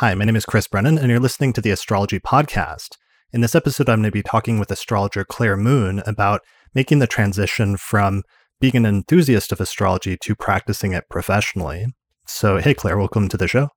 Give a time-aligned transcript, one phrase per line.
[0.00, 2.90] Hi, my name is Chris Brennan, and you're listening to the Astrology Podcast.
[3.32, 7.08] In this episode, I'm going to be talking with astrologer Claire Moon about making the
[7.08, 8.22] transition from
[8.60, 11.86] being an enthusiast of astrology to practicing it professionally.
[12.28, 13.70] So, hey, Claire, welcome to the show.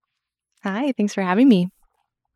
[0.64, 1.72] Hi, thanks for having me.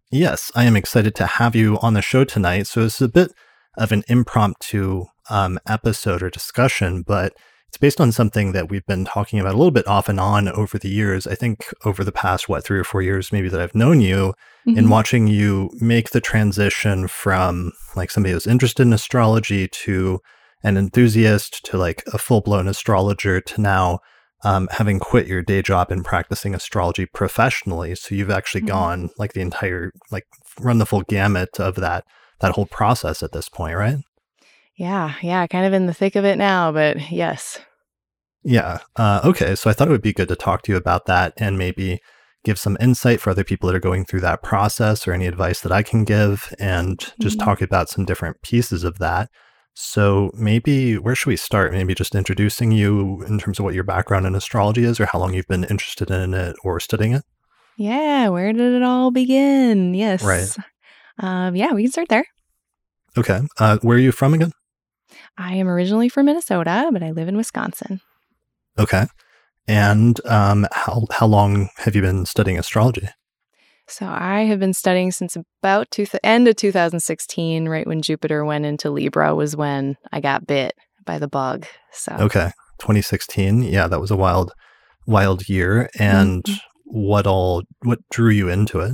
[0.09, 2.65] Yes, I am excited to have you on the show tonight.
[2.65, 3.33] So, it's a bit
[3.77, 7.33] of an impromptu um, episode or discussion, but
[7.75, 10.47] it's based on something that we've been talking about a little bit off and on
[10.47, 11.27] over the years.
[11.27, 14.33] I think over the past, what, three or four years, maybe that I've known you,
[14.65, 14.77] mm-hmm.
[14.77, 20.21] in watching you make the transition from like somebody who's interested in astrology to
[20.63, 23.99] an enthusiast to like a full blown astrologer to now
[24.45, 27.93] um, having quit your day job and practicing astrology professionally.
[27.95, 28.69] So you've actually mm-hmm.
[28.69, 30.27] gone like the entire, like
[30.61, 32.05] run the full gamut of that
[32.39, 33.97] that whole process at this point, right?
[34.77, 37.59] Yeah, yeah, kind of in the thick of it now, but yes.
[38.43, 38.79] Yeah.
[38.95, 39.55] Uh, okay.
[39.55, 41.99] So I thought it would be good to talk to you about that and maybe
[42.43, 45.61] give some insight for other people that are going through that process or any advice
[45.61, 47.45] that I can give and just mm-hmm.
[47.45, 49.29] talk about some different pieces of that.
[49.73, 51.73] So maybe where should we start?
[51.73, 55.19] Maybe just introducing you in terms of what your background in astrology is or how
[55.19, 57.23] long you've been interested in it or studying it?
[57.77, 58.29] Yeah.
[58.29, 59.95] Where did it all begin?
[59.95, 60.23] Yes.
[60.23, 60.55] Right.
[61.17, 62.25] Um, yeah, we can start there.
[63.17, 63.41] Okay.
[63.57, 64.51] Uh, where are you from again?
[65.37, 68.01] I am originally from Minnesota, but I live in Wisconsin.
[68.77, 69.05] Okay.
[69.67, 73.09] And um, how how long have you been studying astrology?
[73.87, 78.43] So I have been studying since about two th- end of 2016, right when Jupiter
[78.43, 80.73] went into Libra was when I got bit
[81.05, 81.65] by the bug.
[81.91, 82.51] So Okay.
[82.79, 83.63] 2016.
[83.63, 84.53] Yeah, that was a wild
[85.07, 86.57] wild year and mm-hmm.
[86.85, 88.93] what all what drew you into it?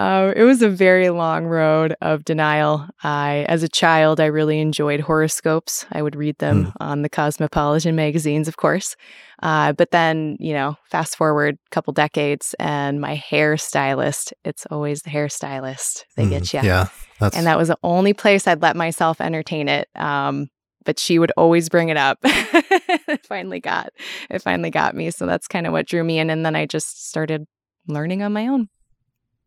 [0.00, 2.88] Uh, it was a very long road of denial.
[3.02, 5.84] I, as a child, I really enjoyed horoscopes.
[5.92, 6.72] I would read them mm.
[6.80, 8.96] on the Cosmopolitan magazines, of course.
[9.42, 15.02] Uh, but then, you know, fast forward a couple decades, and my hairstylist, it's always
[15.02, 16.04] the hairstylist.
[16.16, 16.60] They mm, get you.
[16.62, 16.86] Yeah.
[17.18, 17.36] That's...
[17.36, 19.86] And that was the only place I'd let myself entertain it.
[19.96, 20.48] Um,
[20.86, 22.16] but she would always bring it up.
[22.24, 23.90] it finally got
[24.30, 25.10] it finally got me.
[25.10, 26.30] So that's kind of what drew me in.
[26.30, 27.44] And then I just started
[27.86, 28.70] learning on my own.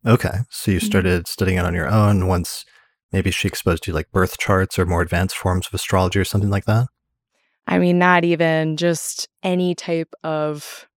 [0.05, 0.39] Okay.
[0.49, 0.85] So you mm-hmm.
[0.85, 2.65] started studying it on your own once
[3.11, 6.49] maybe she exposed you like birth charts or more advanced forms of astrology or something
[6.49, 6.87] like that?
[7.67, 10.87] I mean, not even just any type of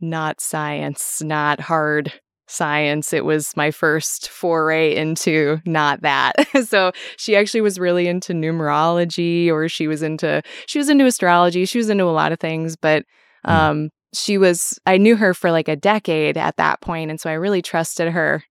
[0.00, 2.12] not science, not hard
[2.48, 3.12] science.
[3.12, 6.34] It was my first foray into not that.
[6.64, 11.64] so she actually was really into numerology or she was into she was into astrology.
[11.64, 13.04] She was into a lot of things, but
[13.46, 13.52] mm.
[13.52, 13.88] um mm.
[14.14, 17.34] she was I knew her for like a decade at that point and so I
[17.34, 18.44] really trusted her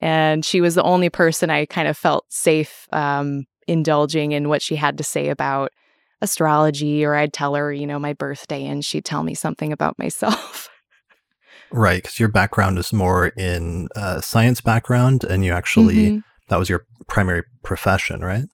[0.00, 4.62] and she was the only person I kind of felt safe um, indulging in what
[4.62, 5.72] she had to say about
[6.22, 9.98] astrology, or I'd tell her, you know, my birthday, and she'd tell me something about
[9.98, 10.68] myself.
[11.70, 16.18] right, because your background is more in uh, science background, and you actually mm-hmm.
[16.48, 18.44] that was your primary profession, right?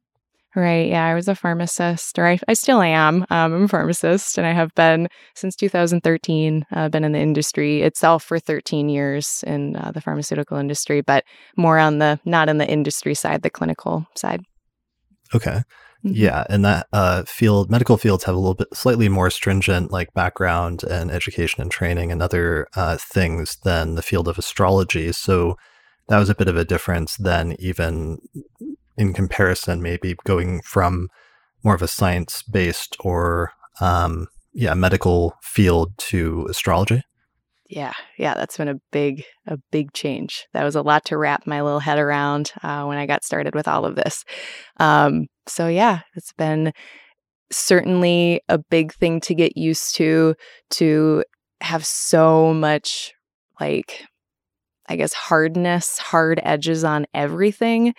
[0.56, 0.88] Right.
[0.88, 1.04] Yeah.
[1.04, 3.26] I was a pharmacist, or I, I still am.
[3.28, 6.64] Um, I'm a pharmacist, and I have been since 2013.
[6.72, 11.24] Uh, been in the industry itself for 13 years in uh, the pharmaceutical industry, but
[11.58, 14.40] more on the not in the industry side, the clinical side.
[15.34, 15.60] Okay.
[16.04, 16.12] Mm-hmm.
[16.14, 20.14] Yeah, and that uh, field, medical fields have a little bit slightly more stringent like
[20.14, 25.12] background and education and training and other uh, things than the field of astrology.
[25.12, 25.56] So
[26.08, 28.20] that was a bit of a difference than even
[28.96, 31.08] in comparison, maybe going from
[31.64, 37.02] more of a science based or um, yeah medical field to astrology.
[37.68, 40.46] Yeah, yeah, that's been a big a big change.
[40.52, 43.54] That was a lot to wrap my little head around uh, when I got started
[43.54, 44.24] with all of this.
[44.78, 46.72] Um, so yeah, it's been
[47.50, 50.34] certainly a big thing to get used to
[50.70, 51.24] to
[51.60, 53.12] have so much
[53.60, 54.04] like
[54.88, 57.94] I guess hardness, hard edges on everything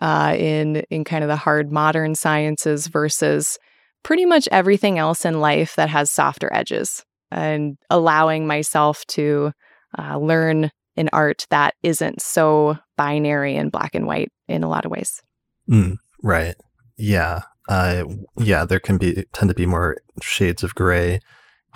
[0.00, 3.58] uh, in in kind of the hard modern sciences versus
[4.02, 9.52] pretty much everything else in life that has softer edges, and allowing myself to
[9.98, 14.84] uh, learn an art that isn't so binary and black and white in a lot
[14.84, 15.22] of ways.
[15.70, 16.56] Mm, right.
[16.96, 17.42] Yeah.
[17.68, 18.04] Uh,
[18.36, 18.64] yeah.
[18.64, 21.20] There can be tend to be more shades of gray,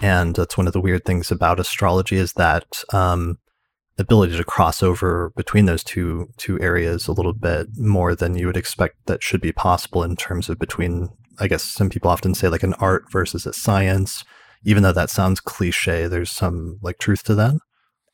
[0.00, 3.38] and that's one of the weird things about astrology is that um,
[3.98, 8.46] ability to cross over between those two two areas a little bit more than you
[8.46, 11.08] would expect that should be possible in terms of between
[11.38, 14.24] I guess some people often say like an art versus a science.
[14.64, 17.54] Even though that sounds cliche, there's some like truth to that.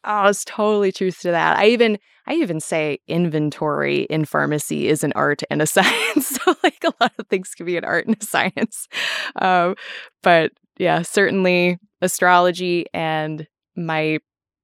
[0.04, 1.58] Oh, it's totally truth to that.
[1.58, 6.28] I even I even say inventory in pharmacy is an art and a science.
[6.28, 8.88] so like a lot of things can be an art and a science.
[9.36, 9.74] Um,
[10.22, 13.46] but yeah, certainly astrology and
[13.76, 14.18] my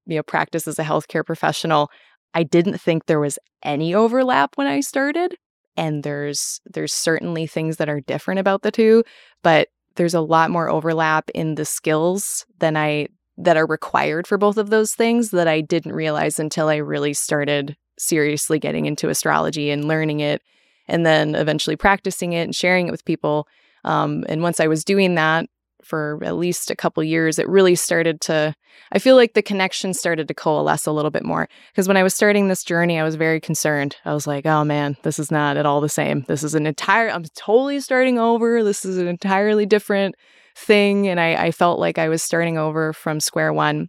[0.05, 1.89] you know practice as a healthcare professional
[2.33, 5.35] I didn't think there was any overlap when I started
[5.77, 9.03] and there's there's certainly things that are different about the two,
[9.43, 13.07] but there's a lot more overlap in the skills than I
[13.37, 17.13] that are required for both of those things that I didn't realize until I really
[17.13, 20.41] started seriously getting into astrology and learning it
[20.87, 23.47] and then eventually practicing it and sharing it with people.
[23.83, 25.47] Um, and once I was doing that,
[25.85, 28.55] for at least a couple years, it really started to,
[28.91, 31.47] I feel like the connection started to coalesce a little bit more.
[31.71, 33.95] Because when I was starting this journey, I was very concerned.
[34.03, 36.25] I was like, oh man, this is not at all the same.
[36.27, 38.63] This is an entire, I'm totally starting over.
[38.63, 40.15] This is an entirely different
[40.57, 41.07] thing.
[41.07, 43.87] And I, I felt like I was starting over from square one.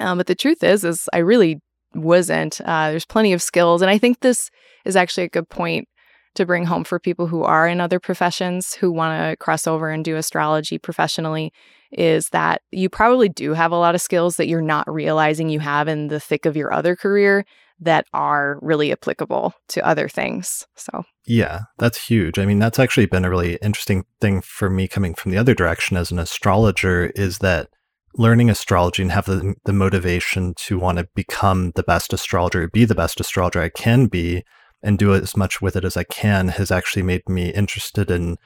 [0.00, 1.60] Um, but the truth is, is I really
[1.94, 2.60] wasn't.
[2.60, 3.82] Uh, there's plenty of skills.
[3.82, 4.50] And I think this
[4.84, 5.86] is actually a good point
[6.34, 9.90] to bring home for people who are in other professions who want to cross over
[9.90, 11.52] and do astrology professionally
[11.92, 15.60] is that you probably do have a lot of skills that you're not realizing you
[15.60, 17.44] have in the thick of your other career
[17.80, 20.66] that are really applicable to other things.
[20.76, 22.38] So, yeah, that's huge.
[22.38, 25.54] I mean, that's actually been a really interesting thing for me coming from the other
[25.54, 27.68] direction as an astrologer is that
[28.14, 32.84] learning astrology and have the, the motivation to want to become the best astrologer, be
[32.84, 34.44] the best astrologer I can be,
[34.82, 38.36] and do as much with it as I can has actually made me interested in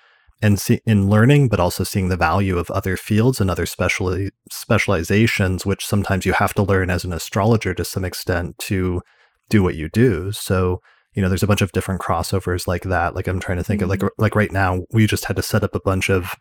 [0.43, 4.29] and see, in learning, but also seeing the value of other fields and other special
[4.51, 9.01] specializations, which sometimes you have to learn as an astrologer to some extent to
[9.49, 10.33] do what you do.
[10.33, 10.81] So
[11.15, 13.15] you know, there's a bunch of different crossovers like that.
[13.15, 13.85] Like I'm trying to think mm-hmm.
[13.85, 14.23] of like mm-hmm.
[14.23, 16.35] like right now, we just had to set up a bunch of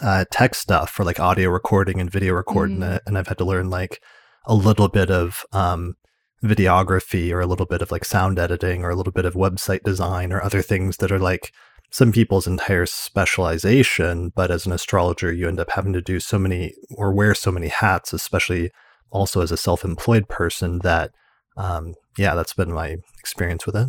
[0.00, 2.96] uh, tech stuff for like audio recording and video recording, mm-hmm.
[3.06, 4.00] and I've had to learn like
[4.46, 5.94] a little bit of um,
[6.42, 9.82] videography or a little bit of like sound editing or a little bit of website
[9.82, 11.52] design or other things that are like
[11.90, 14.32] some people's entire specialization.
[14.34, 17.50] But as an astrologer, you end up having to do so many or wear so
[17.50, 18.70] many hats, especially
[19.10, 21.12] also as a self employed person, that,
[21.56, 23.88] um, yeah, that's been my experience with it.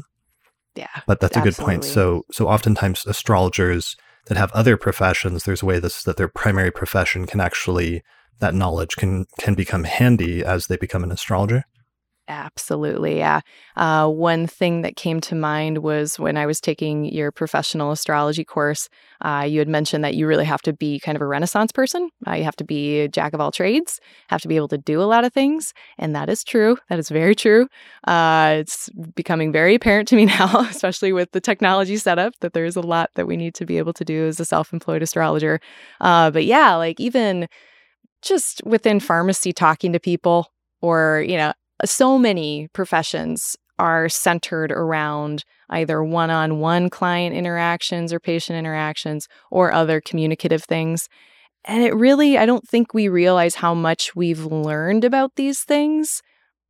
[0.75, 0.87] Yeah.
[1.05, 1.49] But that's absolutely.
[1.49, 1.83] a good point.
[1.83, 3.95] So, so oftentimes astrologers
[4.27, 8.01] that have other professions, there's a way this, that their primary profession can actually,
[8.39, 11.65] that knowledge can, can become handy as they become an astrologer.
[12.31, 13.17] Absolutely.
[13.17, 13.41] Yeah.
[13.75, 18.45] Uh, one thing that came to mind was when I was taking your professional astrology
[18.45, 18.87] course,
[19.21, 22.11] uh, you had mentioned that you really have to be kind of a renaissance person.
[22.27, 24.77] Uh, you have to be a jack of all trades, have to be able to
[24.77, 25.73] do a lot of things.
[25.97, 26.77] And that is true.
[26.89, 27.67] That is very true.
[28.07, 32.75] Uh, it's becoming very apparent to me now, especially with the technology setup, that there's
[32.75, 35.59] a lot that we need to be able to do as a self employed astrologer.
[35.99, 37.47] Uh, but yeah, like even
[38.21, 41.53] just within pharmacy, talking to people or, you know,
[41.85, 49.27] so many professions are centered around either one on one client interactions or patient interactions
[49.49, 51.07] or other communicative things.
[51.65, 56.21] And it really, I don't think we realize how much we've learned about these things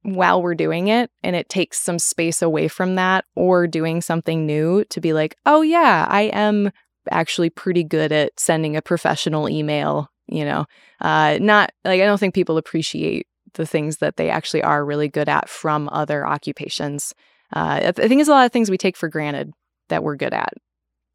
[0.03, 1.11] while we're doing it.
[1.23, 5.35] And it takes some space away from that or doing something new to be like,
[5.45, 6.71] oh, yeah, I am
[7.11, 10.09] actually pretty good at sending a professional email.
[10.27, 10.65] You know,
[11.01, 15.07] uh, not like I don't think people appreciate the things that they actually are really
[15.07, 17.13] good at from other occupations.
[17.53, 19.51] Uh, I think it's a lot of things we take for granted
[19.89, 20.53] that we're good at.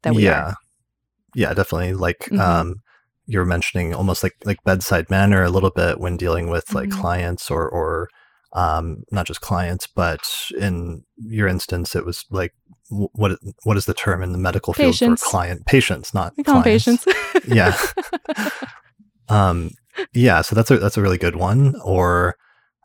[0.03, 0.55] That we yeah, are.
[1.33, 1.93] yeah, definitely.
[1.93, 2.39] Like mm-hmm.
[2.39, 2.75] um,
[3.25, 6.89] you were mentioning, almost like like bedside manner a little bit when dealing with like
[6.89, 7.01] mm-hmm.
[7.01, 8.09] clients or or
[8.53, 10.21] um, not just clients, but
[10.57, 12.53] in your instance, it was like
[12.89, 15.23] what what is the term in the medical field patients.
[15.23, 17.05] for client patients, not we call clients.
[17.05, 17.47] patients.
[17.47, 17.75] yeah.
[19.29, 19.71] um,
[20.13, 21.75] yeah, so that's a that's a really good one.
[21.83, 22.35] Or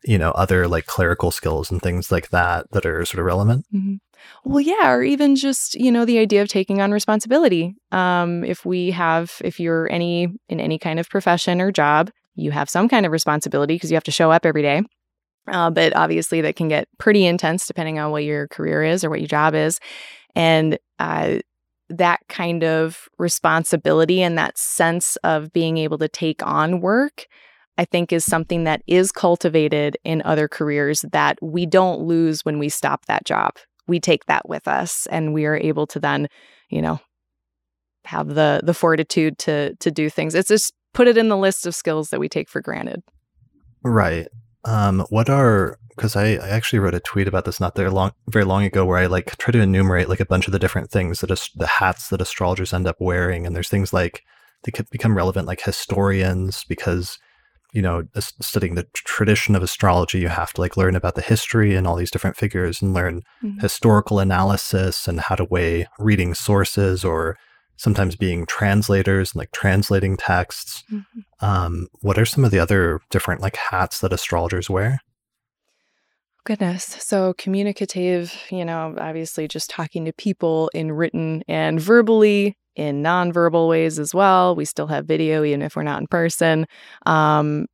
[0.04, 3.66] you know other like clerical skills and things like that that are sort of relevant.
[3.74, 3.96] Mm-hmm.
[4.44, 7.74] Well, yeah, or even just you know the idea of taking on responsibility.
[7.92, 12.50] Um, if we have, if you're any in any kind of profession or job, you
[12.50, 14.82] have some kind of responsibility because you have to show up every day.
[15.48, 19.10] Uh, but obviously, that can get pretty intense depending on what your career is or
[19.10, 19.78] what your job is.
[20.34, 21.38] And uh,
[21.90, 27.26] that kind of responsibility and that sense of being able to take on work,
[27.76, 32.58] I think is something that is cultivated in other careers that we don't lose when
[32.58, 33.56] we stop that job.
[33.86, 36.28] We take that with us and we are able to then,
[36.68, 37.00] you know,
[38.04, 40.34] have the the fortitude to to do things.
[40.34, 43.02] It's just put it in the list of skills that we take for granted.
[43.82, 44.28] Right.
[44.64, 48.12] Um, what are because I, I, actually wrote a tweet about this not there long
[48.28, 50.90] very long ago where I like try to enumerate like a bunch of the different
[50.90, 54.22] things that the hats that astrologers end up wearing, and there's things like
[54.64, 57.18] they could become relevant like historians because
[57.72, 58.04] you know
[58.40, 61.96] studying the tradition of astrology you have to like learn about the history and all
[61.96, 63.58] these different figures and learn mm-hmm.
[63.60, 67.36] historical analysis and how to weigh reading sources or
[67.80, 70.84] sometimes being translators and like translating texts.
[70.92, 71.20] Mm-hmm.
[71.44, 75.00] Um, what are some of the other different like hats that astrologers wear?
[76.44, 76.84] Goodness.
[76.84, 83.68] So communicative, you know, obviously just talking to people in written and verbally, in nonverbal
[83.68, 84.56] ways as well.
[84.56, 86.66] We still have video, even if we're not in person.
[87.04, 87.66] Um,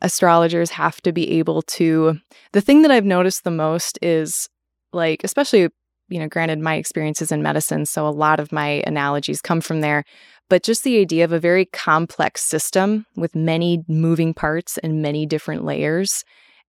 [0.00, 2.18] astrologers have to be able to.
[2.52, 4.48] The thing that I've noticed the most is
[4.92, 5.68] like, especially,
[6.08, 9.80] you know, granted, my experiences in medicine, so a lot of my analogies come from
[9.82, 10.04] there.
[10.48, 15.26] But just the idea of a very complex system with many moving parts and many
[15.26, 16.24] different layers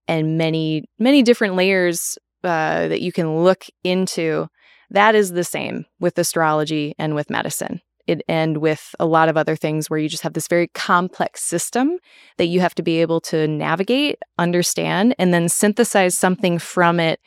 [0.08, 4.48] and many, many different layers uh, that you can look into.
[4.90, 7.82] That is the same with astrology and with medicine.
[8.08, 11.44] It, and with a lot of other things where you just have this very complex
[11.44, 11.98] system
[12.38, 17.20] that you have to be able to navigate, understand, and then synthesize something from it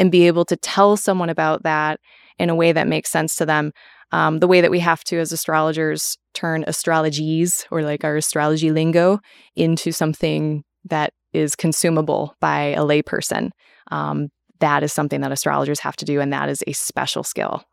[0.00, 2.00] and be able to tell someone about that
[2.40, 3.72] in a way that makes sense to them.
[4.10, 8.70] Um, the way that we have to, as astrologers, turn astrologese or like our astrology
[8.70, 9.20] lingo
[9.54, 13.50] into something that is consumable by a layperson.
[13.90, 14.28] Um,
[14.60, 17.64] that is something that astrologers have to do, and that is a special skill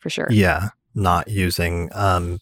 [0.00, 0.28] for sure.
[0.30, 2.38] Yeah, not using um,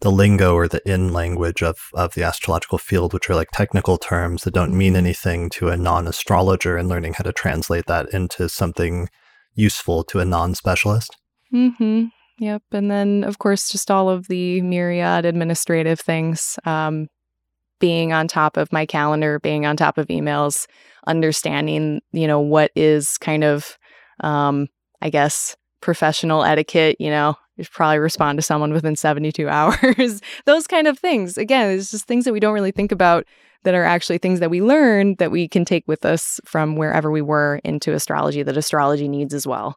[0.00, 3.98] the lingo or the in language of, of the astrological field, which are like technical
[3.98, 8.08] terms that don't mean anything to a non astrologer, and learning how to translate that
[8.12, 9.08] into something
[9.54, 11.16] useful to a non specialist.
[11.50, 12.06] Hmm.
[12.38, 12.62] Yep.
[12.72, 16.58] And then, of course, just all of the myriad administrative things.
[16.64, 17.08] Um,
[17.78, 20.66] being on top of my calendar, being on top of emails,
[21.06, 23.78] understanding, you know, what is kind of,
[24.20, 24.68] um,
[25.02, 30.66] I guess, professional etiquette, you know, you probably respond to someone within 72 hours, those
[30.66, 31.38] kind of things.
[31.38, 33.26] Again, it's just things that we don't really think about
[33.64, 37.10] that are actually things that we learn that we can take with us from wherever
[37.10, 39.76] we were into astrology that astrology needs as well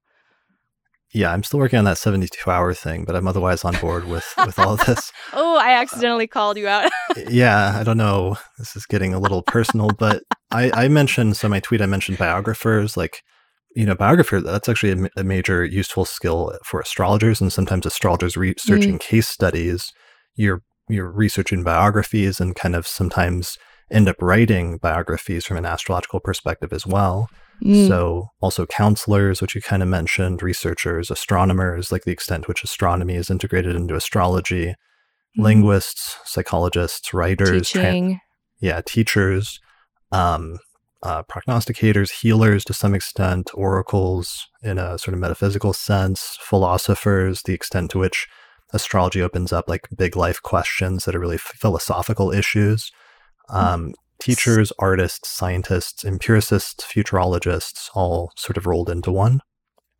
[1.13, 4.31] yeah, I'm still working on that 72 hour thing, but I'm otherwise on board with
[4.45, 5.11] with all of this.
[5.33, 6.91] oh, I accidentally uh, called you out.
[7.29, 8.37] yeah, I don't know.
[8.57, 12.17] This is getting a little personal, but I, I mentioned so my tweet I mentioned
[12.17, 13.23] biographers like
[13.75, 18.35] you know biographer that's actually a, a major useful skill for astrologers and sometimes astrologers
[18.35, 18.99] researching mm.
[18.99, 19.93] case studies
[20.35, 23.57] you're you're researching biographies and kind of sometimes
[23.91, 27.29] end up writing biographies from an astrological perspective as well
[27.63, 27.87] Mm.
[27.87, 32.63] So, also counselors, which you kind of mentioned, researchers, astronomers, like the extent to which
[32.63, 34.75] astronomy is integrated into astrology, mm.
[35.37, 38.19] linguists, psychologists, writers, Teaching.
[38.61, 39.59] yeah, teachers,
[40.11, 40.59] um,
[41.03, 47.53] uh, prognosticators, healers to some extent, oracles in a sort of metaphysical sense, philosophers, the
[47.53, 48.27] extent to which
[48.73, 52.91] astrology opens up like big life questions that are really philosophical issues.
[53.49, 53.55] Mm.
[53.55, 59.41] Um, teachers, artists, scientists, empiricists, futurologists all sort of rolled into one.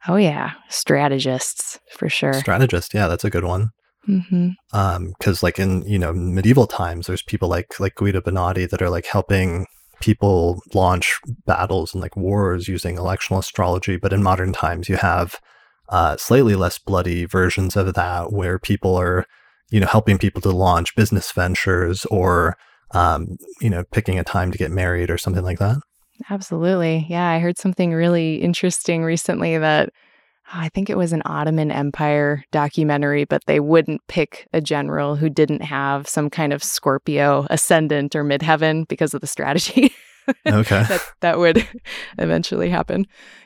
[0.08, 0.52] Oh, yeah.
[0.70, 2.34] Strategists, for sure.
[2.34, 2.94] Strategist.
[2.94, 3.72] Yeah, that's a good one.
[4.08, 4.50] Mm-hmm.
[4.74, 8.82] Um, because like in you know medieval times, there's people like like Guido Bonatti that
[8.82, 9.68] are like helping
[10.02, 13.98] people launch battles and like wars using electional astrology.
[13.98, 15.36] But in modern times, you have
[15.90, 19.26] uh, slightly less bloody versions of that, where people are
[19.70, 22.58] you know helping people to launch business ventures or
[22.92, 25.78] um, you know, picking a time to get married or something like that?
[26.30, 27.06] Absolutely.
[27.10, 27.30] Yeah.
[27.30, 29.90] I heard something really interesting recently that
[30.54, 35.16] oh, I think it was an Ottoman Empire documentary, but they wouldn't pick a general
[35.16, 39.94] who didn't have some kind of Scorpio ascendant or midheaven because of the strategy.
[40.48, 40.84] okay.
[40.84, 41.66] that, that would
[42.18, 43.06] eventually happen.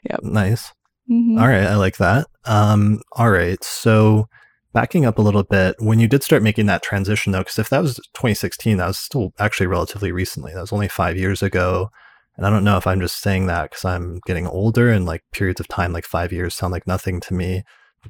[0.09, 0.17] Yeah.
[0.21, 0.71] Nice.
[1.11, 1.37] Mm-hmm.
[1.37, 1.67] All right.
[1.67, 2.27] I like that.
[2.45, 3.61] Um, all right.
[3.63, 4.27] So,
[4.73, 7.69] Backing up a little bit, when you did start making that transition, though, because if
[7.69, 10.53] that was 2016, that was still actually relatively recently.
[10.53, 11.89] That was only five years ago.
[12.35, 15.23] And I don't know if I'm just saying that because I'm getting older and like
[15.31, 17.63] periods of time, like five years, sound like nothing to me.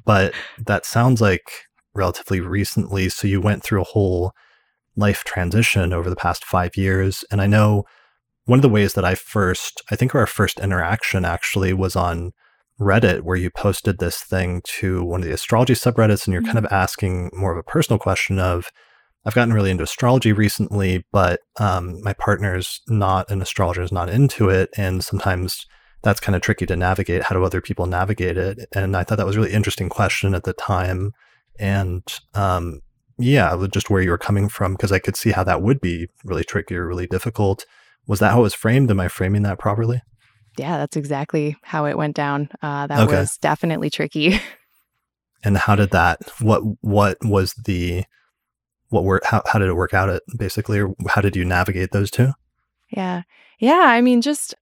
[0.06, 0.32] But
[0.66, 3.10] that sounds like relatively recently.
[3.10, 4.32] So you went through a whole
[4.96, 7.24] life transition over the past five years.
[7.30, 7.84] And I know
[8.46, 12.32] one of the ways that I first, I think our first interaction actually was on
[12.80, 16.58] Reddit where you posted this thing to one of the astrology subreddits and you're kind
[16.58, 16.74] of mm-hmm.
[16.74, 18.70] asking more of a personal question of
[19.26, 24.10] I've gotten really into astrology recently, but um, my partner's not an astrologer, is not
[24.10, 24.68] into it.
[24.76, 25.66] And sometimes
[26.02, 27.22] that's kind of tricky to navigate.
[27.22, 28.68] How do other people navigate it?
[28.74, 31.12] And I thought that was a really interesting question at the time.
[31.58, 32.02] And
[32.34, 32.80] um,
[33.18, 36.08] yeah, just where you were coming from, because I could see how that would be
[36.24, 37.64] really tricky or really difficult.
[38.06, 38.90] Was that how it was framed?
[38.90, 40.02] Am I framing that properly?
[40.56, 42.48] Yeah, that's exactly how it went down.
[42.62, 43.20] Uh, that okay.
[43.20, 44.40] was definitely tricky.
[45.44, 46.20] and how did that?
[46.40, 48.04] What what was the
[48.88, 50.08] what were how how did it work out?
[50.08, 52.32] It basically, or how did you navigate those two?
[52.90, 53.22] Yeah,
[53.58, 53.84] yeah.
[53.86, 54.54] I mean, just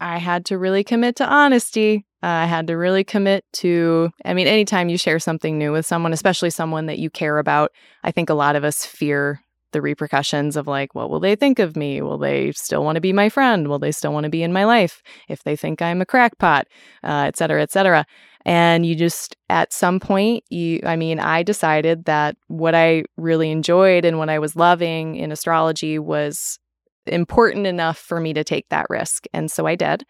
[0.00, 2.06] I had to really commit to honesty.
[2.22, 4.10] Uh, I had to really commit to.
[4.24, 7.70] I mean, anytime you share something new with someone, especially someone that you care about,
[8.02, 9.43] I think a lot of us fear
[9.74, 12.00] the repercussions of like, what will they think of me?
[12.00, 13.68] Will they still want to be my friend?
[13.68, 16.66] Will they still want to be in my life if they think I'm a crackpot,
[17.02, 18.06] uh, et cetera, et cetera.
[18.46, 23.50] And you just, at some point, you, I mean, I decided that what I really
[23.50, 26.58] enjoyed and what I was loving in astrology was
[27.06, 29.26] important enough for me to take that risk.
[29.34, 30.04] And so I did.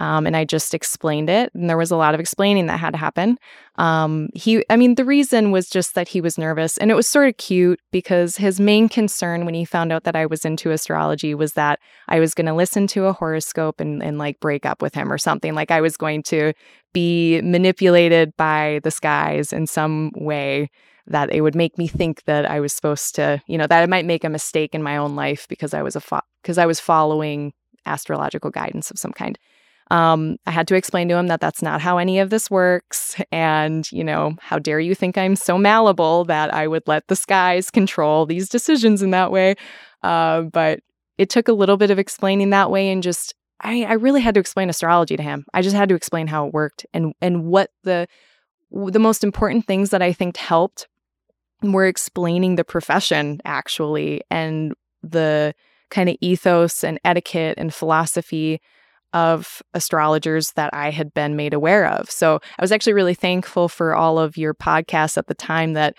[0.00, 1.50] Um, and I just explained it.
[1.54, 3.36] And there was a lot of explaining that had to happen.
[3.76, 7.06] Um, he, I mean, the reason was just that he was nervous, and it was
[7.06, 10.70] sort of cute because his main concern when he found out that I was into
[10.70, 14.64] astrology was that I was going to listen to a horoscope and and like break
[14.64, 15.54] up with him or something.
[15.54, 16.54] Like I was going to
[16.94, 20.70] be manipulated by the skies in some way
[21.08, 23.86] that it would make me think that I was supposed to, you know, that I
[23.86, 26.00] might make a mistake in my own life because I was a
[26.42, 27.52] because fo- I was following
[27.84, 29.38] astrological guidance of some kind.
[29.90, 33.20] Um, I had to explain to him that that's not how any of this works.
[33.32, 37.16] And, you know, how dare you think I'm so malleable that I would let the
[37.16, 39.56] skies control these decisions in that way.
[40.02, 40.80] Uh, but
[41.18, 44.34] it took a little bit of explaining that way and just, I, I really had
[44.34, 45.44] to explain astrology to him.
[45.52, 48.06] I just had to explain how it worked and, and what the,
[48.70, 50.86] the most important things that I think helped
[51.62, 55.52] were explaining the profession actually and the
[55.90, 58.60] kind of ethos and etiquette and philosophy
[59.12, 62.10] of astrologers that I had been made aware of.
[62.10, 65.94] So I was actually really thankful for all of your podcasts at the time that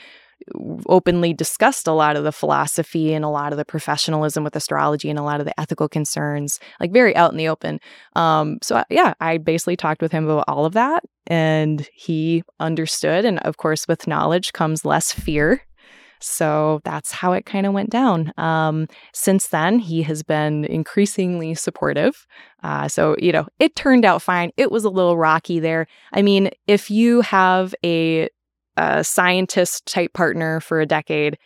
[0.87, 5.09] openly discussed a lot of the philosophy and a lot of the professionalism with astrology
[5.09, 7.79] and a lot of the ethical concerns, like very out in the open.
[8.15, 13.25] Um, so, yeah, I basically talked with him about all of that and he understood.
[13.25, 15.61] And of course, with knowledge comes less fear.
[16.21, 18.31] So that's how it kind of went down.
[18.37, 22.25] Um, since then, he has been increasingly supportive.
[22.63, 24.51] Uh, so, you know, it turned out fine.
[24.57, 25.87] It was a little rocky there.
[26.13, 28.29] I mean, if you have a,
[28.77, 31.37] a scientist type partner for a decade,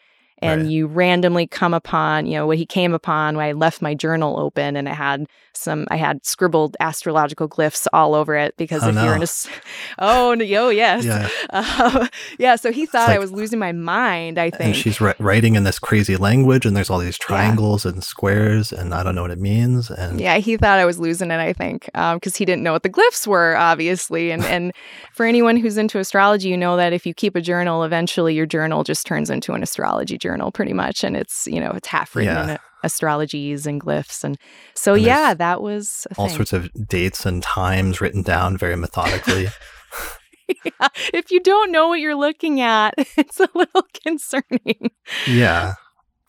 [0.45, 0.71] and right.
[0.71, 4.39] you randomly come upon, you know, what he came upon when I left my journal
[4.39, 8.89] open and it had some, I had scribbled astrological glyphs all over it because oh,
[8.89, 9.03] if no.
[9.05, 9.27] you're in a,
[9.99, 11.05] oh, no, oh, yes.
[11.05, 11.29] Yeah.
[11.55, 12.55] Uh, yeah.
[12.55, 14.63] So he thought like, I was losing my mind, I think.
[14.63, 17.91] And she's writing in this crazy language and there's all these triangles yeah.
[17.91, 19.89] and squares and I don't know what it means.
[19.89, 22.73] And yeah, he thought I was losing it, I think, because um, he didn't know
[22.73, 24.31] what the glyphs were, obviously.
[24.31, 24.73] And, and
[25.13, 28.45] for anyone who's into astrology, you know that if you keep a journal, eventually your
[28.45, 31.03] journal just turns into an astrology journal pretty much.
[31.03, 32.51] And it's, you know, it's half written yeah.
[32.53, 34.23] in astrologese and glyphs.
[34.23, 34.37] And
[34.73, 36.35] so, and yeah, that was all thing.
[36.37, 39.47] sorts of dates and times written down very methodically.
[40.65, 40.87] yeah.
[41.13, 44.91] If you don't know what you're looking at, it's a little concerning.
[45.27, 45.75] Yeah.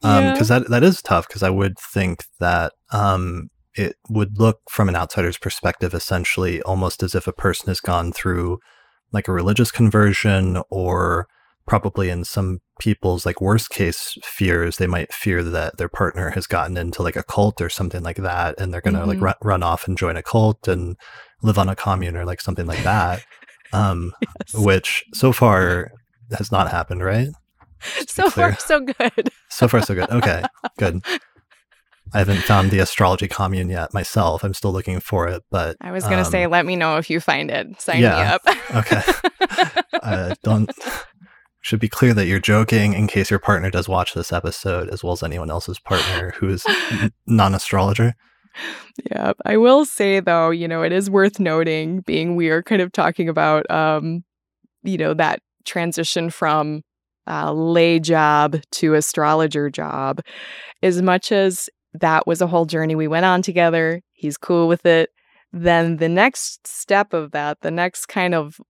[0.03, 0.35] Um, yeah.
[0.35, 1.29] that, that is tough.
[1.29, 7.03] Cause I would think that, um, it would look from an outsider's perspective, essentially almost
[7.03, 8.59] as if a person has gone through
[9.12, 11.27] like a religious conversion or
[11.66, 16.46] probably in some people's like worst case fears they might fear that their partner has
[16.46, 19.10] gotten into like a cult or something like that and they're going to mm-hmm.
[19.10, 20.96] like run, run off and join a cult and
[21.42, 23.24] live on a commune or like something like that
[23.72, 24.54] um yes.
[24.54, 25.90] which so far
[26.36, 27.28] has not happened right
[28.06, 30.42] so far so good so far so good okay
[30.78, 31.02] good
[32.14, 34.44] I haven't found the astrology commune yet myself.
[34.44, 36.98] I'm still looking for it, but I was going to um, say, let me know
[36.98, 37.80] if you find it.
[37.80, 38.76] Sign yeah, me up.
[38.76, 39.02] okay.
[40.02, 40.70] uh, don't
[41.66, 45.02] should be clear that you're joking in case your partner does watch this episode, as
[45.02, 46.64] well as anyone else's partner who is
[47.26, 48.14] non astrologer.
[49.11, 52.81] Yeah, I will say though, you know, it is worth noting, being we are kind
[52.81, 54.24] of talking about, um,
[54.85, 56.83] you know, that transition from
[57.26, 60.20] uh, lay job to astrologer job.
[60.85, 64.87] As much as that was a whole journey we went on together, he's cool with
[64.87, 65.11] it.
[65.52, 68.61] Then the next step of that, the next kind of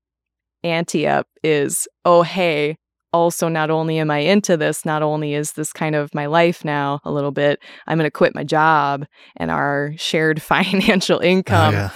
[0.65, 2.77] ante up is, oh, hey,
[3.17, 6.65] also not only am I into this, not only is this kind of my life
[6.65, 11.27] now a little bit, I'm going to quit my job and our shared financial oh,
[11.27, 11.75] income.
[11.75, 11.91] Oh, yeah.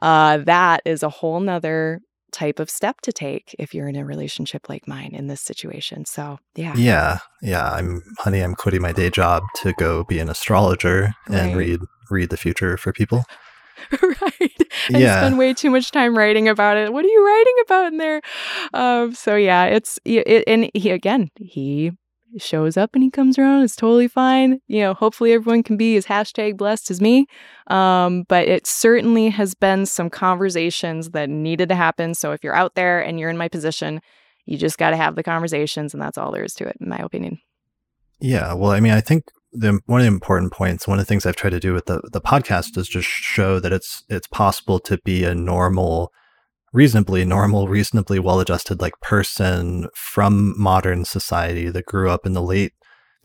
[0.00, 2.00] uh, that is a whole nother
[2.32, 6.06] type of step to take if you're in a relationship like mine in this situation.
[6.06, 6.74] So, yeah.
[6.74, 7.18] Yeah.
[7.42, 7.70] Yeah.
[7.70, 11.38] I'm, honey, I'm quitting my day job to go be an astrologer right.
[11.38, 11.80] and read
[12.10, 13.24] read the future for people.
[14.02, 14.68] right.
[14.88, 15.20] And yeah.
[15.20, 16.92] spend way too much time writing about it.
[16.92, 18.20] What are you writing about in there?
[18.74, 21.92] Um, so yeah, it's it, and he again he
[22.38, 23.62] shows up and he comes around.
[23.62, 24.60] It's totally fine.
[24.66, 27.26] You know, hopefully everyone can be as hashtag blessed as me.
[27.66, 32.14] Um, but it certainly has been some conversations that needed to happen.
[32.14, 34.00] So if you're out there and you're in my position,
[34.46, 36.88] you just got to have the conversations, and that's all there is to it, in
[36.88, 37.38] my opinion.
[38.20, 38.54] Yeah.
[38.54, 41.26] Well, I mean, I think the one of the important points, one of the things
[41.26, 44.80] I've tried to do with the the podcast is just show that it's it's possible
[44.80, 46.12] to be a normal,
[46.72, 52.42] reasonably normal, reasonably well adjusted like person from modern society that grew up in the
[52.42, 52.72] late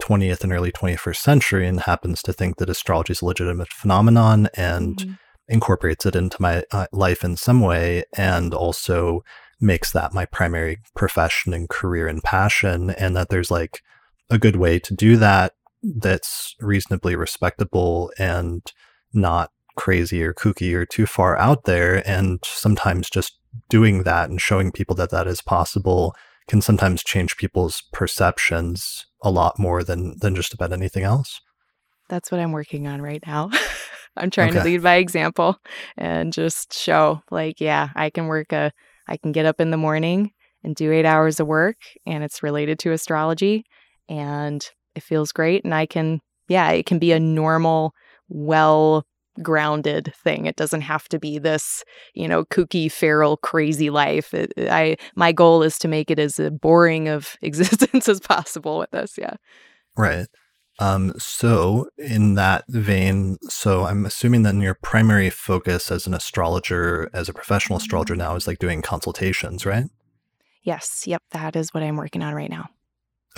[0.01, 4.47] 20th and early 21st century and happens to think that astrology is a legitimate phenomenon
[4.53, 5.13] and mm-hmm.
[5.47, 9.23] incorporates it into my uh, life in some way and also
[9.59, 13.81] makes that my primary profession and career and passion and that there's like
[14.29, 15.53] a good way to do that
[15.95, 18.61] that's reasonably respectable and
[19.13, 23.37] not crazy or kooky or too far out there and sometimes just
[23.69, 26.15] doing that and showing people that that is possible
[26.47, 31.41] can sometimes change people's perceptions a lot more than than just about anything else.
[32.09, 33.49] That's what I'm working on right now.
[34.17, 34.59] I'm trying okay.
[34.59, 35.57] to lead by example
[35.97, 38.71] and just show like yeah, I can work a
[39.07, 40.31] I can get up in the morning
[40.63, 43.65] and do 8 hours of work and it's related to astrology
[44.09, 44.65] and
[44.97, 47.93] it feels great and I can yeah, it can be a normal
[48.29, 49.05] well
[49.41, 50.45] grounded thing.
[50.45, 51.83] It doesn't have to be this,
[52.13, 54.33] you know, kooky, feral, crazy life.
[54.33, 58.91] It, I my goal is to make it as boring of existence as possible with
[58.91, 59.17] this.
[59.17, 59.35] Yeah.
[59.95, 60.27] Right.
[60.79, 67.09] Um, so in that vein, so I'm assuming that your primary focus as an astrologer,
[67.13, 69.85] as a professional astrologer now, is like doing consultations, right?
[70.61, 71.07] Yes.
[71.07, 71.23] Yep.
[71.31, 72.69] That is what I'm working on right now.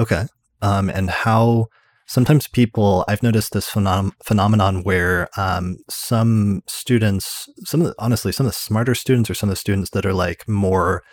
[0.02, 0.26] Okay.
[0.62, 1.68] Um, and how
[2.10, 8.32] sometimes people i've noticed this phenom- phenomenon where um, some students some of the, honestly
[8.32, 11.04] some of the smarter students or some of the students that are like more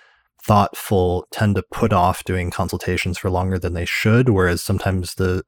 [0.43, 5.45] thoughtful tend to put off doing consultations for longer than they should whereas sometimes the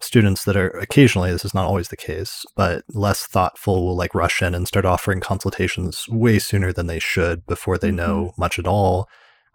[0.00, 4.14] students that are occasionally this is not always the case but less thoughtful will like
[4.14, 7.96] rush in and start offering consultations way sooner than they should before they mm-hmm.
[7.96, 9.06] know much at all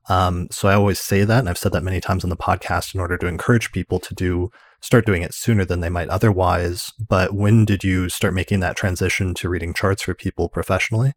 [0.09, 2.93] um, so i always say that and i've said that many times on the podcast
[2.93, 4.49] in order to encourage people to do
[4.83, 6.91] start doing it sooner than they might otherwise.
[6.99, 11.13] But when did you start making that transition to reading charts for people professionally?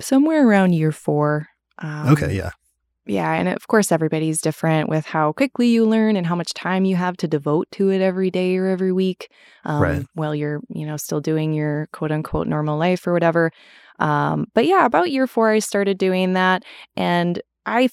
[0.00, 1.48] Somewhere around year four.
[1.78, 2.50] Um, okay, yeah.
[3.04, 6.84] Yeah, and of course, everybody's different with how quickly you learn and how much time
[6.84, 9.28] you have to devote to it every day or every week,
[9.64, 10.06] um, right.
[10.14, 13.50] while you're, you know, still doing your quote unquote normal life or whatever.
[13.98, 16.62] Um, but yeah, about year four, I started doing that,
[16.96, 17.88] and I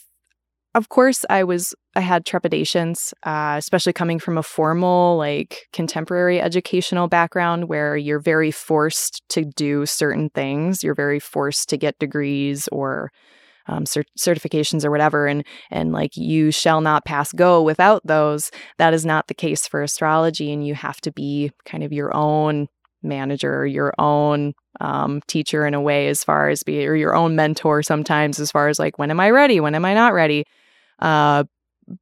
[0.75, 6.39] of course, I was I had trepidations, uh, especially coming from a formal, like contemporary
[6.39, 10.83] educational background where you're very forced to do certain things.
[10.83, 13.11] You're very forced to get degrees or
[13.67, 18.51] um, cert- certifications or whatever, and and like you shall not pass go without those.
[18.77, 22.15] That is not the case for astrology, and you have to be kind of your
[22.15, 22.67] own
[23.01, 27.35] manager, your own um, teacher in a way, as far as be or your own
[27.35, 30.45] mentor sometimes, as far as like when am I ready, when am I not ready.
[30.99, 31.43] Uh,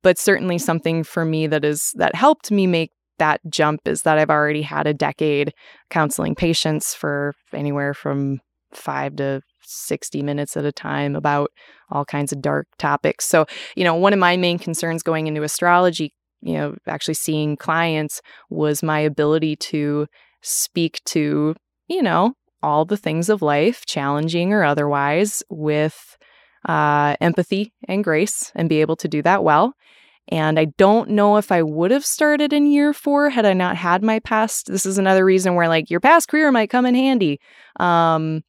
[0.03, 4.17] but certainly something for me that is that helped me make that jump is that
[4.17, 5.53] I've already had a decade
[5.89, 8.39] counseling patients for anywhere from
[8.71, 11.51] five to 60 minutes at a time about
[11.89, 13.25] all kinds of dark topics.
[13.25, 17.55] So, you know, one of my main concerns going into astrology, you know, actually seeing
[17.57, 20.07] clients was my ability to
[20.41, 21.55] speak to,
[21.87, 26.17] you know, all the things of life, challenging or otherwise, with
[26.67, 29.73] uh, empathy and grace and be able to do that well.
[30.29, 33.77] And I don't know if I would have started in year four had I not
[33.77, 34.67] had my past.
[34.67, 37.39] This is another reason where like your past career might come in handy.
[37.79, 38.43] Um,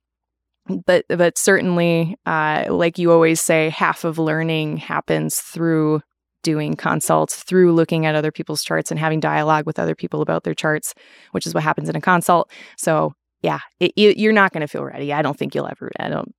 [0.87, 6.03] but but certainly, uh, like you always say, half of learning happens through
[6.43, 10.45] doing consults, through looking at other people's charts and having dialogue with other people about
[10.45, 10.95] their charts,
[11.33, 12.51] which is what happens in a consult.
[12.77, 15.13] So yeah, it, you're not going to feel ready.
[15.13, 15.91] I don't think you'll ever.
[15.99, 16.35] I don't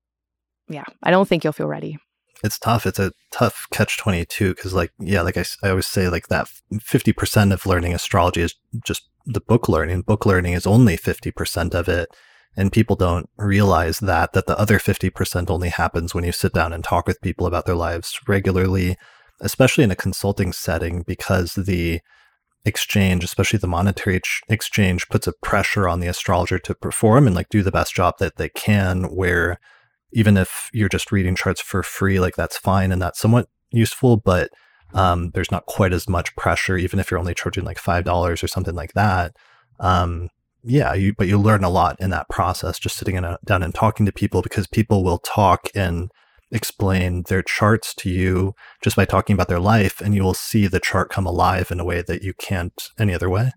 [0.69, 1.97] yeah, I don't think you'll feel ready.
[2.43, 2.85] It's tough.
[2.85, 6.47] It's a tough catch 22 because, like, yeah, like I, I always say, like, that
[6.73, 10.03] 50% of learning astrology is just the book learning.
[10.03, 12.07] Book learning is only 50% of it.
[12.55, 16.71] And people don't realize that, that the other 50% only happens when you sit down
[16.71, 18.97] and talk with people about their lives regularly,
[19.41, 21.99] especially in a consulting setting, because the
[22.65, 27.35] exchange, especially the monetary ex- exchange, puts a pressure on the astrologer to perform and
[27.35, 29.05] like do the best job that they can.
[29.05, 29.59] Where
[30.11, 34.17] even if you're just reading charts for free, like that's fine and that's somewhat useful,
[34.17, 34.49] but
[34.93, 38.43] um, there's not quite as much pressure, even if you're only charging like five dollars
[38.43, 39.35] or something like that.
[39.79, 40.29] Um,
[40.63, 43.73] yeah, you but you learn a lot in that process, just sitting a, down and
[43.73, 46.11] talking to people because people will talk and
[46.51, 50.67] explain their charts to you just by talking about their life, and you will see
[50.67, 53.51] the chart come alive in a way that you can't any other way.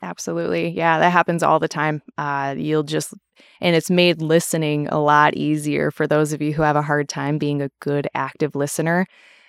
[0.00, 0.68] Absolutely.
[0.68, 2.02] Yeah, that happens all the time.
[2.16, 3.12] Uh, you'll just,
[3.60, 7.08] and it's made listening a lot easier for those of you who have a hard
[7.08, 9.06] time being a good active listener.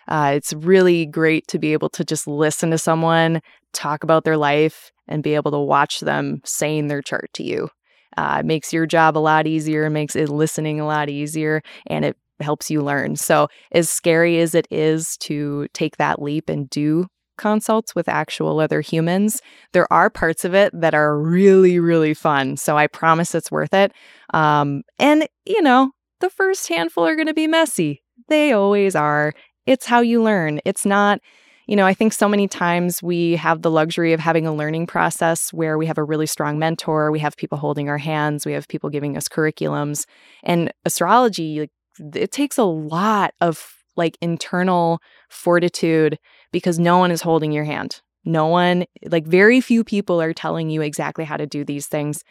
[0.07, 3.41] Uh, it's really great to be able to just listen to someone
[3.73, 7.69] talk about their life and be able to watch them saying their chart to you.
[8.17, 12.03] Uh, it makes your job a lot easier, makes it listening a lot easier, and
[12.05, 13.15] it helps you learn.
[13.15, 17.08] So, as scary as it is to take that leap and do
[17.39, 19.41] consults with actual other humans,
[19.73, 22.58] there are parts of it that are really, really fun.
[22.58, 23.91] So I promise it's worth it.
[24.34, 28.04] Um, and, you know, the first handful are going to be messy.
[28.28, 29.34] They always are.
[29.65, 30.60] It's how you learn.
[30.65, 31.19] It's not,
[31.65, 34.88] you know, I think so many times we have the luxury of having a learning
[34.88, 38.54] process where we have a really strong mentor, we have people holding our hands, we
[38.54, 40.06] have people giving us curriculums.
[40.43, 41.71] And astrology, like,
[42.13, 46.17] it takes a lot of like internal fortitude
[46.51, 48.01] because no one is holding your hand.
[48.25, 52.23] No one, like very few people are telling you exactly how to do these things.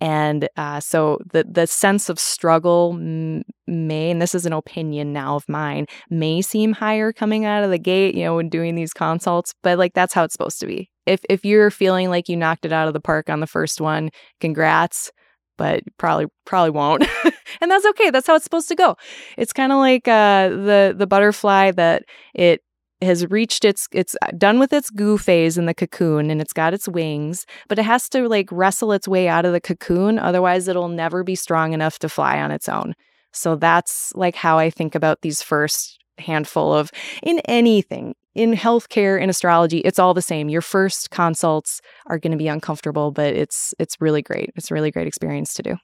[0.00, 5.36] And uh, so the the sense of struggle may, and this is an opinion now
[5.36, 8.92] of mine, may seem higher coming out of the gate, you know, when doing these
[8.92, 10.90] consults, but like that's how it's supposed to be.
[11.06, 13.80] If if you're feeling like you knocked it out of the park on the first
[13.80, 15.12] one, congrats,
[15.56, 17.04] but probably probably won't.
[17.60, 18.10] and that's okay.
[18.10, 18.96] That's how it's supposed to go.
[19.36, 22.60] It's kind of like uh, the the butterfly that it
[23.00, 26.52] has reached its it's uh, done with its goo phase in the cocoon and it's
[26.52, 30.18] got its wings, but it has to like wrestle its way out of the cocoon
[30.18, 32.94] otherwise it'll never be strong enough to fly on its own.
[33.32, 36.90] So that's like how I think about these first handful of
[37.22, 42.32] in anything in healthcare in astrology it's all the same your first consults are going
[42.32, 45.76] to be uncomfortable but it's it's really great it's a really great experience to do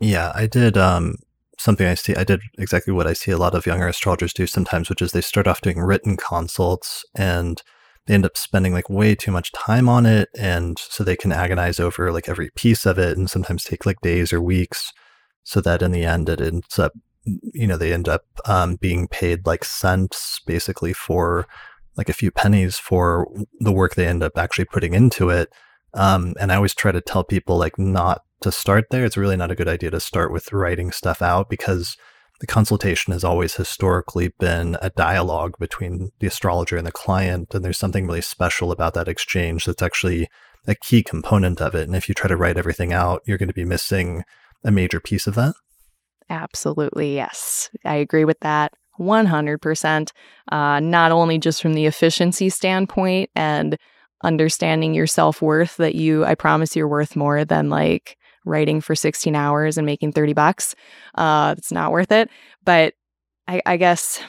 [0.00, 1.16] yeah i did um
[1.58, 2.14] something I see.
[2.14, 5.12] I did exactly what I see a lot of younger astrologers do sometimes, which is
[5.12, 7.62] they start off doing written consults and
[8.06, 10.28] they end up spending like way too much time on it.
[10.38, 14.00] And so they can agonize over like every piece of it and sometimes take like
[14.00, 14.92] days or weeks
[15.42, 16.92] so that in the end it ends up,
[17.52, 21.46] you know, they end up um, being paid like cents basically for
[21.96, 23.26] like a few pennies for
[23.60, 25.52] the work they end up actually putting into it.
[25.94, 29.04] Um, and I always try to tell people like not to start there.
[29.04, 31.96] It's really not a good idea to start with writing stuff out because
[32.40, 37.52] the consultation has always historically been a dialogue between the astrologer and the client.
[37.52, 40.28] And there's something really special about that exchange that's actually
[40.66, 41.88] a key component of it.
[41.88, 44.22] And if you try to write everything out, you're going to be missing
[44.64, 45.54] a major piece of that.
[46.30, 47.14] Absolutely.
[47.14, 47.70] Yes.
[47.84, 50.12] I agree with that 100%.
[50.50, 53.76] Uh, not only just from the efficiency standpoint and
[54.24, 58.94] understanding your self worth that you, I promise you're worth more than like writing for
[58.94, 60.74] 16 hours and making 30 bucks.
[61.14, 62.28] Uh, it's not worth it.
[62.64, 62.94] But
[63.46, 64.20] I, I guess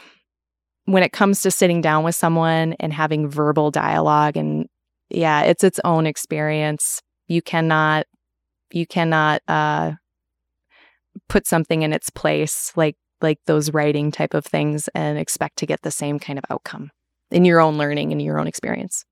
[0.86, 4.68] when it comes to sitting down with someone and having verbal dialogue and
[5.10, 7.02] yeah, it's its own experience.
[7.28, 8.06] You cannot,
[8.72, 9.94] you cannot, uh,
[11.28, 15.66] put something in its place like like those writing type of things and expect to
[15.66, 16.90] get the same kind of outcome
[17.32, 19.06] in your own learning and your own experience.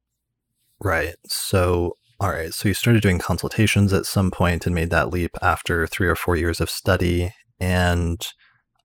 [0.79, 1.15] Right.
[1.27, 2.53] So all right.
[2.53, 6.15] So you started doing consultations at some point and made that leap after three or
[6.15, 7.31] four years of study.
[7.59, 8.25] And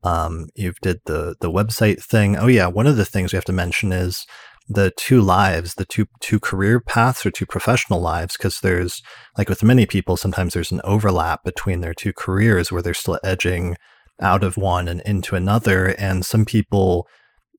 [0.03, 2.37] um, you've did the the website thing.
[2.37, 4.27] Oh yeah, one of the things we have to mention is
[4.69, 9.03] the two lives, the two two career paths or two professional lives, because there's
[9.37, 13.19] like with many people, sometimes there's an overlap between their two careers where they're still
[13.25, 13.77] edging
[14.21, 15.89] out of one and into another.
[15.99, 17.09] And some people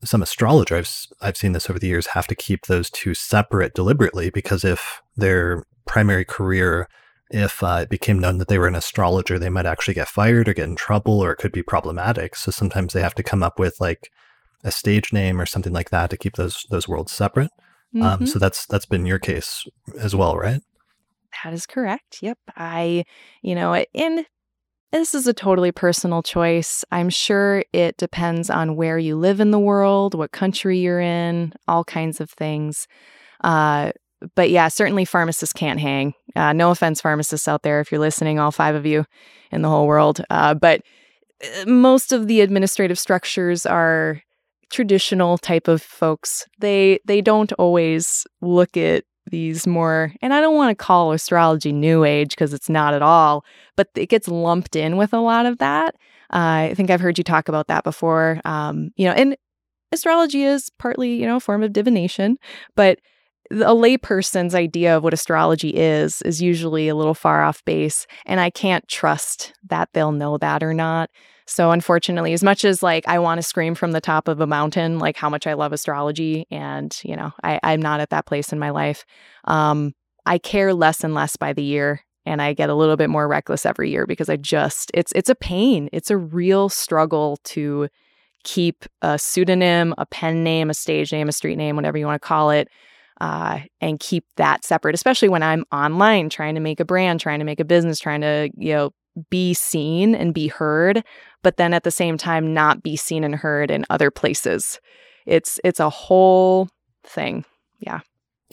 [0.05, 3.73] some astrologers I've, I've seen this over the years have to keep those two separate
[3.73, 6.87] deliberately because if their primary career
[7.29, 10.47] if uh, it became known that they were an astrologer they might actually get fired
[10.47, 13.43] or get in trouble or it could be problematic so sometimes they have to come
[13.43, 14.11] up with like
[14.63, 17.52] a stage name or something like that to keep those those worlds separate
[17.95, 18.23] um, mm-hmm.
[18.23, 19.65] um, so that's that's been your case
[19.99, 20.62] as well right
[21.43, 23.04] that is correct yep i
[23.41, 24.26] you know and
[24.93, 26.86] this is a totally personal choice.
[26.91, 31.52] I'm sure it depends on where you live in the world, what country you're in,
[31.67, 32.88] all kinds of things.
[33.43, 33.91] Uh,
[34.36, 36.13] but yeah, certainly pharmacists can't hang.
[36.36, 39.04] Uh, no offense, pharmacists out there, if you're listening, all five of you
[39.52, 40.23] in the whole world.
[40.30, 40.82] Uh, but
[41.43, 44.21] uh, most of the administrative structures are
[44.73, 46.45] traditional type of folks.
[46.59, 51.71] They they don't always look at these more, and I don't want to call astrology
[51.71, 53.45] new age because it's not at all,
[53.77, 55.95] but it gets lumped in with a lot of that.
[56.33, 58.41] Uh, I think I've heard you talk about that before.
[58.43, 59.38] Um, you know, and
[59.91, 62.38] astrology is partly, you know, a form of divination,
[62.75, 62.99] but
[63.51, 68.39] a layperson's idea of what astrology is is usually a little far off base, and
[68.39, 71.09] I can't trust that they'll know that or not.
[71.45, 74.47] So unfortunately, as much as like I want to scream from the top of a
[74.47, 78.25] mountain, like how much I love astrology, and you know, I, I'm not at that
[78.25, 79.06] place in my life.
[79.45, 79.93] Um,
[80.25, 83.27] I care less and less by the year, and I get a little bit more
[83.27, 85.89] reckless every year because I just it's it's a pain.
[85.91, 87.89] It's a real struggle to
[88.43, 92.21] keep a pseudonym, a pen name, a stage name, a street name, whatever you want
[92.21, 92.69] to call it.
[93.21, 97.39] Uh, and keep that separate, especially when I'm online trying to make a brand, trying
[97.39, 98.91] to make a business, trying to, you know,
[99.30, 101.04] be seen and be heard,
[101.41, 104.80] but then at the same time not be seen and heard in other places.
[105.26, 106.69] It's it's a whole
[107.04, 107.45] thing.
[107.80, 107.99] yeah.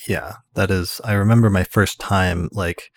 [0.08, 1.00] Yeah, that is.
[1.04, 2.90] I remember my first time like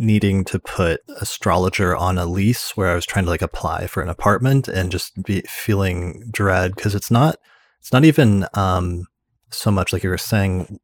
[0.00, 4.02] needing to put astrologer on a lease where I was trying to like apply for
[4.02, 7.36] an apartment and just be feeling dread because it's not
[7.78, 9.06] it's not even um
[9.50, 10.80] so much like you were saying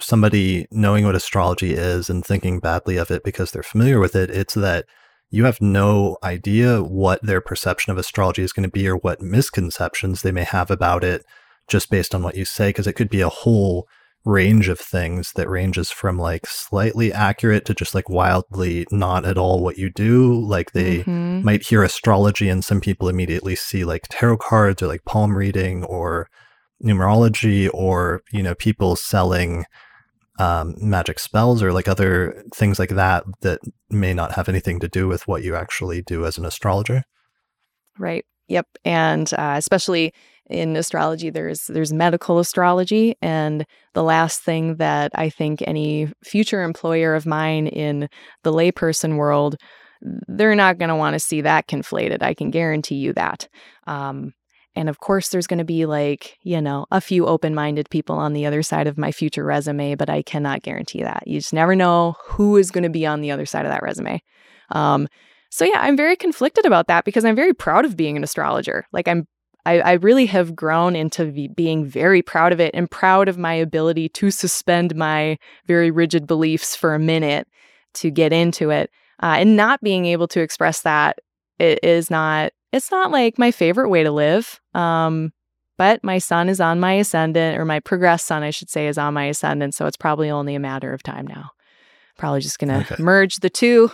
[0.00, 4.28] somebody knowing what astrology is and thinking badly of it because they're familiar with it
[4.28, 4.84] it's that
[5.30, 9.20] you have no idea what their perception of astrology is going to be or what
[9.20, 11.24] misconceptions they may have about it
[11.68, 13.86] just based on what you say because it could be a whole
[14.24, 19.38] range of things that ranges from like slightly accurate to just like wildly not at
[19.38, 20.38] all what you do.
[20.40, 21.42] Like they mm-hmm.
[21.42, 25.84] might hear astrology and some people immediately see like tarot cards or like palm reading
[25.84, 26.28] or
[26.82, 29.64] numerology or, you know, people selling
[30.38, 34.88] um, magic spells or like other things like that that may not have anything to
[34.88, 37.04] do with what you actually do as an astrologer.
[37.98, 38.24] Right.
[38.48, 38.66] Yep.
[38.84, 40.12] And uh, especially
[40.48, 46.62] in astrology there's there's medical astrology and the last thing that i think any future
[46.62, 48.08] employer of mine in
[48.44, 49.56] the layperson world
[50.28, 53.48] they're not going to want to see that conflated i can guarantee you that
[53.86, 54.32] um,
[54.78, 58.32] and of course there's going to be like you know a few open-minded people on
[58.32, 61.24] the other side of my future resume but i cannot guarantee that.
[61.26, 63.82] You just never know who is going to be on the other side of that
[63.82, 64.22] resume.
[64.70, 65.08] Um,
[65.50, 68.86] so yeah i'm very conflicted about that because i'm very proud of being an astrologer.
[68.92, 69.26] Like i'm
[69.66, 73.36] I, I really have grown into v- being very proud of it and proud of
[73.36, 75.36] my ability to suspend my
[75.66, 77.46] very rigid beliefs for a minute
[77.94, 78.90] to get into it.
[79.22, 81.18] Uh, and not being able to express that
[81.58, 85.32] it is not it's not like my favorite way to live um,
[85.76, 88.98] but my sun is on my ascendant or my progressed sun, i should say is
[88.98, 91.50] on my ascendant so it's probably only a matter of time now
[92.16, 92.96] probably just gonna okay.
[92.98, 93.90] merge the two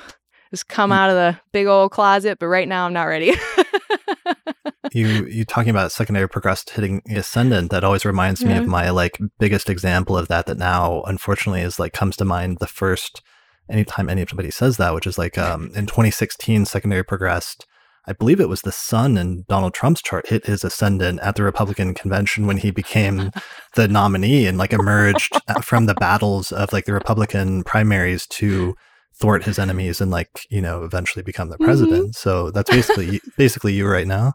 [0.51, 3.33] just come out of the big old closet but right now i'm not ready
[4.93, 8.49] you you talking about secondary progressed hitting the ascendant that always reminds yeah.
[8.49, 12.25] me of my like biggest example of that that now unfortunately is like comes to
[12.25, 13.23] mind the first
[13.69, 17.67] anytime anybody says that which is like um in 2016 secondary progressed
[18.07, 21.43] I believe it was the sun in Donald Trump's chart hit his ascendant at the
[21.43, 23.31] Republican convention when he became
[23.75, 28.75] the nominee and like emerged from the battles of like the Republican primaries to
[29.15, 31.65] thwart his enemies and like you know eventually become the mm-hmm.
[31.65, 32.03] president.
[32.03, 32.13] Mm-hmm.
[32.13, 34.35] So that's basically basically you right now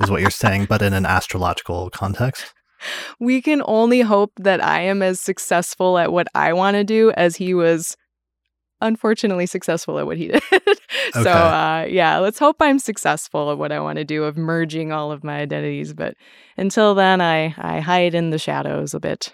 [0.00, 2.52] is what you're saying, but in an astrological context.
[3.18, 7.12] We can only hope that I am as successful at what I want to do
[7.12, 7.96] as he was
[8.84, 10.42] unfortunately successful at what he did.
[11.12, 14.92] so uh, yeah, let's hope I'm successful at what I want to do of merging
[14.92, 15.92] all of my identities.
[15.92, 16.14] But
[16.56, 19.32] until then, I I hide in the shadows a bit.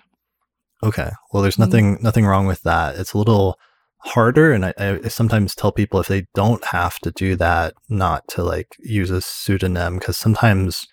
[0.82, 1.10] Okay.
[1.32, 1.62] Well, there's mm-hmm.
[1.62, 2.04] nothing mm-hmm.
[2.04, 2.96] nothing wrong with that.
[2.96, 3.58] It's a little
[4.02, 8.26] harder and I, I, sometimes tell people if they don't have to do that not
[8.28, 10.86] to like use a pseudonym because sometimes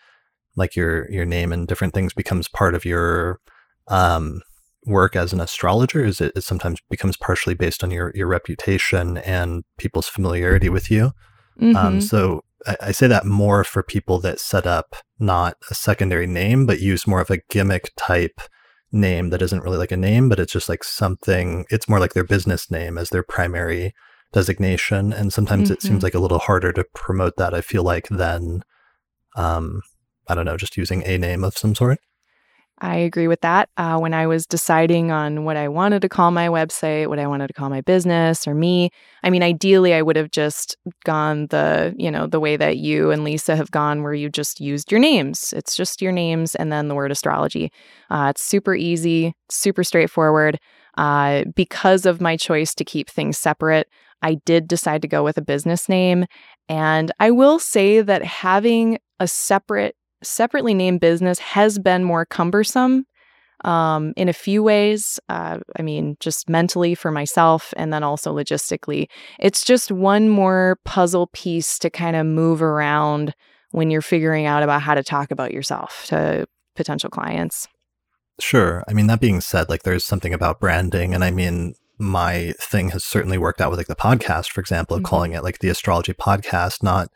[0.57, 3.39] like your your name and different things becomes part of your
[3.87, 4.41] um,
[4.88, 9.17] work as an astrologer is it, it sometimes becomes partially based on your your reputation
[9.19, 11.12] and people's familiarity with you
[11.60, 11.76] um, mm-hmm.
[11.78, 16.28] um, so I, I say that more for people that set up not a secondary
[16.28, 18.39] name but use more of a gimmick type
[18.91, 22.13] name that isn't really like a name, but it's just like something, it's more like
[22.13, 23.93] their business name as their primary
[24.34, 25.12] designation.
[25.13, 25.73] And sometimes mm-hmm.
[25.73, 26.06] it seems mm-hmm.
[26.06, 28.63] like a little harder to promote that, I feel like, than,
[29.36, 29.82] um,
[30.28, 32.00] I don't know, just using a name of some sort.
[32.79, 33.69] I agree with that.
[33.77, 37.25] Uh, when I was deciding on what I wanted to call my website, what I
[37.25, 38.91] wanted to call my business or me,
[39.23, 43.09] I mean, ideally, I would have just gone the, you know, the way that you
[43.09, 45.53] and Lisa have gone, where you just used your names.
[45.53, 47.71] It's just your names and then the word astrology.
[48.11, 50.59] Uh, it's super easy, super straightforward.
[50.97, 53.87] Uh, because of my choice to keep things separate,
[54.21, 56.25] I did decide to go with a business name.
[56.69, 63.06] And I will say that having a separate separately named business has been more cumbersome
[63.65, 65.19] um, in a few ways.
[65.30, 69.08] Uh, I mean, just mentally for myself and then also logistically.
[69.39, 73.34] It's just one more puzzle piece to kind of move around
[73.71, 77.67] when you're figuring out about how to talk about yourself to potential clients.
[78.39, 78.84] Sure.
[78.88, 81.13] I mean, that being said, like there's something about branding.
[81.13, 84.96] And I mean, my thing has certainly worked out with like the podcast, for example,
[84.96, 85.10] of mm-hmm.
[85.10, 87.10] calling it like the astrology podcast, not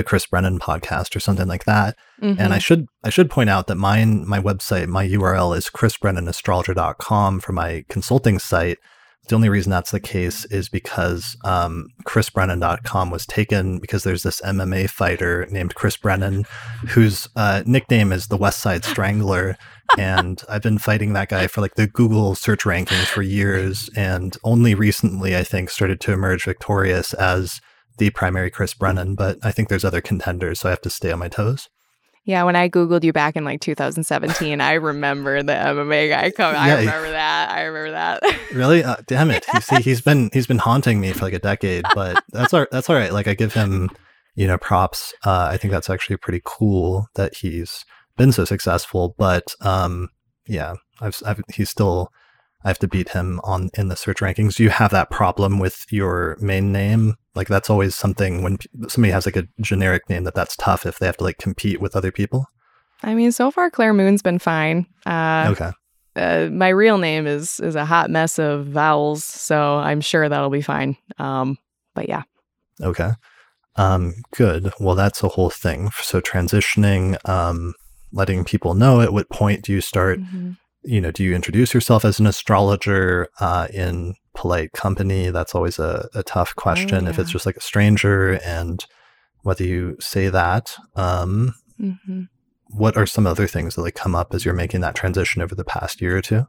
[0.00, 1.94] the Chris Brennan podcast or something like that.
[2.22, 2.40] Mm-hmm.
[2.40, 2.58] And I mm-hmm.
[2.60, 7.84] should I should point out that mine my website my URL is chrisbrennanastrologer.com for my
[7.90, 8.78] consulting site.
[9.28, 14.40] The only reason that's the case is because um, chrisbrennan.com was taken because there's this
[14.40, 16.46] MMA fighter named Chris Brennan
[16.88, 19.58] whose uh, nickname is the West Side Strangler.
[19.98, 23.90] and I've been fighting that guy for like the Google search rankings for years.
[23.94, 27.60] And only recently, I think, started to emerge victorious as
[28.00, 31.12] the primary Chris Brennan, but I think there's other contenders, so I have to stay
[31.12, 31.68] on my toes.
[32.24, 36.54] Yeah, when I Googled you back in like 2017, I remember the MMA guy coming.
[36.54, 37.50] Yeah, I remember that.
[37.50, 38.22] I remember that.
[38.54, 38.82] really?
[38.82, 39.44] Uh, damn it.
[39.52, 42.66] You see, he's been he's been haunting me for like a decade, but that's all
[42.70, 43.12] that's all right.
[43.12, 43.90] Like I give him,
[44.34, 45.14] you know, props.
[45.24, 47.84] Uh, I think that's actually pretty cool that he's
[48.16, 49.14] been so successful.
[49.18, 50.08] But um,
[50.46, 52.12] yeah, I've, I've he's still
[52.64, 54.56] I have to beat him on in the search rankings.
[54.56, 57.16] Do you have that problem with your main name?
[57.34, 58.58] Like that's always something when
[58.88, 61.80] somebody has like a generic name that that's tough if they have to like compete
[61.80, 62.46] with other people.
[63.02, 64.86] I mean, so far Claire Moon's been fine.
[65.06, 65.70] Uh, okay.
[66.16, 70.50] Uh, my real name is is a hot mess of vowels, so I'm sure that'll
[70.50, 70.96] be fine.
[71.18, 71.56] Um,
[71.94, 72.24] but yeah.
[72.82, 73.10] Okay.
[73.76, 74.72] Um, good.
[74.80, 75.90] Well, that's a whole thing.
[76.02, 77.72] So transitioning, um,
[78.12, 80.52] letting people know at what point do you start mm-hmm
[80.82, 85.30] you know, do you introduce yourself as an astrologer uh, in polite company?
[85.30, 86.94] That's always a, a tough oh, question.
[86.94, 87.10] Oh, yeah.
[87.10, 88.84] If it's just like a stranger and
[89.42, 92.22] whether you say that, um, mm-hmm.
[92.68, 95.54] what are some other things that like come up as you're making that transition over
[95.54, 96.46] the past year or two?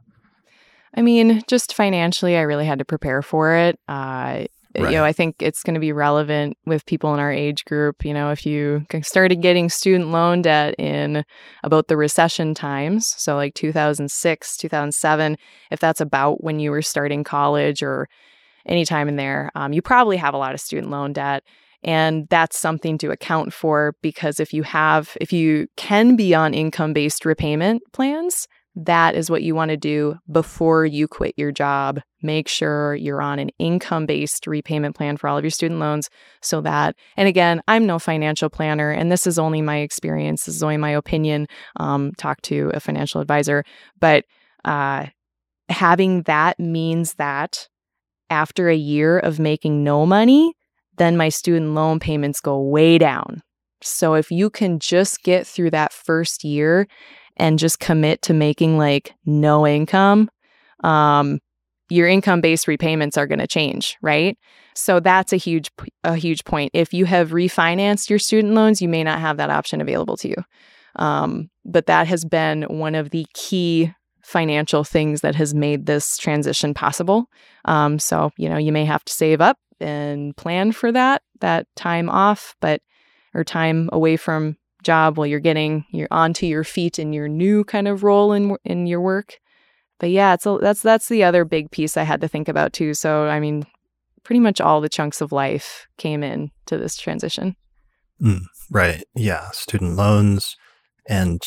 [0.94, 3.78] I mean, just financially, I really had to prepare for it.
[3.88, 4.44] Uh,
[4.74, 4.90] Right.
[4.90, 8.04] You know, I think it's going to be relevant with people in our age group.
[8.04, 11.24] You know, if you started getting student loan debt in
[11.62, 15.36] about the recession times, so like 2006, 2007,
[15.70, 18.08] if that's about when you were starting college or
[18.64, 21.42] anytime in there, um, you probably have a lot of student loan debt.
[21.84, 26.54] And that's something to account for because if you have, if you can be on
[26.54, 31.52] income based repayment plans, that is what you want to do before you quit your
[31.52, 32.00] job.
[32.22, 36.08] Make sure you're on an income based repayment plan for all of your student loans
[36.40, 40.56] so that, and again, I'm no financial planner, and this is only my experience, this
[40.56, 41.48] is only my opinion.
[41.76, 43.64] Um, talk to a financial advisor.
[44.00, 44.24] But
[44.64, 45.06] uh,
[45.68, 47.68] having that means that
[48.30, 50.54] after a year of making no money,
[50.96, 53.42] then my student loan payments go way down.
[53.82, 56.86] So if you can just get through that first year
[57.36, 60.30] and just commit to making like no income,
[60.84, 61.40] um,
[61.88, 64.38] your income based repayments are going to change, right?
[64.74, 65.70] So that's a huge
[66.04, 66.70] a huge point.
[66.72, 70.28] If you have refinanced your student loans, you may not have that option available to
[70.28, 70.36] you.
[70.96, 76.16] Um, but that has been one of the key financial things that has made this
[76.16, 77.26] transition possible.
[77.64, 81.66] Um, so you know you may have to save up and plan for that that
[81.76, 82.80] time off, but
[83.34, 87.64] or time away from job while you're getting you're onto your feet in your new
[87.64, 89.38] kind of role in in your work.
[89.98, 92.72] But yeah, it's a, that's that's the other big piece I had to think about
[92.72, 92.94] too.
[92.94, 93.64] So I mean,
[94.24, 97.56] pretty much all the chunks of life came in to this transition.
[98.20, 99.02] Mm, right.
[99.14, 99.50] Yeah.
[99.50, 100.56] Student loans
[101.06, 101.42] and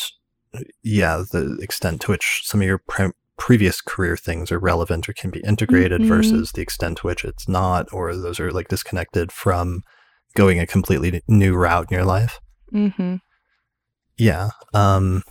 [0.82, 5.12] yeah, the extent to which some of your pre- previous career things are relevant or
[5.12, 6.08] can be integrated mm-hmm.
[6.08, 9.82] versus the extent to which it's not, or those are like disconnected from
[10.34, 12.40] going a completely new route in your life.
[12.72, 13.16] Mm-hmm.
[14.18, 14.50] Yeah.
[14.74, 15.22] Um,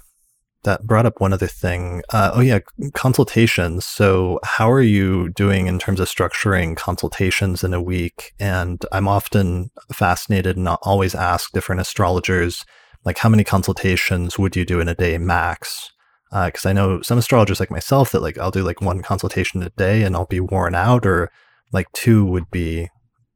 [0.64, 2.02] that brought up one other thing.
[2.10, 2.60] Uh, oh, yeah,
[2.94, 3.86] consultations.
[3.86, 8.34] So, how are you doing in terms of structuring consultations in a week?
[8.40, 12.66] And I'm often fascinated and always ask different astrologers,
[13.06, 15.92] like, how many consultations would you do in a day max?
[16.32, 19.62] Because uh, I know some astrologers like myself that, like, I'll do like one consultation
[19.62, 21.32] a day and I'll be worn out, or
[21.72, 22.90] like two would be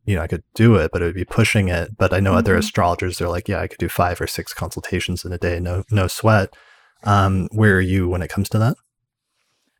[0.09, 1.95] you know, I could do it, but it would be pushing it.
[1.95, 2.39] But I know mm-hmm.
[2.39, 5.59] other astrologers, they're like, yeah, I could do five or six consultations in a day,
[5.59, 6.55] no, no sweat.
[7.03, 8.75] Um, where are you when it comes to that?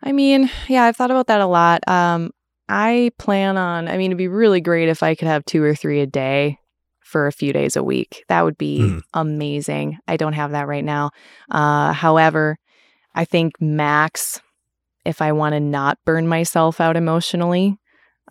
[0.03, 1.85] I mean, yeah, I've thought about that a lot.
[1.87, 2.29] Um,
[2.69, 5.73] I plan on, I mean, it'd be really great if I could have two or
[5.73, 6.59] three a day
[7.01, 8.23] for a few days a week.
[8.29, 9.01] That would be mm.
[9.15, 9.97] amazing.
[10.07, 11.09] I don't have that right now.
[11.49, 12.59] Uh, however,
[13.15, 14.39] I think max,
[15.05, 17.79] if I want to not burn myself out emotionally,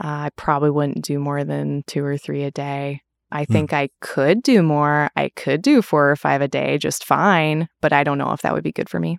[0.02, 3.02] uh, I probably wouldn't do more than two or three a day.
[3.30, 3.52] I hmm.
[3.52, 5.10] think I could do more.
[5.16, 8.42] I could do four or five a day just fine, but I don't know if
[8.42, 9.18] that would be good for me.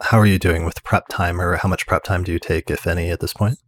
[0.00, 2.70] How are you doing with prep time, or how much prep time do you take,
[2.70, 3.58] if any, at this point?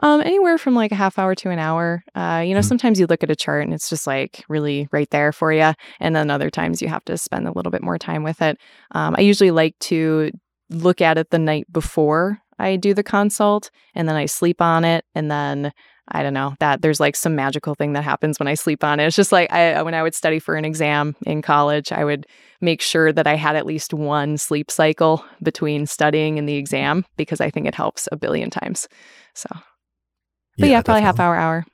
[0.00, 2.02] Um, anywhere from like a half hour to an hour.
[2.14, 4.88] Uh, you know, mm sometimes you look at a chart and it's just like really
[4.90, 7.82] right there for you, and then other times you have to spend a little bit
[7.82, 8.58] more time with it.
[8.92, 10.30] Um, I usually like to
[10.70, 14.84] look at it the night before I do the consult and then I sleep on
[14.84, 15.72] it and then
[16.08, 19.00] I don't know that there's like some magical thing that happens when I sleep on
[19.00, 19.06] it.
[19.06, 22.26] It's just like I when I would study for an exam in college, I would
[22.60, 27.04] make sure that I had at least one sleep cycle between studying and the exam
[27.16, 28.88] because I think it helps a billion times.
[29.34, 29.62] So, but
[30.58, 31.66] yeah, yeah probably half hour hour.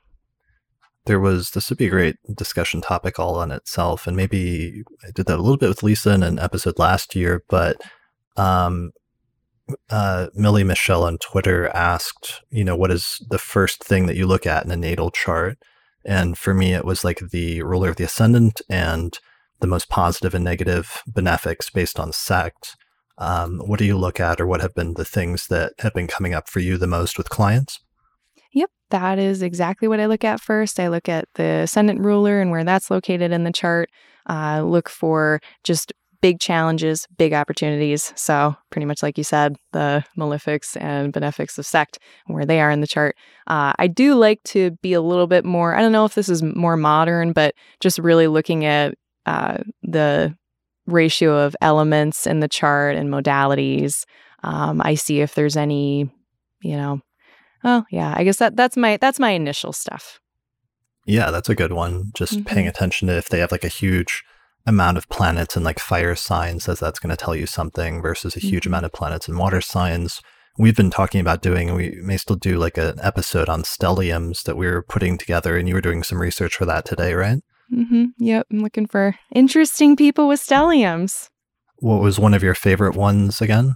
[1.05, 5.11] There was this would be a great discussion topic all on itself, and maybe I
[5.11, 7.77] did that a little bit with Lisa in an episode last year, but
[8.35, 8.93] um,
[9.89, 14.27] uh, Millie Michelle on Twitter asked, you know, what is the first thing that you
[14.27, 15.57] look at in a natal chart?
[16.05, 19.17] And for me, it was like the ruler of the ascendant and
[19.61, 22.75] the most positive and negative benefics based on sect.
[23.17, 26.07] Um, what do you look at, or what have been the things that have been
[26.07, 27.79] coming up for you the most with clients?
[28.51, 30.79] Yep, that is exactly what I look at first.
[30.79, 33.89] I look at the ascendant ruler and where that's located in the chart.
[34.29, 35.93] Uh, look for just
[36.23, 38.13] big challenges, big opportunities.
[38.15, 42.71] So, pretty much like you said, the malefics and benefics of sect, where they are
[42.71, 43.17] in the chart.
[43.45, 46.29] Uh, I do like to be a little bit more, I don't know if this
[46.29, 48.95] is more modern, but just really looking at
[49.25, 50.33] uh, the
[50.87, 54.05] ratio of elements in the chart and modalities.
[54.43, 56.09] Um, I see if there's any,
[56.61, 57.01] you know,
[57.65, 60.21] oh yeah, I guess that that's my that's my initial stuff.
[61.05, 62.11] Yeah, that's a good one.
[62.13, 62.43] Just mm-hmm.
[62.43, 64.23] paying attention to if they have like a huge
[64.65, 68.35] amount of planets and like fire signs, as that's going to tell you something, versus
[68.35, 68.71] a huge mm-hmm.
[68.71, 70.21] amount of planets and water signs.
[70.57, 74.43] We've been talking about doing, and we may still do like an episode on stelliums
[74.43, 77.39] that we are putting together, and you were doing some research for that today, right?
[77.73, 78.05] Mm-hmm.
[78.19, 81.29] Yep, I'm looking for interesting people with stelliums.
[81.77, 83.75] What was one of your favorite ones again?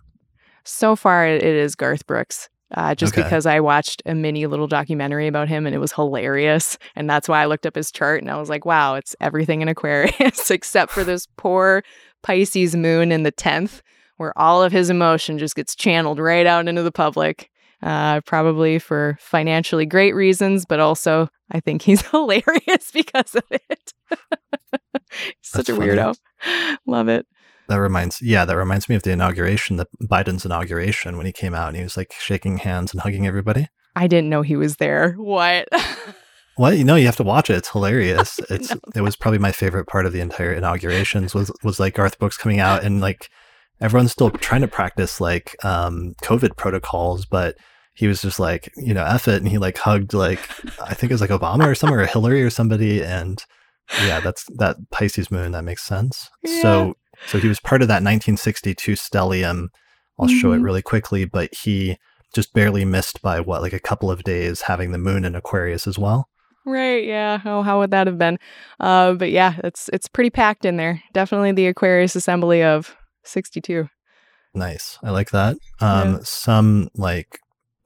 [0.64, 3.24] So far, it is Garth Brooks uh, just okay.
[3.24, 6.78] because I watched a mini little documentary about him and it was hilarious.
[6.96, 9.62] And that's why I looked up his chart and I was like, wow, it's everything
[9.62, 11.84] in Aquarius except for this poor
[12.24, 13.82] Pisces moon in the 10th,
[14.18, 17.50] where all of his emotion just gets channeled right out into the public.
[17.84, 23.94] Uh, probably for financially great reasons, but also I think he's hilarious because of it.
[25.42, 25.90] Such That's a funny.
[25.90, 26.18] weirdo.
[26.88, 27.28] Love it.
[27.68, 31.54] That reminds, yeah, that reminds me of the inauguration, the Biden's inauguration when he came
[31.54, 33.68] out and he was like shaking hands and hugging everybody.
[33.96, 35.14] I didn't know he was there.
[35.14, 35.68] What?
[36.56, 36.78] what?
[36.78, 37.58] You know, you have to watch it.
[37.58, 38.40] It's hilarious.
[38.50, 42.20] It's it was probably my favorite part of the entire inaugurations was was like Garth
[42.20, 43.30] Brooks coming out and like
[43.82, 47.56] everyone's still trying to practice like um COVID protocols, but
[47.96, 49.42] he was just like, you know, F it.
[49.42, 50.40] And he like hugged like
[50.80, 53.04] I think it was like Obama or somewhere or Hillary or somebody.
[53.04, 53.44] And
[54.06, 55.54] yeah, that's that Pisces moon.
[55.54, 56.30] That makes sense.
[56.44, 56.62] Yeah.
[56.62, 56.94] So
[57.26, 59.68] so he was part of that 1962 stellium.
[60.20, 60.38] I'll mm-hmm.
[60.38, 60.64] show it mm-hmm.
[60.64, 61.98] really quickly, but he
[62.34, 65.88] just barely missed by what, like a couple of days having the moon in Aquarius
[65.88, 66.30] as well.
[66.66, 67.06] Right.
[67.06, 67.40] Yeah.
[67.46, 68.38] Oh, how would that have been?
[68.80, 71.02] Uh, but yeah, it's it's pretty packed in there.
[71.14, 73.88] Definitely the Aquarius assembly of 62.
[74.54, 75.00] Nice.
[75.02, 75.58] I like that.
[75.80, 76.20] Um, yeah.
[76.24, 77.40] Some like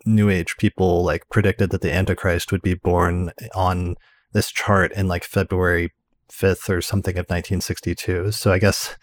[0.06, 3.98] New Age people like predicted that the Antichrist would be born on
[4.34, 5.92] this chart in like February
[6.32, 8.32] 5th or something of 1962.
[8.32, 8.98] So I guess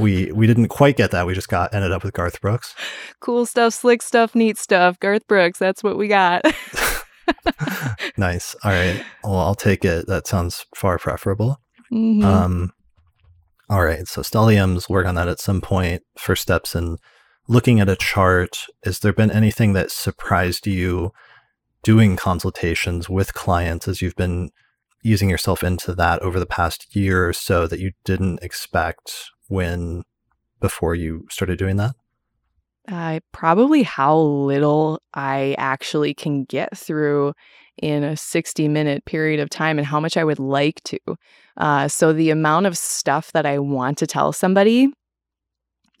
[0.00, 1.26] we we didn't quite get that.
[1.26, 2.74] We just got ended up with Garth Brooks.
[3.20, 4.98] Cool stuff, slick stuff, neat stuff.
[5.00, 5.58] Garth Brooks.
[5.58, 6.42] That's what we got.
[8.16, 8.54] nice.
[8.64, 9.02] All right.
[9.22, 10.06] Well, I'll take it.
[10.06, 11.60] That sounds far preferable.
[11.92, 12.24] Mm-hmm.
[12.24, 12.72] Um.
[13.68, 14.06] All right.
[14.06, 16.02] So stelliums, work on that at some point.
[16.18, 16.98] First steps in
[17.48, 18.66] looking at a chart.
[18.84, 21.12] Has there been anything that surprised you
[21.82, 24.50] doing consultations with clients as you've been
[25.02, 30.02] using yourself into that over the past year or so that you didn't expect when
[30.60, 31.94] before you started doing that?
[32.86, 37.32] Uh, probably how little I actually can get through
[37.80, 40.98] in a 60 minute period of time and how much I would like to.
[41.56, 44.88] Uh, so, the amount of stuff that I want to tell somebody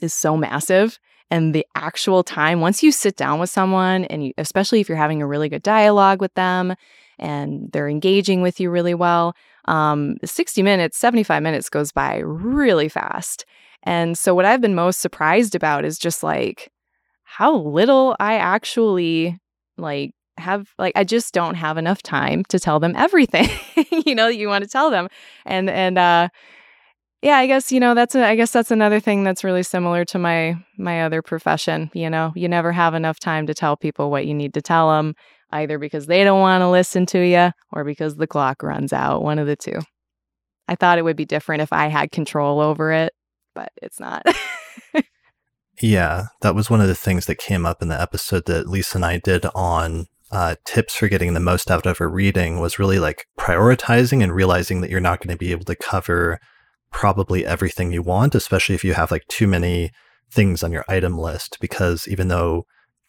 [0.00, 0.98] is so massive.
[1.30, 4.98] And the actual time, once you sit down with someone, and you, especially if you're
[4.98, 6.74] having a really good dialogue with them
[7.18, 9.34] and they're engaging with you really well,
[9.66, 13.44] um, 60 minutes, 75 minutes goes by really fast.
[13.82, 16.70] And so, what I've been most surprised about is just like
[17.24, 19.38] how little I actually
[19.76, 23.48] like have like I just don't have enough time to tell them everything
[24.06, 25.08] you know you want to tell them.
[25.44, 26.28] And and uh
[27.22, 30.04] yeah I guess you know that's a, I guess that's another thing that's really similar
[30.06, 32.32] to my my other profession you know?
[32.34, 35.14] You never have enough time to tell people what you need to tell them
[35.54, 39.22] either because they don't want to listen to you or because the clock runs out,
[39.22, 39.78] one of the two.
[40.66, 43.12] I thought it would be different if I had control over it,
[43.54, 44.24] but it's not.
[45.80, 48.98] yeah, that was one of the things that came up in the episode that Lisa
[48.98, 52.78] and I did on uh, tips for getting the most out of a reading was
[52.78, 56.40] really like prioritizing and realizing that you're not going to be able to cover
[56.90, 59.90] probably everything you want, especially if you have like too many
[60.30, 61.58] things on your item list.
[61.60, 62.64] Because even though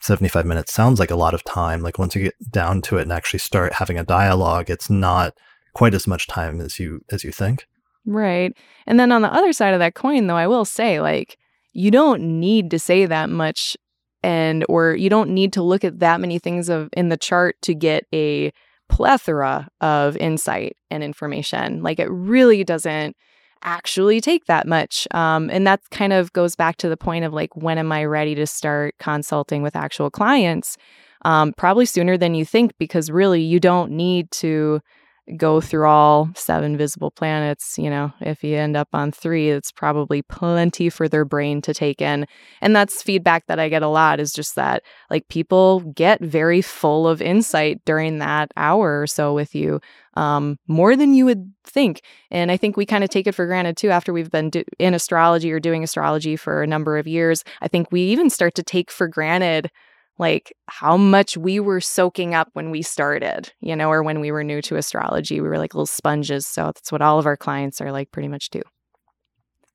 [0.06, 1.82] 75 minutes sounds like a lot of time.
[1.82, 5.34] Like once you get down to it and actually start having a dialogue, it's not
[5.74, 7.66] quite as much time as you as you think.
[8.06, 8.56] Right.
[8.86, 11.36] And then on the other side of that coin though, I will say like
[11.72, 13.76] you don't need to say that much
[14.22, 17.56] and or you don't need to look at that many things of in the chart
[17.62, 18.52] to get a
[18.88, 21.82] plethora of insight and information.
[21.82, 23.16] Like it really doesn't
[23.62, 25.08] actually take that much.
[25.12, 28.04] Um, and that kind of goes back to the point of like, when am I
[28.04, 30.76] ready to start consulting with actual clients?
[31.22, 34.80] Um, probably sooner than you think, because really you don't need to
[35.36, 37.76] go through all seven visible planets.
[37.78, 41.74] You know, if you end up on three, it's probably plenty for their brain to
[41.74, 42.26] take in.
[42.60, 46.62] And that's feedback that I get a lot is just that like people get very
[46.62, 49.80] full of insight during that hour or so with you,
[50.14, 52.02] um, more than you would think.
[52.30, 54.64] And I think we kind of take it for granted too after we've been do-
[54.78, 57.42] in astrology or doing astrology for a number of years.
[57.60, 59.70] I think we even start to take for granted
[60.18, 64.32] like how much we were soaking up when we started, you know, or when we
[64.32, 65.40] were new to astrology.
[65.40, 66.46] We were like little sponges.
[66.46, 68.62] So that's what all of our clients are like pretty much too.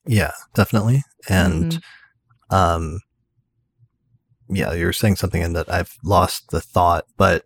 [0.05, 1.03] Yeah, definitely.
[1.29, 2.55] And mm-hmm.
[2.55, 2.99] um
[4.49, 7.45] yeah, you're saying something in that I've lost the thought, but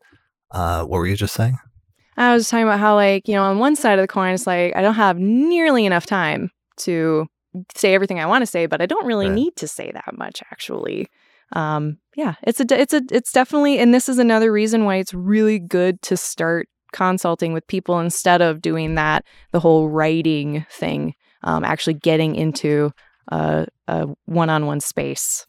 [0.51, 1.57] uh what were you just saying?
[2.17, 4.47] I was talking about how like, you know, on one side of the coin it's
[4.47, 7.27] like I don't have nearly enough time to
[7.75, 9.35] say everything I want to say, but I don't really right.
[9.35, 11.07] need to say that much actually
[11.53, 15.13] um, yeah, it's a it's a it's definitely and this is another reason why it's
[15.13, 21.13] really good to start consulting with people instead of doing that the whole writing thing.
[21.43, 22.91] Um, actually getting into
[23.27, 25.45] a, a one-on-one space.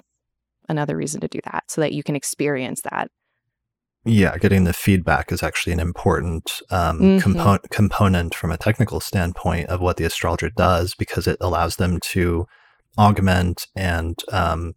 [0.69, 3.09] Another reason to do that so that you can experience that.
[4.05, 7.19] Yeah, getting the feedback is actually an important um, mm-hmm.
[7.19, 11.99] compo- component from a technical standpoint of what the astrologer does because it allows them
[12.01, 12.47] to
[12.99, 14.75] augment and um,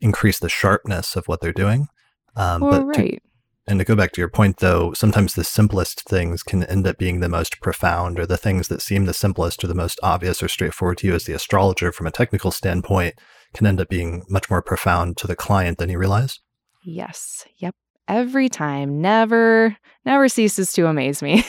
[0.00, 1.88] increase the sharpness of what they're doing.
[2.36, 3.14] Um, well, but right.
[3.14, 3.28] To,
[3.68, 6.96] and to go back to your point, though, sometimes the simplest things can end up
[6.96, 10.42] being the most profound, or the things that seem the simplest or the most obvious
[10.42, 13.14] or straightforward to you as the astrologer from a technical standpoint
[13.52, 16.40] can end up being much more profound to the client than you realize.
[16.82, 17.46] Yes.
[17.58, 17.74] Yep.
[18.08, 19.02] Every time.
[19.02, 19.76] Never,
[20.06, 21.44] never ceases to amaze me.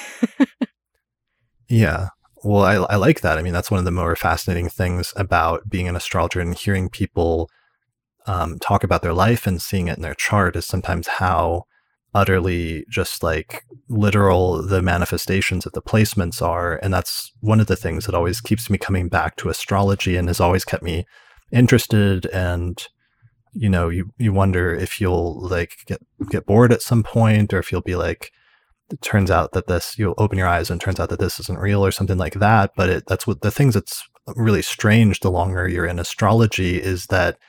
[1.70, 2.10] yeah.
[2.44, 3.38] Well, I, I like that.
[3.38, 6.90] I mean, that's one of the more fascinating things about being an astrologer and hearing
[6.90, 7.50] people
[8.30, 11.66] um, talk about their life and seeing it in their chart is sometimes how
[12.14, 16.76] utterly just like literal the manifestations of the placements are.
[16.84, 20.28] And that's one of the things that always keeps me coming back to astrology and
[20.28, 21.08] has always kept me
[21.52, 22.28] interested.
[22.28, 22.80] And,
[23.54, 26.00] you know, you, you wonder if you'll like get,
[26.30, 28.32] get bored at some point or if you'll be like,
[28.92, 31.58] it turns out that this, you'll open your eyes and turns out that this isn't
[31.58, 32.74] real or something like that.
[32.76, 37.08] But it, that's what the things that's really strange the longer you're in astrology is
[37.08, 37.40] that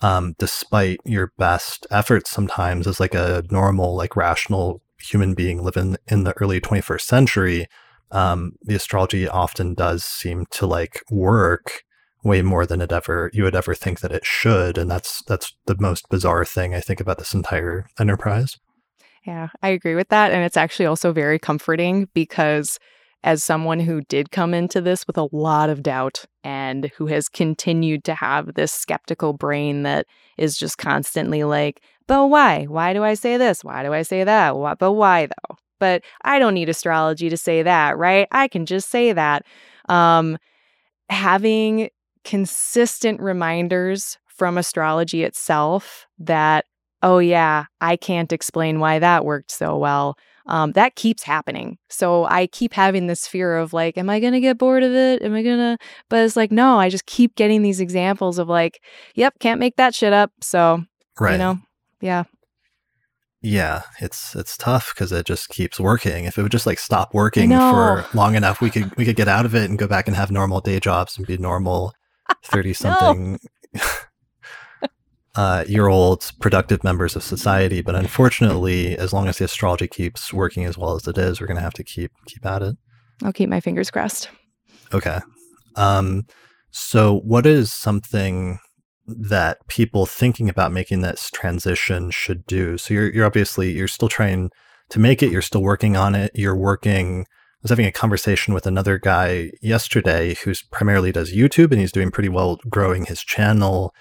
[0.00, 5.96] um, despite your best efforts sometimes as like a normal, like rational human being living
[6.08, 7.66] in the early 21st century,
[8.10, 11.84] um, the astrology often does seem to like work
[12.24, 15.54] way more than it ever you would ever think that it should and that's that's
[15.66, 18.58] the most bizarre thing i think about this entire enterprise.
[19.24, 22.78] Yeah i agree with that and it's actually also very comforting because
[23.26, 27.28] as someone who did come into this with a lot of doubt and who has
[27.28, 30.06] continued to have this skeptical brain that
[30.38, 32.66] is just constantly like, but why?
[32.66, 33.64] Why do I say this?
[33.64, 34.56] Why do I say that?
[34.56, 35.56] What, but why though?
[35.80, 38.28] But I don't need astrology to say that, right?
[38.30, 39.44] I can just say that.
[39.88, 40.38] Um,
[41.10, 41.90] having
[42.22, 46.64] consistent reminders from astrology itself that,
[47.02, 50.16] oh, yeah, I can't explain why that worked so well
[50.46, 51.78] um, that keeps happening.
[51.88, 54.92] So I keep having this fear of like, am I going to get bored of
[54.92, 55.22] it?
[55.22, 55.78] Am I going to?
[56.08, 58.80] But it's like, no, I just keep getting these examples of like,
[59.14, 60.30] yep, can't make that shit up.
[60.40, 60.84] So,
[61.18, 61.32] right.
[61.32, 61.58] you know,
[62.00, 62.24] yeah.
[63.42, 66.24] Yeah, it's it's tough because it just keeps working.
[66.24, 69.28] If it would just like stop working for long enough, we could we could get
[69.28, 71.92] out of it and go back and have normal day jobs and be normal
[72.42, 73.38] thirty something
[75.36, 77.82] uh, year old productive members of society.
[77.82, 81.46] But unfortunately, as long as the astrology keeps working as well as it is, we're
[81.46, 82.76] going to have to keep keep at it.
[83.22, 84.28] I'll keep my fingers crossed.
[84.92, 85.20] Okay.
[85.76, 86.26] Um,
[86.70, 88.58] so, what is something
[89.06, 92.78] that people thinking about making this transition should do?
[92.78, 94.50] So, you're you're obviously you're still trying
[94.90, 95.30] to make it.
[95.30, 96.30] You're still working on it.
[96.34, 97.22] You're working.
[97.22, 101.90] I was having a conversation with another guy yesterday who's primarily does YouTube and he's
[101.90, 103.92] doing pretty well growing his channel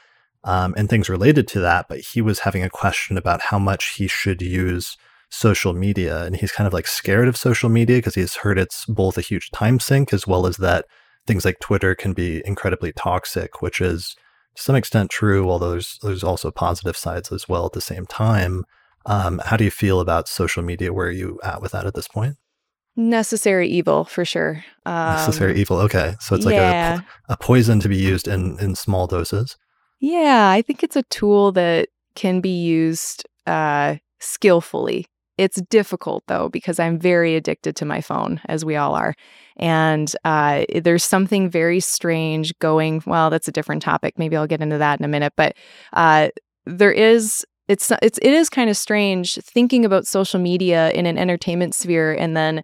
[0.46, 1.88] um, and things related to that.
[1.90, 4.98] But he was having a question about how much he should use
[5.30, 6.24] social media.
[6.24, 9.22] And he's kind of like scared of social media because he's heard it's both a
[9.22, 10.86] huge time sink as well as that
[11.28, 14.16] things like Twitter can be incredibly toxic, which is
[14.56, 18.06] to some extent true, although there's, there's also positive sides as well at the same
[18.06, 18.64] time.
[19.06, 20.94] Um, how do you feel about social media?
[20.94, 22.38] Where are you at with that at this point?
[22.96, 24.64] Necessary evil for sure.
[24.86, 25.78] Um, Necessary evil.
[25.80, 27.02] Okay, so it's like yeah.
[27.28, 29.58] a, a poison to be used in in small doses.
[30.00, 35.06] Yeah, I think it's a tool that can be used uh, skillfully.
[35.38, 39.14] It's difficult though because I'm very addicted to my phone, as we all are.
[39.58, 43.04] And uh, there's something very strange going.
[43.06, 44.18] Well, that's a different topic.
[44.18, 45.34] Maybe I'll get into that in a minute.
[45.36, 45.56] But
[45.94, 46.30] uh,
[46.66, 51.18] there is it's it's it is kind of strange thinking about social media in an
[51.18, 52.62] entertainment sphere and then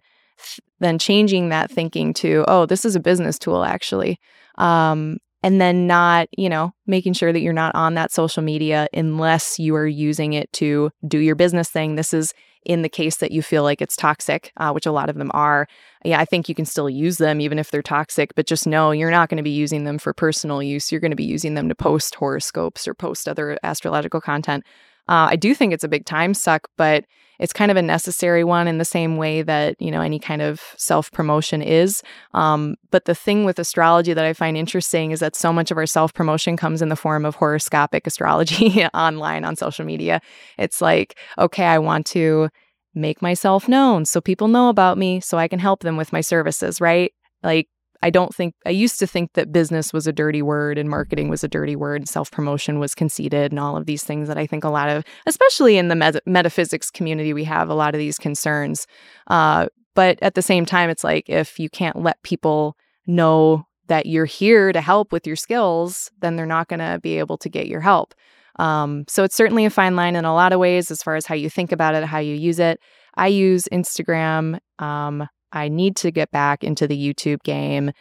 [0.80, 4.18] then changing that thinking to, oh, this is a business tool actually.
[4.58, 8.88] Um, and then not, you know, making sure that you're not on that social media
[8.92, 11.96] unless you are using it to do your business thing.
[11.96, 12.32] This is
[12.64, 15.30] in the case that you feel like it's toxic, uh, which a lot of them
[15.34, 15.66] are.
[16.04, 18.92] Yeah, I think you can still use them even if they're toxic, but just know
[18.92, 20.92] you're not going to be using them for personal use.
[20.92, 24.64] You're going to be using them to post horoscopes or post other astrological content.
[25.12, 27.04] Uh, I do think it's a big time suck, but
[27.38, 30.40] it's kind of a necessary one in the same way that you know any kind
[30.40, 32.02] of self promotion is.
[32.32, 35.76] Um, but the thing with astrology that I find interesting is that so much of
[35.76, 40.22] our self promotion comes in the form of horoscopic astrology online on social media.
[40.56, 42.48] It's like, okay, I want to
[42.94, 46.22] make myself known so people know about me so I can help them with my
[46.22, 47.12] services, right?
[47.42, 47.68] Like
[48.02, 51.28] I don't think I used to think that business was a dirty word and marketing
[51.28, 54.46] was a dirty word, self promotion was conceited, and all of these things that I
[54.46, 57.98] think a lot of, especially in the met- metaphysics community, we have a lot of
[57.98, 58.86] these concerns.
[59.28, 62.76] Uh, but at the same time, it's like if you can't let people
[63.06, 67.18] know that you're here to help with your skills, then they're not going to be
[67.18, 68.14] able to get your help.
[68.56, 71.26] Um, so it's certainly a fine line in a lot of ways as far as
[71.26, 72.80] how you think about it, how you use it.
[73.14, 74.58] I use Instagram.
[74.78, 77.92] Um, I need to get back into the YouTube game.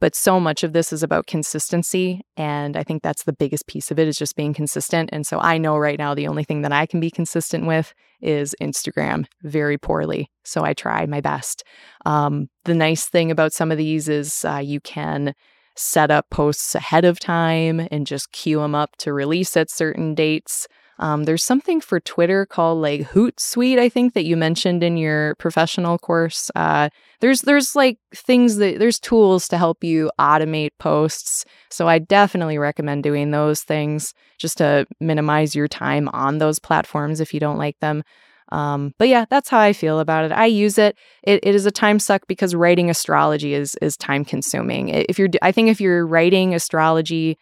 [0.00, 2.22] But so much of this is about consistency.
[2.36, 5.10] And I think that's the biggest piece of it is just being consistent.
[5.12, 7.94] And so I know right now the only thing that I can be consistent with
[8.20, 10.28] is Instagram very poorly.
[10.44, 11.62] So I try my best.
[12.04, 15.34] Um, the nice thing about some of these is uh, you can
[15.76, 20.16] set up posts ahead of time and just queue them up to release at certain
[20.16, 20.66] dates.
[21.02, 25.34] Um, there's something for Twitter called like Hootsuite, I think, that you mentioned in your
[25.34, 26.48] professional course.
[26.54, 26.90] Uh,
[27.20, 31.44] there's there's like things that there's tools to help you automate posts.
[31.70, 37.18] So I definitely recommend doing those things just to minimize your time on those platforms
[37.18, 38.04] if you don't like them.
[38.52, 40.30] Um, but yeah, that's how I feel about it.
[40.30, 40.96] I use it.
[41.24, 41.40] it.
[41.42, 44.90] It is a time suck because writing astrology is is time consuming.
[44.90, 47.38] If you're, I think if you're writing astrology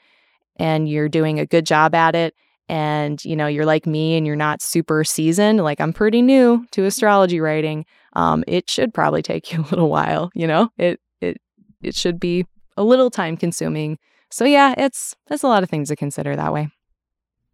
[0.56, 2.34] and you're doing a good job at it,
[2.70, 6.64] and you know you're like me and you're not super seasoned like i'm pretty new
[6.70, 11.00] to astrology writing um, it should probably take you a little while you know it
[11.20, 11.36] it
[11.82, 12.46] it should be
[12.76, 13.98] a little time consuming
[14.30, 16.68] so yeah it's there's a lot of things to consider that way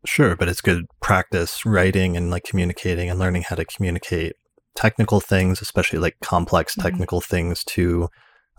[0.04, 4.34] sure but it's good practice writing and like communicating and learning how to communicate
[4.74, 6.88] technical things especially like complex mm-hmm.
[6.88, 7.34] technical mm-hmm.
[7.34, 8.08] things to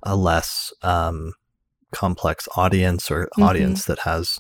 [0.04, 1.34] a less um,
[1.92, 3.44] complex audience or mm-hmm.
[3.44, 4.40] audience that has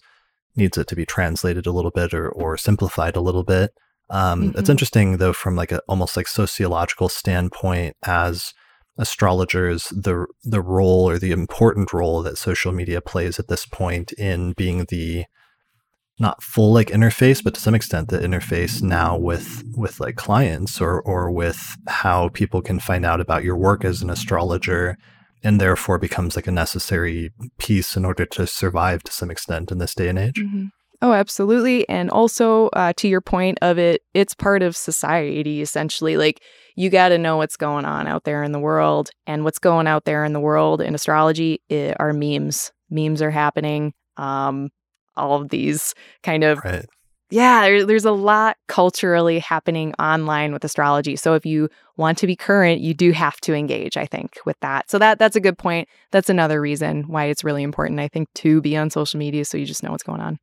[0.57, 3.71] needs it to be translated a little bit or, or simplified a little bit.
[4.09, 4.59] Um, mm-hmm.
[4.59, 8.53] It's interesting though, from like a almost like sociological standpoint, as
[8.97, 14.13] astrologers, the the role or the important role that social media plays at this point
[14.13, 15.25] in being the
[16.19, 20.81] not full like interface, but to some extent the interface now with with like clients
[20.81, 24.97] or or with how people can find out about your work as an astrologer
[25.47, 29.77] and therefore becomes like a necessary piece in order to survive to some extent in
[29.77, 30.35] this day and age.
[30.35, 30.65] Mm-hmm.
[31.01, 31.87] Oh, absolutely.
[31.87, 36.17] And also, uh, to your point of it, it's part of society essentially.
[36.17, 36.41] Like,
[36.75, 39.09] you got to know what's going on out there in the world.
[39.25, 41.61] And what's going out there in the world in astrology
[41.97, 42.73] are memes.
[42.89, 43.93] Memes are happening.
[44.17, 44.67] Um,
[45.15, 45.93] all of these
[46.23, 46.85] kind of right
[47.29, 51.15] yeah, there, there's a lot culturally happening online with astrology.
[51.17, 54.57] So if you want to be current, you do have to engage, I think, with
[54.61, 54.89] that.
[54.89, 55.89] So that that's a good point.
[56.11, 59.57] That's another reason why it's really important, I think, to be on social media so
[59.57, 60.39] you just know what's going on.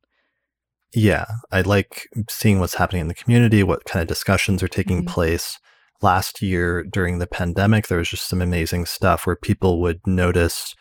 [0.93, 4.99] Yeah, I like seeing what's happening in the community, what kind of discussions are taking
[4.99, 5.13] mm-hmm.
[5.13, 5.59] place.
[6.01, 10.75] Last year during the pandemic, there was just some amazing stuff where people would notice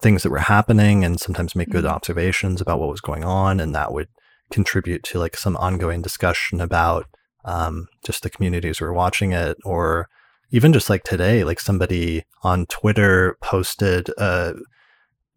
[0.00, 1.94] things that were happening and sometimes make good mm-hmm.
[1.94, 4.08] observations about what was going on, and that would
[4.50, 7.06] contribute to like some ongoing discussion about
[7.44, 10.08] um, just the communities who are watching it or
[10.50, 14.54] even just like today like somebody on twitter posted a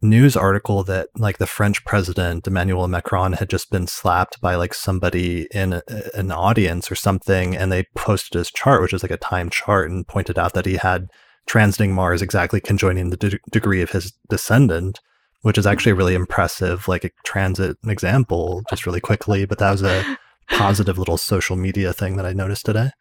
[0.01, 4.73] news article that like the french president emmanuel macron had just been slapped by like
[4.73, 5.81] somebody in a,
[6.13, 9.89] an audience or something and they posted his chart which is like a time chart
[9.89, 11.09] and pointed out that he had
[11.49, 14.99] transiting mars exactly conjoining the de- degree of his descendant
[15.41, 19.45] which is actually a really impressive, like a transit example, just really quickly.
[19.45, 20.17] But that was a
[20.49, 22.91] positive little social media thing that I noticed today.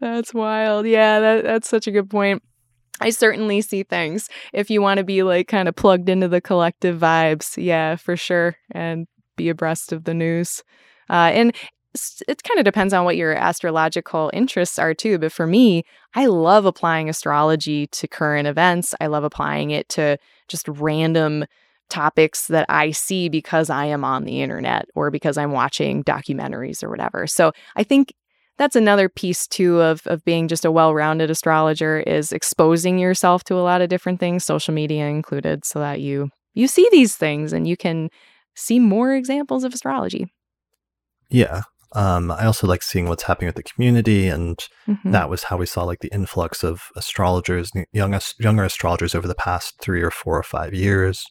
[0.00, 0.86] That's wild.
[0.86, 2.42] Yeah, that, that's such a good point.
[3.00, 4.28] I certainly see things.
[4.52, 8.16] If you want to be like kind of plugged into the collective vibes, yeah, for
[8.16, 9.06] sure, and
[9.36, 10.62] be abreast of the news.
[11.08, 11.56] Uh, and
[12.28, 15.18] it kind of depends on what your astrological interests are too.
[15.18, 15.84] But for me,
[16.14, 18.94] I love applying astrology to current events.
[19.00, 20.16] I love applying it to
[20.48, 21.44] just random
[21.88, 26.82] topics that I see because I am on the internet or because I'm watching documentaries
[26.82, 27.26] or whatever.
[27.26, 28.14] So I think
[28.58, 33.54] that's another piece too of of being just a well-rounded astrologer is exposing yourself to
[33.54, 37.52] a lot of different things, social media included, so that you you see these things
[37.52, 38.10] and you can
[38.54, 40.32] see more examples of astrology.
[41.30, 41.62] Yeah.
[41.92, 45.12] Um, I also like seeing what's happening with the community, and Mhm.
[45.12, 49.34] that was how we saw like the influx of astrologers, young younger astrologers over the
[49.34, 51.26] past three or four or five years,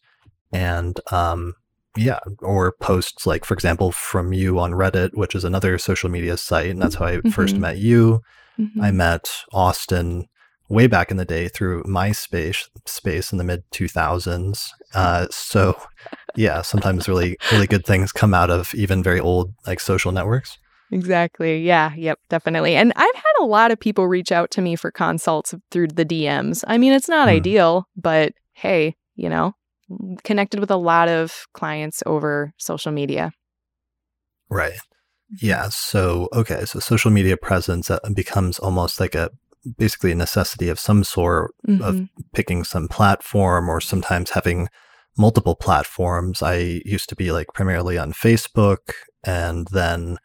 [0.52, 1.54] and um,
[1.96, 6.36] yeah, or posts like, for example, from you on Reddit, which is another social media
[6.36, 7.60] site, and that's how I first Mhm.
[7.60, 8.20] met you.
[8.58, 8.82] Mhm.
[8.82, 10.26] I met Austin
[10.68, 14.72] way back in the day through MySpace space in the mid 2000s.
[14.94, 15.76] Uh, so
[16.36, 20.58] yeah, sometimes really really good things come out of even very old like social networks.
[20.92, 21.60] Exactly.
[21.62, 21.94] Yeah.
[21.94, 22.18] Yep.
[22.28, 22.74] Definitely.
[22.74, 26.04] And I've had a lot of people reach out to me for consults through the
[26.04, 26.64] DMs.
[26.66, 27.36] I mean, it's not Hmm.
[27.36, 29.54] ideal, but hey, you know,
[30.24, 33.30] connected with a lot of clients over social media.
[34.48, 34.78] Right.
[35.40, 35.68] Yeah.
[35.68, 36.64] So okay.
[36.64, 39.30] So social media presence uh, becomes almost like a
[39.78, 42.08] basically a necessity of some sort of Mhm.
[42.32, 44.68] picking some platform or sometimes having
[45.16, 46.42] multiple platforms.
[46.42, 48.92] I used to be like primarily on Facebook
[49.24, 50.18] and then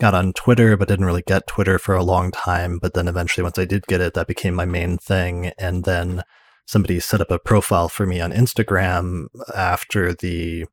[0.00, 2.78] got on Twitter, but didn't really get Twitter for a long time.
[2.80, 5.52] But then eventually, once I did get it, that became my main thing.
[5.58, 6.22] And then
[6.66, 10.66] somebody set up a profile for me on Instagram after the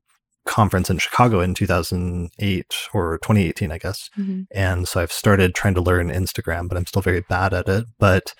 [0.45, 4.09] conference in Chicago in 2008 or 2018, I guess.
[4.17, 4.45] Mhm.
[4.51, 7.85] And so I've started trying to learn Instagram, but I'm still very bad at it.
[7.99, 8.33] But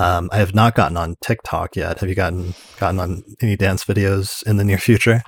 [0.00, 2.00] um, I have not gotten on TikTok yet.
[2.00, 5.22] Have you gotten gotten on any dance videos in the near future?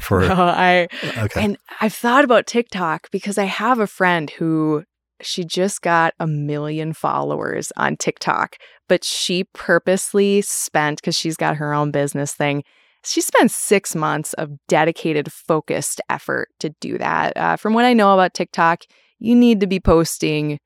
[0.00, 4.84] For No, I okay, and I've thought about TikTok because I have a friend who
[5.20, 8.56] she just got a million followers on TikTok,
[8.88, 12.64] but she purposely spent because she's got her own business thing.
[13.04, 17.36] She spent six months of dedicated, focused effort to do that.
[17.36, 18.82] Uh, from what I know about TikTok,
[19.18, 20.58] you need to be posting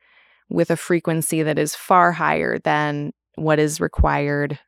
[0.49, 4.59] with a frequency that is far higher than what is required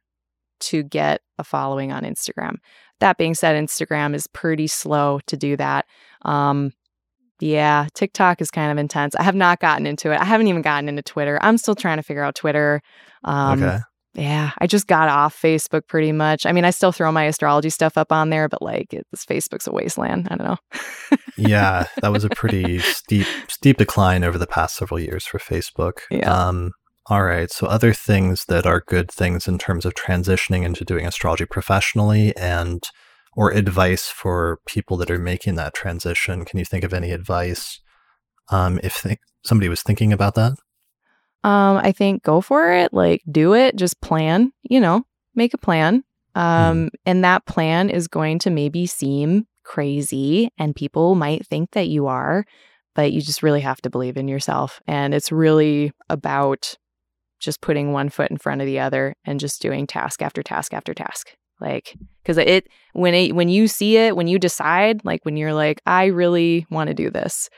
[0.60, 2.56] to get a following on Instagram.
[3.00, 5.86] That being said, Instagram is pretty slow to do that.
[6.22, 6.72] Um,
[7.40, 9.14] yeah, TikTok is kind of intense.
[9.14, 10.20] I have not gotten into it.
[10.20, 11.38] I haven't even gotten into Twitter.
[11.40, 12.82] I'm still trying to figure out Twitter.
[13.22, 13.78] Um, okay,
[14.14, 16.46] Yeah, I just got off Facebook pretty much.
[16.46, 19.68] I mean, I still throw my astrology stuff up on there, but like, it's Facebook's
[19.68, 20.26] a wasteland.
[20.30, 21.16] I don't know.
[21.36, 26.00] yeah, that was a pretty steep steep decline over the past several years for Facebook.
[26.10, 26.32] Yeah.
[26.32, 26.72] Um,
[27.10, 27.50] all right.
[27.50, 32.36] So other things that are good things in terms of transitioning into doing astrology professionally
[32.36, 32.82] and
[33.34, 36.44] or advice for people that are making that transition.
[36.44, 37.80] Can you think of any advice
[38.50, 40.52] um, if th- somebody was thinking about that?
[41.44, 42.92] Um, I think go for it.
[42.92, 43.76] Like, do it.
[43.76, 44.52] Just plan.
[44.62, 45.04] You know,
[45.34, 46.04] make a plan.
[46.34, 51.88] Um, and that plan is going to maybe seem crazy, and people might think that
[51.88, 52.44] you are,
[52.94, 54.80] but you just really have to believe in yourself.
[54.86, 56.76] And it's really about
[57.38, 60.72] just putting one foot in front of the other and just doing task after task
[60.74, 61.34] after task.
[61.60, 65.54] Like, because it when it when you see it, when you decide, like when you're
[65.54, 67.48] like, I really want to do this,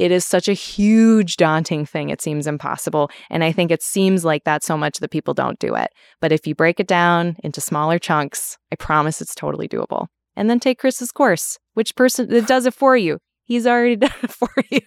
[0.00, 2.08] it is such a huge, daunting thing.
[2.08, 3.10] It seems impossible.
[3.28, 5.90] And I think it seems like that so much that people don't do it.
[6.20, 10.06] But if you break it down into smaller chunks, I promise it's totally doable.
[10.36, 11.58] And then take Chris's course.
[11.74, 13.18] Which person that does it for you?
[13.44, 14.80] He's already done it for you.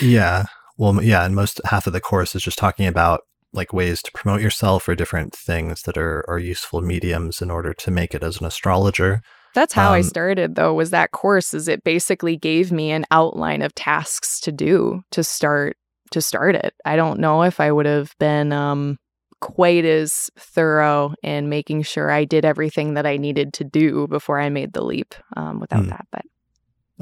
[0.00, 0.46] Yeah.
[0.76, 3.20] Well, yeah, and most half of the course is just talking about
[3.52, 7.72] like ways to promote yourself or different things that are are useful mediums in order
[7.74, 9.22] to make it as an astrologer.
[9.54, 13.04] That's how I Um, started though, was that course is it basically gave me an
[13.10, 15.76] outline of tasks to do to start
[16.12, 16.74] to start it.
[16.84, 18.98] I don't know if I would have been um
[19.40, 24.38] quite as thorough in making sure I did everything that I needed to do before
[24.38, 25.88] I made the leap um, without Hmm.
[25.90, 26.06] that.
[26.12, 26.24] But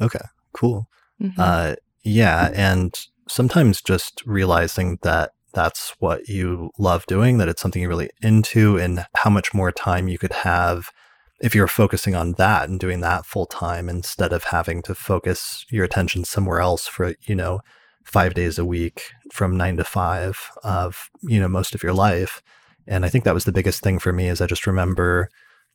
[0.00, 0.88] Okay, cool.
[1.20, 1.32] mhm.
[1.36, 1.74] Uh,
[2.04, 2.94] yeah, and
[3.28, 8.78] sometimes just realizing that that's what you love doing, that it's something you're really into,
[8.78, 10.92] and how much more time you could have
[11.40, 15.66] if you're focusing on that and doing that full time instead of having to focus
[15.68, 17.60] your attention somewhere else for, you know,
[18.04, 22.40] five days a week from nine to five of, you know, most of your life.
[22.86, 25.28] And I think that was the biggest thing for me is I just remember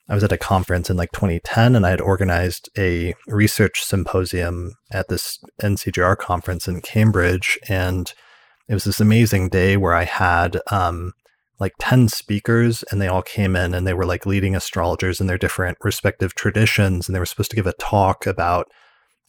[0.07, 4.75] I was at a conference in like 2010 and I had organized a research symposium
[4.91, 7.59] at this NCGR conference in Cambridge.
[7.67, 8.13] And
[8.73, 11.13] it was this amazing day where I had um,
[11.59, 15.27] like 10 speakers and they all came in and they were like leading astrologers in
[15.27, 17.07] their different respective traditions.
[17.07, 18.67] And they were supposed to give a talk about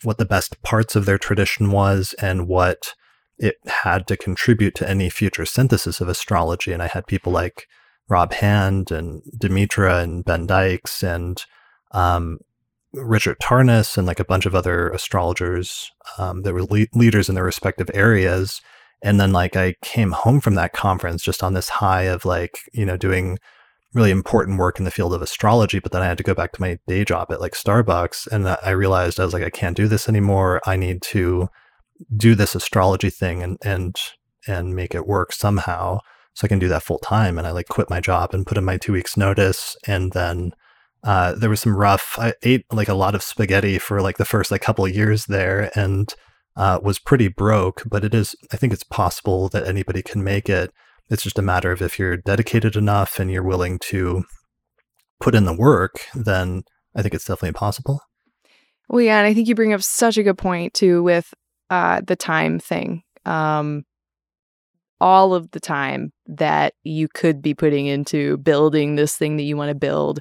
[0.03, 2.95] what the best parts of their tradition was and what
[3.37, 6.73] it had to contribute to any future synthesis of astrology.
[6.73, 7.67] And I had people like
[8.09, 11.45] Rob Hand and Demetra and Ben Dykes and
[11.93, 12.39] um,
[12.95, 17.35] Richard Tarnas and like a bunch of other astrologers um, that were le- leaders in
[17.35, 18.63] their respective areas.
[19.05, 22.59] And then like I came home from that conference just on this high of like,
[22.73, 23.39] you know, doing
[23.93, 26.53] really important work in the field of astrology, but then I had to go back
[26.53, 28.27] to my day job at like Starbucks.
[28.29, 30.61] And I realized I was like, I can't do this anymore.
[30.67, 31.49] I need to
[32.17, 33.95] do this astrology thing and, and,
[34.49, 35.99] and make it work somehow
[36.33, 37.37] so I can do that full time.
[37.37, 39.77] And I like quit my job and put in my two weeks notice.
[39.87, 40.53] And then
[41.05, 44.25] uh, there was some rough, I ate like a lot of spaghetti for like the
[44.25, 46.13] first like couple years there and
[46.57, 50.49] uh, was pretty broke, but it is, I think it's possible that anybody can make
[50.49, 50.73] it.
[51.11, 54.25] It's just a matter of if you're dedicated enough and you're willing to
[55.21, 56.63] put in the work, then
[56.95, 58.01] I think it's definitely possible.
[58.89, 61.33] Well, yeah, and I think you bring up such a good point too with
[61.71, 63.03] uh, the time thing.
[63.25, 63.85] Um,
[65.01, 69.57] all of the time that you could be putting into building this thing that you
[69.57, 70.21] want to build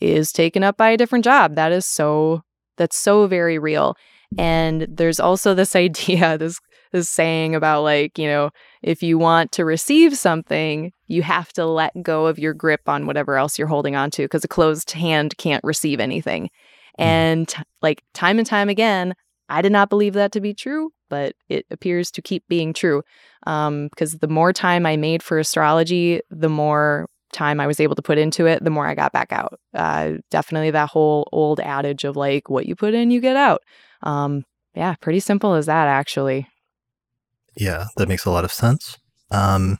[0.00, 1.54] is taken up by a different job.
[1.54, 2.42] That is so
[2.76, 3.96] that's so very real.
[4.38, 6.60] And there's also this idea, this
[6.92, 8.50] this saying about like, you know,
[8.82, 13.06] if you want to receive something, you have to let go of your grip on
[13.06, 16.48] whatever else you're holding on to because a closed hand can't receive anything.
[16.96, 17.02] Hmm.
[17.02, 19.14] And like time and time again,
[19.48, 23.02] I did not believe that to be true, but it appears to keep being true.
[23.46, 27.94] Um, because the more time I made for astrology, the more time I was able
[27.94, 29.58] to put into it, the more I got back out.
[29.74, 33.62] Uh, definitely that whole old adage of like, what you put in, you get out.
[34.02, 34.44] Um,
[34.74, 36.48] yeah, pretty simple as that, actually.
[37.56, 38.98] Yeah, that makes a lot of sense.
[39.30, 39.78] Um,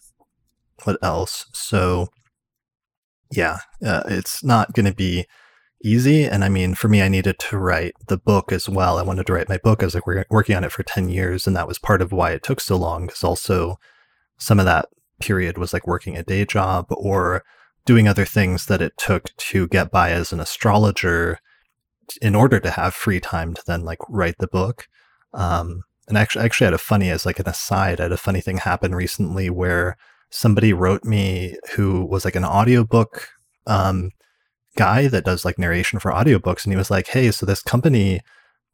[0.85, 1.47] what else?
[1.53, 2.09] So,
[3.31, 5.27] yeah, uh, it's not going to be
[5.85, 6.25] easy.
[6.25, 8.99] And I mean, for me, I needed to write the book as well.
[8.99, 9.83] I wanted to write my book.
[9.83, 11.47] I was like working on it for 10 years.
[11.47, 13.07] And that was part of why it took so long.
[13.07, 13.77] Because also,
[14.39, 14.89] some of that
[15.21, 17.43] period was like working a day job or
[17.85, 21.39] doing other things that it took to get by as an astrologer
[22.23, 24.87] in order to have free time to then like write the book.
[25.33, 28.41] Um, and actually, actually had a funny as like an aside, I had a funny
[28.41, 29.97] thing happen recently where
[30.31, 33.29] somebody wrote me who was like an audiobook
[33.67, 34.11] um,
[34.77, 36.65] guy that does like narration for audiobooks.
[36.65, 38.21] And he was like, Hey, so this company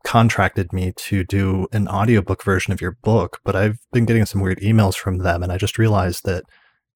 [0.05, 4.41] contracted me to do an audiobook version of your book, but I've been getting some
[4.41, 5.43] weird emails from them.
[5.43, 6.45] And I just realized that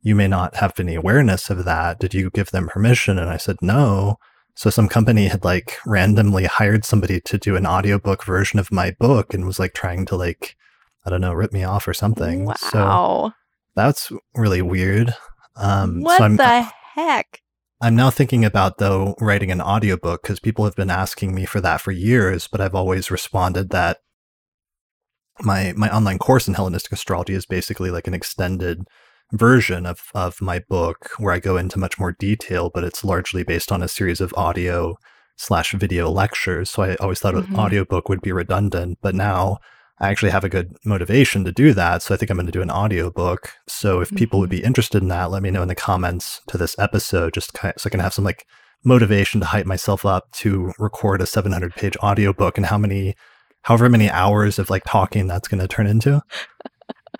[0.02, 1.98] you may not have any awareness of that.
[1.98, 3.18] Did you give them permission?
[3.18, 4.16] And I said, no.
[4.56, 8.96] So some company had like randomly hired somebody to do an audiobook version of my
[8.98, 10.56] book and was like trying to like,
[11.04, 12.46] I don't know, rip me off or something.
[12.46, 12.54] Wow.
[12.54, 13.32] So
[13.74, 15.14] that's really weird.
[15.56, 16.62] Um, what so the
[16.94, 17.42] heck?
[17.82, 21.60] I'm now thinking about though writing an audiobook because people have been asking me for
[21.60, 23.98] that for years, but I've always responded that
[25.40, 28.88] my my online course in Hellenistic astrology is basically like an extended
[29.32, 33.42] version of of my book where I go into much more detail, but it's largely
[33.42, 34.96] based on a series of audio
[35.36, 36.70] slash video lectures.
[36.70, 37.54] So I always thought mm-hmm.
[37.54, 39.58] an audiobook would be redundant, but now
[39.98, 42.02] I actually have a good motivation to do that.
[42.02, 43.52] So I think I'm going to do an audiobook.
[43.66, 44.16] So if mm-hmm.
[44.16, 44.60] people would mm-hmm.
[44.60, 47.74] be interested in that, let me know in the comments to this episode, just kind
[47.74, 48.46] of, so I can have some like
[48.84, 53.14] motivation to hype myself up to record a 700 page audiobook and how many,
[53.62, 56.22] however many hours of like talking that's going to turn into.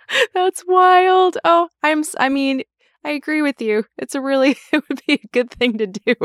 [0.33, 1.37] that's wild.
[1.43, 2.63] Oh, I'm, I mean,
[3.03, 3.85] I agree with you.
[3.97, 6.15] It's a really, it would be a good thing to do.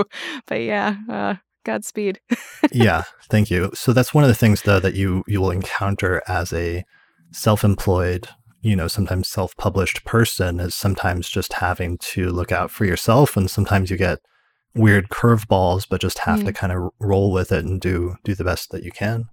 [0.47, 2.21] But yeah, uh, Godspeed.
[2.73, 3.71] yeah, thank you.
[3.75, 6.85] So that's one of the things though that you you will encounter as a
[7.31, 8.29] self-employed,
[8.61, 13.51] you know, sometimes self-published person is sometimes just having to look out for yourself and
[13.51, 14.19] sometimes you get
[14.75, 16.47] weird curveballs but just have mm.
[16.47, 19.29] to kind of roll with it and do do the best that you can.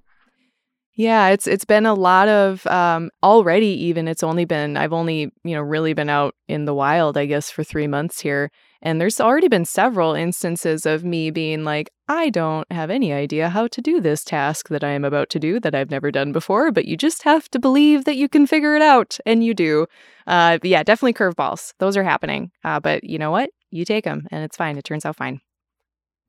[0.99, 3.67] Yeah, it's it's been a lot of um, already.
[3.67, 7.25] Even it's only been I've only you know really been out in the wild, I
[7.25, 11.89] guess, for three months here, and there's already been several instances of me being like,
[12.09, 15.39] I don't have any idea how to do this task that I am about to
[15.39, 18.45] do that I've never done before, but you just have to believe that you can
[18.45, 19.17] figure it out.
[19.25, 19.87] And you do.
[20.27, 21.73] Uh, yeah, definitely curveballs.
[21.79, 22.51] Those are happening.
[22.65, 23.51] Uh, but you know what?
[23.71, 24.77] You take them and it's fine.
[24.77, 25.39] It turns out fine.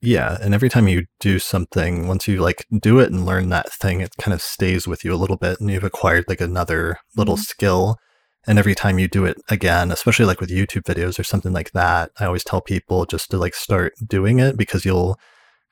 [0.03, 0.39] Yeah.
[0.41, 4.01] And every time you do something, once you like do it and learn that thing,
[4.01, 7.35] it kind of stays with you a little bit and you've acquired like another little
[7.35, 7.43] mm-hmm.
[7.43, 7.99] skill
[8.47, 11.73] and every time you do it again especially like with youtube videos or something like
[11.73, 15.19] that i always tell people just to like start doing it because you'll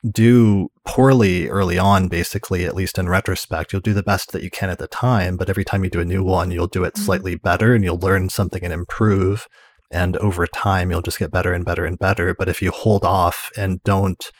[0.09, 4.49] do poorly early on basically at least in retrospect you'll do the best that you
[4.49, 6.93] can at the time but every time you do a new one you'll do it
[6.93, 7.05] mm-hmm.
[7.05, 9.47] slightly better and you'll learn something and improve
[9.91, 13.03] and over time you'll just get better and better and better but if you hold
[13.03, 14.31] off and don't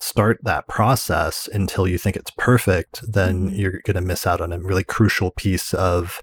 [0.00, 3.56] start that process until you think it's perfect then mm-hmm.
[3.56, 6.20] you're going to miss out on a really crucial piece of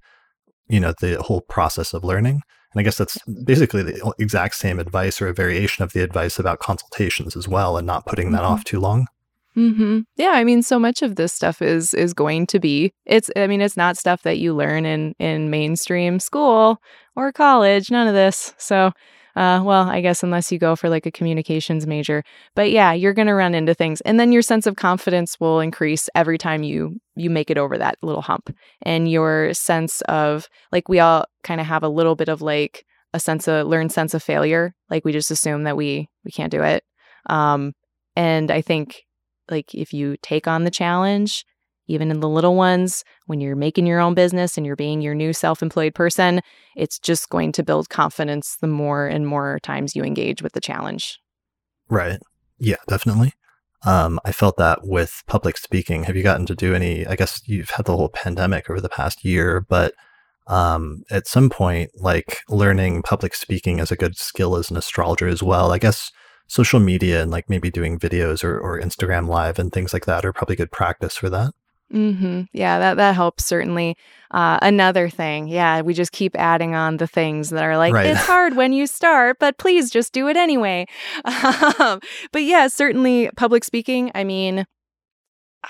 [0.68, 2.42] you know the whole process of learning
[2.74, 6.38] and i guess that's basically the exact same advice or a variation of the advice
[6.38, 8.54] about consultations as well and not putting that mm-hmm.
[8.54, 9.08] off too long
[9.58, 10.00] Mm-hmm.
[10.16, 13.30] Yeah, I mean, so much of this stuff is is going to be it's.
[13.36, 16.82] I mean, it's not stuff that you learn in in mainstream school
[17.18, 17.92] or college.
[17.92, 18.54] None of this.
[18.58, 18.92] So,
[19.36, 22.24] uh, well, I guess unless you go for like a communications major,
[22.56, 26.10] but yeah, you're to run into things, and then your sense of confidence will increase
[26.16, 30.88] every time you you make it over that little hump, and your sense of like
[30.88, 34.14] we all kind of have a little bit of like a sense of learned sense
[34.14, 36.86] of failure, like we just assume that we we can't do it.
[37.30, 37.74] Um,
[38.16, 39.04] and I think
[39.52, 41.46] like if you take on the challenge,
[41.88, 45.16] even in the little ones, when you're making your own business and you're being your
[45.16, 46.42] new self employed person,
[46.76, 50.62] it's just going to build confidence the more and more times you engage with the
[50.62, 51.20] challenge.
[51.90, 52.20] Right.
[52.58, 53.34] Yeah, definitely.
[53.84, 56.04] Um, I felt that with public speaking.
[56.04, 57.06] Have you gotten to do any?
[57.06, 59.94] I guess you've had the whole pandemic over the past year, but
[60.48, 65.28] um, at some point, like learning public speaking as a good skill as an astrologer
[65.28, 65.72] as well.
[65.72, 66.12] I guess
[66.52, 70.26] social media and like maybe doing videos or, or Instagram live and things like that
[70.26, 71.54] are probably good practice for that.
[71.94, 72.42] Mm-hmm.
[72.52, 73.96] Yeah, that that helps certainly.
[74.32, 78.08] Uh, another thing, yeah, we just keep adding on the things that are like right.
[78.08, 80.86] it's hard when you start, but please just do it anyway.
[81.80, 82.00] Um,
[82.32, 84.12] but yeah, certainly public speaking.
[84.14, 84.66] I mean,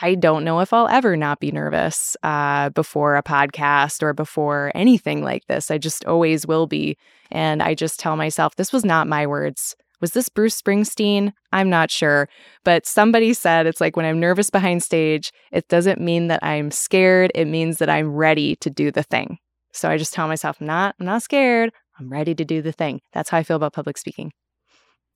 [0.01, 4.71] I don't know if I'll ever not be nervous uh, before a podcast or before
[4.73, 5.69] anything like this.
[5.69, 6.97] I just always will be,
[7.29, 9.75] and I just tell myself this was not my words.
[10.01, 11.31] Was this Bruce Springsteen?
[11.51, 12.27] I'm not sure.
[12.63, 16.71] But somebody said it's like when I'm nervous behind stage, it doesn't mean that I'm
[16.71, 17.31] scared.
[17.35, 19.37] It means that I'm ready to do the thing.
[19.73, 21.71] So I just tell myself, I'm not, I'm not scared.
[21.99, 23.01] I'm ready to do the thing.
[23.13, 24.31] That's how I feel about public speaking.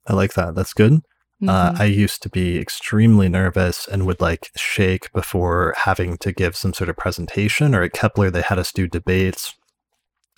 [0.07, 0.55] I like that.
[0.55, 1.01] That's good.
[1.41, 1.49] Uh, mm-hmm.
[1.49, 6.55] Uh, I used to be extremely nervous and would like shake before having to give
[6.55, 7.75] some sort of presentation.
[7.75, 9.53] Or at Kepler, they had us do debates,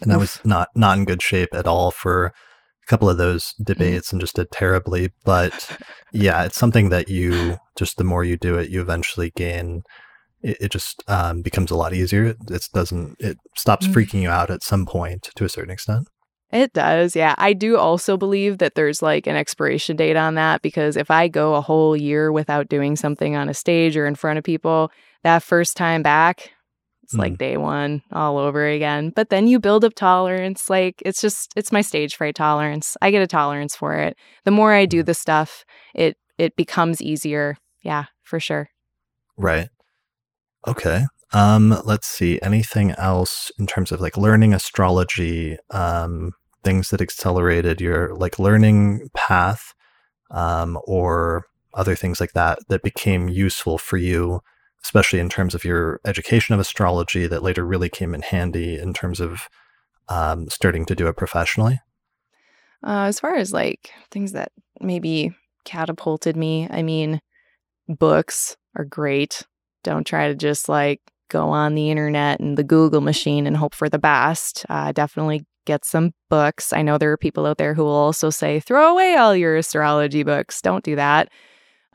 [0.01, 0.15] and Oof.
[0.15, 2.33] I was not not in good shape at all for
[2.87, 3.63] couple of those mm-hmm.
[3.63, 5.11] debates and just did terribly.
[5.23, 5.77] But
[6.11, 9.83] yeah, it's something that you just the more you do it, you eventually gain.
[10.41, 12.25] It, it just um, becomes a lot easier.
[12.25, 13.17] It doesn't.
[13.19, 13.93] It stops mm.
[13.93, 16.07] freaking you out at some point to a certain extent.
[16.51, 17.15] It does.
[17.15, 17.35] Yeah.
[17.37, 21.27] I do also believe that there's like an expiration date on that because if I
[21.27, 24.89] go a whole year without doing something on a stage or in front of people,
[25.23, 26.51] that first time back,
[27.07, 27.19] it's mm.
[27.19, 29.13] like day one all over again.
[29.15, 30.69] But then you build up tolerance.
[30.69, 32.97] Like it's just it's my stage fright tolerance.
[33.01, 34.17] I get a tolerance for it.
[34.43, 35.63] The more I do the stuff,
[35.95, 37.55] it it becomes easier.
[37.81, 38.69] Yeah, for sure.
[39.37, 39.69] Right.
[40.67, 41.05] Okay.
[41.31, 42.41] Um, let's see.
[42.41, 46.33] Anything else in terms of like learning astrology, um,
[46.65, 49.73] things that accelerated your like learning path,
[50.29, 54.41] um, or other things like that that became useful for you
[54.83, 58.93] especially in terms of your education of astrology that later really came in handy in
[58.93, 59.41] terms of
[60.09, 61.79] um, starting to do it professionally?
[62.85, 67.19] Uh, as far as like things that maybe catapulted me, I mean,
[67.87, 69.43] books are great.
[69.83, 73.75] Don't try to just like go on the internet and the Google machine and hope
[73.75, 74.65] for the best.
[74.69, 76.71] Uh, definitely get some books.
[76.71, 79.57] I know there are people out there who will also say, throw away all your
[79.57, 80.61] astrology books.
[80.61, 81.29] Don't do that.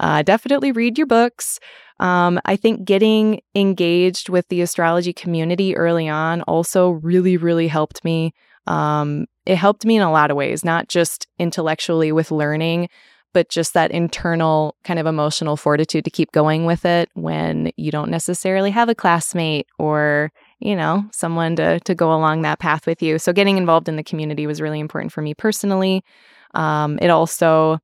[0.03, 1.59] Uh, definitely read your books.
[2.01, 8.05] Um, I think getting engaged with the astrology community early on also really, really helped
[8.05, 8.35] me.
[8.67, 12.89] Um, it helped me in a lot of ways, not just intellectually with learning,
[13.33, 17.91] but just that internal kind of emotional fortitude to keep going with it when you
[17.91, 20.31] don't necessarily have a classmate or
[20.61, 23.97] you know someone to to go along that path with you so getting involved in
[23.97, 26.05] the community was really important for me personally
[26.55, 27.79] um, it also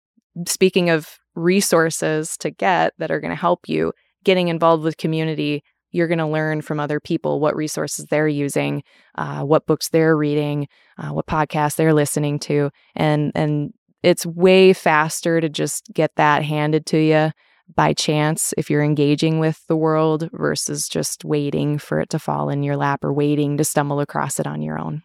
[0.47, 3.93] speaking of resources to get that are going to help you
[4.25, 8.83] getting involved with community, you're going to learn from other people what resources they're using,
[9.15, 14.73] uh, what books they're reading, uh, what podcasts they're listening to, and and it's way
[14.73, 17.33] faster to just get that handed to you
[17.75, 22.49] by chance if you're engaging with the world versus just waiting for it to fall
[22.49, 25.03] in your lap or waiting to stumble across it on your own.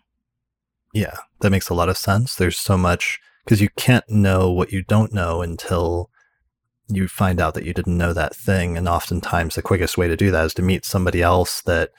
[0.94, 2.36] Yeah, that makes a lot of sense.
[2.36, 6.10] There's so much because you can't know what you don't know until
[6.96, 8.78] you find out that you didn't know that thing.
[8.78, 11.92] And oftentimes, the quickest way to do that is to meet somebody else that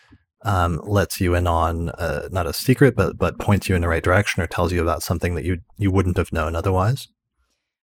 [0.44, 3.88] um, lets you in on uh, not a secret, but but points you in the
[3.88, 7.08] right direction or tells you about something that you you wouldn't have known otherwise.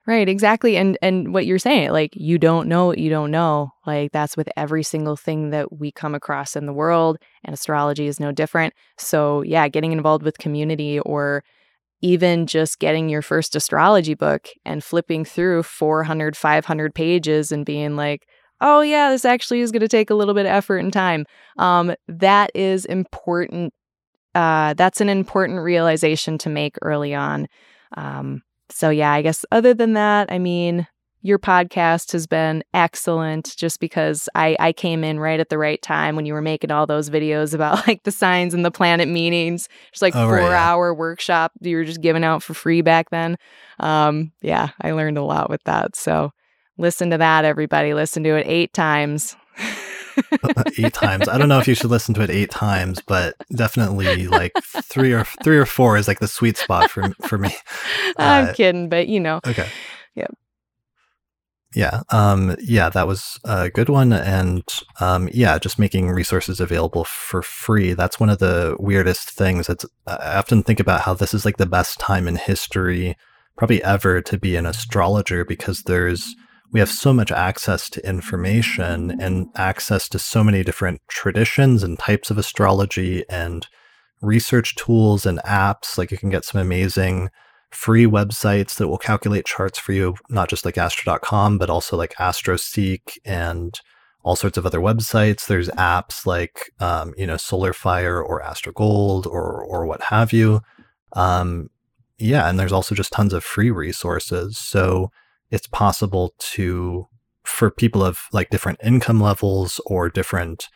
[0.07, 0.77] Right, exactly.
[0.77, 3.71] And and what you're saying, like you don't know what you don't know.
[3.85, 8.07] Like that's with every single thing that we come across in the world, and astrology
[8.07, 8.73] is no different.
[8.97, 11.43] So yeah, getting involved with community or
[12.02, 17.95] even just getting your first astrology book and flipping through 400, 500 pages and being
[17.95, 18.28] like,
[18.60, 21.26] oh, yeah, this actually is going to take a little bit of effort and time.
[21.57, 23.73] Um, that is important.
[24.34, 27.48] Uh, that's an important realization to make early on.
[27.98, 30.88] Um, so, yeah, I guess other than that, I mean,
[31.22, 35.81] your podcast has been excellent just because I, I came in right at the right
[35.81, 39.07] time when you were making all those videos about like the signs and the planet
[39.07, 39.69] meetings.
[39.91, 40.72] Just like oh, four right, yeah.
[40.72, 43.38] hour workshop you were just giving out for free back then.
[43.80, 45.95] Um, yeah, I learned a lot with that.
[45.95, 46.31] So
[46.77, 47.93] listen to that, everybody.
[47.93, 49.35] Listen to it eight times.
[50.77, 51.30] eight times.
[51.30, 54.53] I don't know if you should listen to it eight times, but definitely like
[54.84, 57.56] three or three or four is like the sweet spot for for me.
[58.18, 59.39] I'm uh, kidding, but you know.
[59.48, 59.68] Okay.
[61.73, 62.02] Yeah.
[62.10, 64.11] Um, yeah, that was a good one.
[64.11, 64.64] And
[64.99, 67.93] um, yeah, just making resources available for free.
[67.93, 69.69] That's one of the weirdest things.
[69.69, 73.15] It's, I often think about how this is like the best time in history,
[73.57, 76.35] probably ever, to be an astrologer because there's,
[76.73, 81.98] we have so much access to information and access to so many different traditions and
[81.98, 83.68] types of astrology and
[84.22, 85.98] research tools and apps.
[85.98, 87.30] Like you can get some amazing
[87.72, 92.14] free websites that will calculate charts for you, not just like astro.com, but also like
[92.15, 93.80] AstroSeek and
[94.23, 95.48] all sorts of other websites.
[95.48, 100.61] There's apps like, um, you know, SolarFire or AstroGold or, or what have you.
[101.14, 101.69] Um,
[102.18, 102.48] yeah.
[102.48, 104.57] And there's also just tons of free resources.
[104.57, 105.11] So
[105.49, 107.07] it's possible to,
[107.43, 110.69] for people of like different income levels or different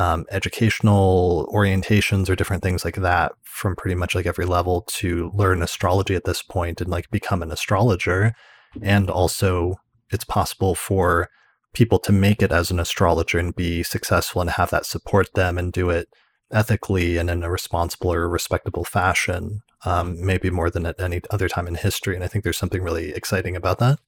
[0.00, 5.30] um, educational orientations or different things like that from pretty much like every level to
[5.34, 8.32] learn astrology at this point and like become an astrologer.
[8.80, 9.74] And also,
[10.10, 11.28] it's possible for
[11.74, 15.58] people to make it as an astrologer and be successful and have that support them
[15.58, 16.08] and do it
[16.50, 21.48] ethically and in a responsible or respectable fashion, um, maybe more than at any other
[21.48, 22.14] time in history.
[22.14, 23.98] And I think there's something really exciting about that.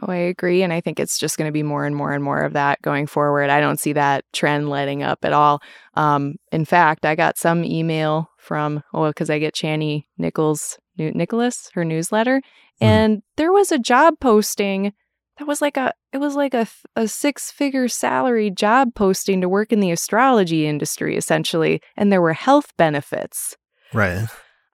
[0.00, 0.62] Oh, I agree.
[0.62, 2.80] And I think it's just going to be more and more and more of that
[2.80, 3.50] going forward.
[3.50, 5.60] I don't see that trend letting up at all.
[5.94, 11.70] Um, in fact, I got some email from, oh, because I get Chani Nichols, Nicholas,
[11.74, 12.84] her newsletter, mm-hmm.
[12.84, 14.92] and there was a job posting
[15.38, 16.66] that was like a, it was like a,
[16.96, 21.80] a six figure salary job posting to work in the astrology industry, essentially.
[21.96, 23.56] And there were health benefits.
[23.92, 24.26] Right.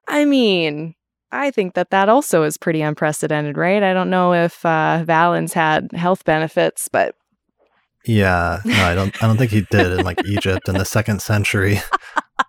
[0.07, 0.95] I mean,
[1.31, 3.83] I think that that also is pretty unprecedented, right?
[3.83, 7.15] I don't know if uh, Valens had health benefits, but
[8.05, 9.23] yeah, no, I don't.
[9.23, 11.79] I don't think he did in like Egypt in the second century.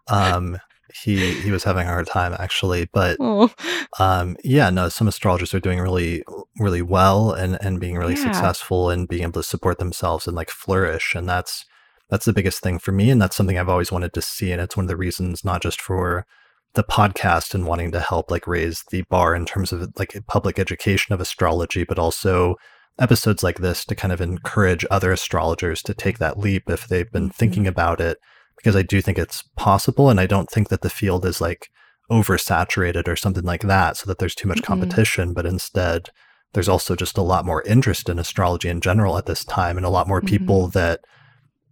[0.09, 0.59] Um,
[1.03, 3.53] he he was having a hard time actually, but oh.
[3.99, 6.25] um, yeah, no, some astrologers are doing really
[6.59, 8.25] really well and and being really yeah.
[8.25, 11.65] successful and being able to support themselves and like flourish, and that's
[12.09, 14.61] that's the biggest thing for me, and that's something I've always wanted to see, and
[14.61, 16.27] it's one of the reasons not just for
[16.75, 20.59] the podcast and wanting to help like raise the bar in terms of like public
[20.59, 22.55] education of astrology, but also
[22.99, 27.11] episodes like this to kind of encourage other astrologers to take that leap if they've
[27.11, 27.37] been mm-hmm.
[27.37, 28.19] thinking about it,
[28.57, 30.11] because I do think it's possible.
[30.11, 31.69] And I don't think that the field is like
[32.11, 34.67] oversaturated or something like that so that there's too much mm-hmm.
[34.67, 36.11] competition, but instead,
[36.53, 39.87] there's also just a lot more interest in astrology in general at this time and
[39.87, 40.29] a lot more mm-hmm.
[40.29, 41.01] people that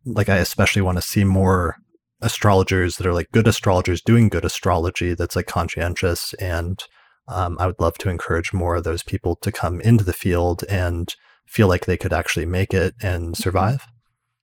[0.05, 1.77] like I especially want to see more
[2.21, 6.85] astrologers that are like good astrologers doing good astrology that's like conscientious and
[7.29, 10.65] um, i would love to encourage more of those people to come into the field
[10.69, 11.15] and
[11.47, 13.43] feel like they could actually make it and mm-hmm.
[13.43, 13.87] survive.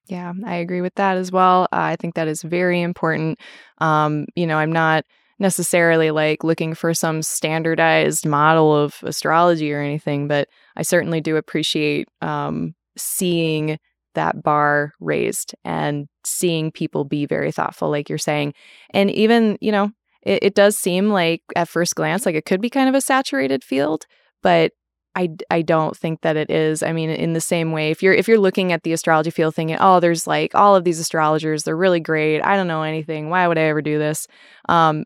[0.08, 1.64] Yeah i agree with that as well.
[1.66, 3.40] Uh, i think that is very important.
[3.80, 5.04] Um, you know i'm not
[5.38, 10.48] necessarily like looking for some standardized model of astrology or anything but
[10.78, 13.78] i certainly do appreciate um, seeing
[14.16, 18.54] that bar raised and seeing people be very thoughtful, like you're saying.
[18.92, 19.92] And even, you know,
[20.24, 23.02] it, it does seem like at first glance, like it could be kind of a
[23.02, 24.06] saturated field,
[24.42, 24.72] but
[25.16, 26.84] I, I don't think that it is.
[26.84, 29.56] I mean, in the same way, if you're if you're looking at the astrology field
[29.56, 32.42] thinking, oh, there's like all of these astrologers, they're really great.
[32.42, 33.30] I don't know anything.
[33.30, 34.28] Why would I ever do this?
[34.68, 35.06] Um,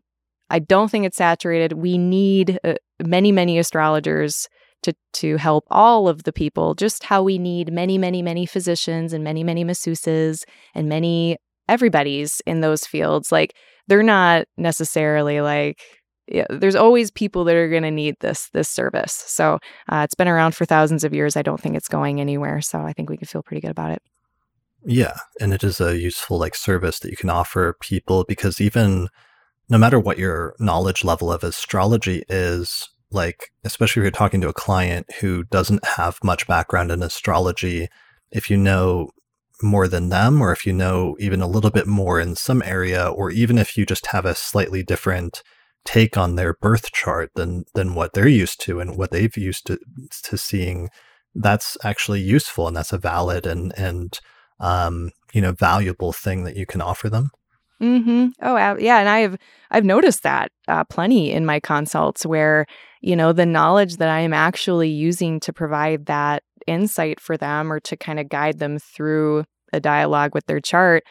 [0.50, 1.74] I don't think it's saturated.
[1.74, 2.74] We need uh,
[3.04, 4.48] many, many astrologers
[4.82, 9.12] to to help all of the people just how we need many many many physicians
[9.12, 10.44] and many many masseuses
[10.74, 11.36] and many
[11.68, 13.30] everybody's in those fields.
[13.30, 15.80] Like they're not necessarily like
[16.26, 19.24] yeah, there's always people that are going to need this this service.
[19.26, 19.58] So
[19.88, 21.36] uh, it's been around for thousands of years.
[21.36, 23.92] I don't think it's going anywhere so i think we can feel pretty good about
[23.92, 24.02] it.
[24.84, 29.08] Yeah and it is a useful like service that you can offer people because even
[29.68, 34.48] no matter what your knowledge level of astrology is like especially if you're talking to
[34.48, 37.88] a client who doesn't have much background in astrology
[38.30, 39.10] if you know
[39.62, 43.08] more than them or if you know even a little bit more in some area
[43.08, 45.42] or even if you just have a slightly different
[45.84, 49.66] take on their birth chart than than what they're used to and what they've used
[49.66, 49.78] to
[50.22, 50.88] to seeing
[51.34, 54.20] that's actually useful and that's a valid and and
[54.60, 57.30] um, you know valuable thing that you can offer them
[57.80, 58.26] Mm-hmm.
[58.42, 59.38] Oh, yeah, and I've
[59.70, 62.66] I've noticed that uh, plenty in my consults where
[63.00, 67.72] you know the knowledge that I am actually using to provide that insight for them
[67.72, 71.04] or to kind of guide them through a dialogue with their chart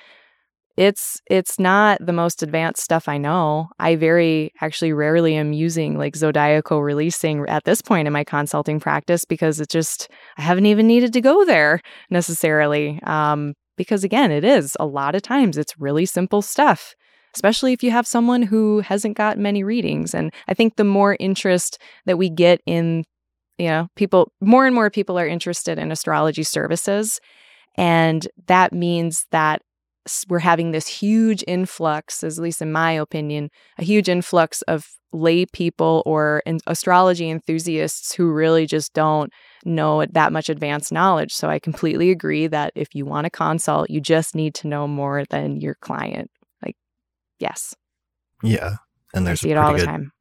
[0.80, 3.68] it's it's not the most advanced stuff I know.
[3.80, 8.80] I very actually rarely am using like zodiacal releasing at this point in my consulting
[8.80, 13.02] practice because it just I haven't even needed to go there necessarily.
[13.04, 16.96] Um, because again, it is a lot of times it's really simple stuff,
[17.36, 20.14] especially if you have someone who hasn't got many readings.
[20.14, 23.04] And I think the more interest that we get in,
[23.58, 27.20] you know, people more and more people are interested in astrology services.
[27.76, 29.62] And that means that
[30.28, 35.46] we're having this huge influx, at least in my opinion, a huge influx of lay
[35.46, 39.32] people or astrology enthusiasts who really just don't
[39.66, 41.34] know that much advanced knowledge.
[41.34, 44.88] So I completely agree that if you want to consult, you just need to know
[44.88, 46.30] more than your client.
[47.40, 47.76] Yes.
[48.44, 48.76] Yeah.
[49.14, 50.12] And there's I see it all the good, time.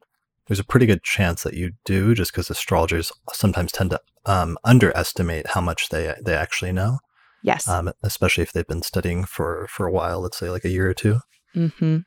[0.47, 4.57] There's a pretty good chance that you do just because astrologers sometimes tend to um,
[4.65, 6.99] underestimate how much they they actually know.
[7.43, 7.69] Yes.
[7.69, 10.89] Um, especially if they've been studying for for a while, let's say like a year
[10.89, 11.20] or 2
[11.57, 11.99] Mm-hmm.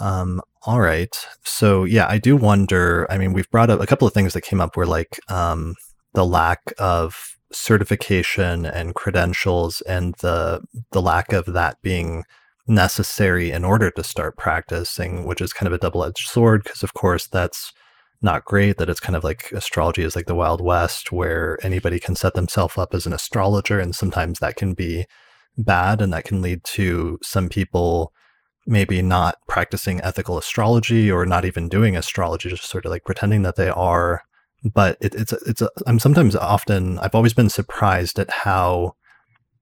[0.00, 1.14] Um, all right.
[1.44, 3.06] So yeah, I do wonder.
[3.10, 5.74] I mean, we've brought up a couple of things that came up were like um,
[6.14, 10.62] the lack of certification and credentials, and the
[10.92, 12.24] the lack of that being
[12.70, 16.82] necessary in order to start practicing, which is kind of a double edged sword because,
[16.82, 17.72] of course, that's
[18.22, 21.98] not great that it's kind of like astrology is like the wild west where anybody
[21.98, 25.06] can set themselves up as an astrologer and sometimes that can be
[25.56, 28.12] bad and that can lead to some people
[28.66, 33.42] maybe not practicing ethical astrology or not even doing astrology just sort of like pretending
[33.42, 34.22] that they are.
[34.62, 38.92] But it, it's it's a, I'm sometimes often I've always been surprised at how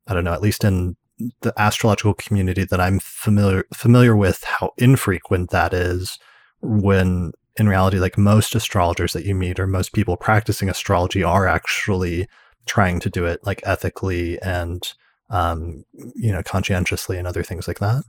[0.09, 0.97] I don't know at least in
[1.41, 6.19] the astrological community that I'm familiar familiar with how infrequent that is
[6.61, 11.49] when in reality, like most astrologers that you meet or most people practicing astrology are
[11.49, 12.29] actually
[12.67, 14.95] trying to do it like ethically and,
[15.31, 15.85] um,
[16.15, 18.05] you know, conscientiously and other things like that.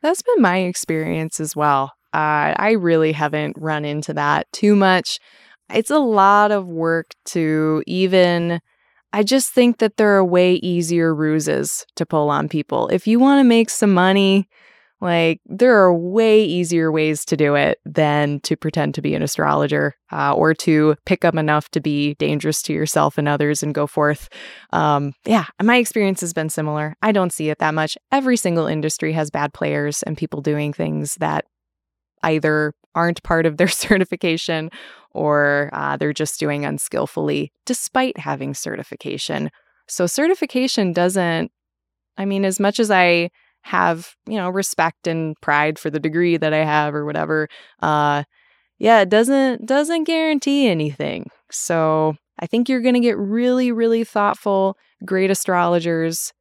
[0.00, 1.92] That's been my experience as well.
[2.12, 5.18] Uh, I really haven't run into that too much.
[5.72, 8.60] It's a lot of work to even.
[9.14, 12.88] I just think that there are way easier ruses to pull on people.
[12.88, 14.48] If you want to make some money,
[15.00, 19.22] like, there are way easier ways to do it than to pretend to be an
[19.22, 23.72] astrologer uh, or to pick up enough to be dangerous to yourself and others and
[23.72, 24.28] go forth.
[24.72, 26.96] Um, yeah, my experience has been similar.
[27.00, 27.96] I don't see it that much.
[28.10, 31.44] Every single industry has bad players and people doing things that
[32.24, 34.70] either aren't part of their certification
[35.12, 39.50] or uh, they're just doing unskillfully despite having certification.
[39.88, 41.52] So, certification doesn't,
[42.16, 43.30] I mean, as much as I
[43.62, 47.48] have, you know, respect and pride for the degree that I have or whatever.
[47.80, 48.24] Uh
[48.78, 51.30] yeah, it doesn't doesn't guarantee anything.
[51.50, 56.32] So, I think you're going to get really really thoughtful great astrologers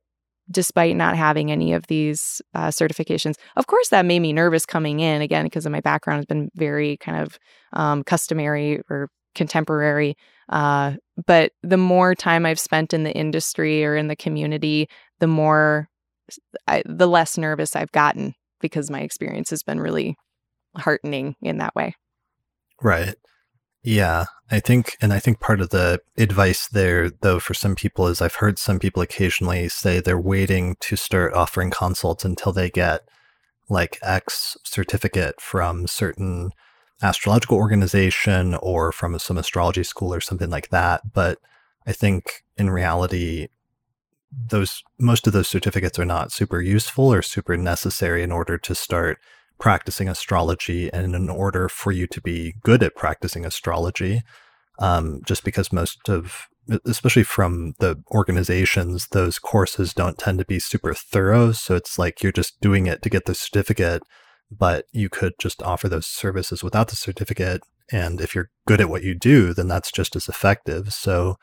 [0.52, 3.36] despite not having any of these uh, certifications.
[3.56, 6.50] Of course, that made me nervous coming in again because of my background has been
[6.56, 7.40] very kind of
[7.74, 10.16] um, customary or contemporary.
[10.50, 10.94] Uh,
[11.26, 14.88] but the more time I've spent in the industry or in the community,
[15.20, 15.88] the more
[16.68, 20.16] I, the less nervous I've gotten because my experience has been really
[20.78, 21.96] heartening in that way.
[22.82, 23.16] Right.
[23.84, 28.08] Yeah, I think, and I think part of the advice there, though, for some people
[28.08, 32.70] is I've heard some people occasionally say they're waiting to start offering consults until they
[32.70, 33.02] get
[33.70, 36.52] like X certificate from certain
[37.02, 41.14] astrological organization or from some astrology school or something like that.
[41.14, 41.40] But
[41.86, 43.50] I think in reality,
[44.32, 48.76] those most of those certificates are not super useful or super necessary in order to
[48.76, 49.20] start
[49.64, 54.22] practicing astrology and in order for you to be good at practicing astrology
[54.80, 56.50] um, just because most of
[56.86, 61.54] especially from the organizations those courses don't tend to be super thorough.
[61.54, 64.04] So it's like you're just doing it to get the certificate
[64.52, 67.62] but you could just offer those services without the certificate.
[67.90, 70.92] And if you're good at what you do then that's just as effective.
[70.92, 71.38] So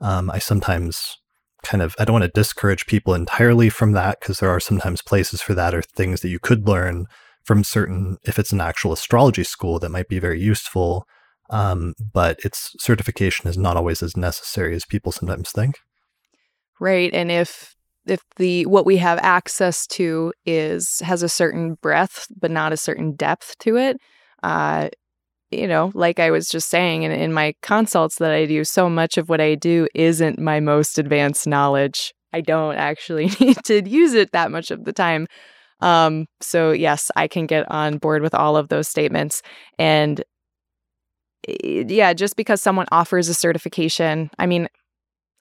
[0.00, 1.18] um, i sometimes
[1.64, 5.02] kind of I don't want to discourage people entirely from that because there are sometimes
[5.02, 7.06] places for that or things that you could learn
[7.44, 11.06] from certain if it's an actual astrology school that might be very useful.
[11.50, 15.76] Um, but its certification is not always as necessary as people sometimes think.
[16.80, 17.74] Right, and if
[18.06, 22.76] if the what we have access to is has a certain breadth but not a
[22.76, 23.98] certain depth to it,
[24.42, 24.88] uh,
[25.50, 28.88] you know, like I was just saying in, in my consults that I do, so
[28.88, 32.12] much of what I do isn't my most advanced knowledge.
[32.32, 35.26] I don't actually need to use it that much of the time.
[35.80, 39.42] Um, so, yes, I can get on board with all of those statements.
[39.78, 40.22] And
[41.46, 44.68] yeah, just because someone offers a certification, I mean,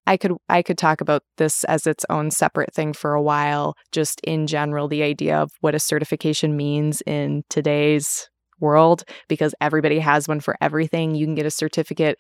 [0.05, 3.75] I could I could talk about this as its own separate thing for a while
[3.91, 8.29] just in general the idea of what a certification means in today's
[8.59, 12.19] world because everybody has one for everything you can get a certificate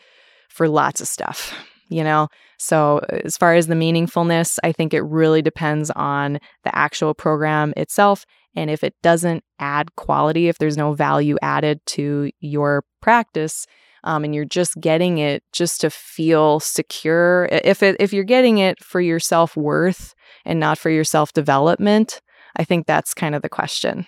[0.49, 1.53] for lots of stuff
[1.93, 6.75] you know so as far as the meaningfulness I think it really depends on the
[6.75, 8.25] actual program itself
[8.55, 13.65] and if it doesn't add quality if there's no value added to your practice
[14.03, 17.47] um, and you're just getting it just to feel secure.
[17.51, 20.13] If it, if you're getting it for your self worth
[20.45, 22.21] and not for your self development,
[22.55, 24.05] I think that's kind of the question.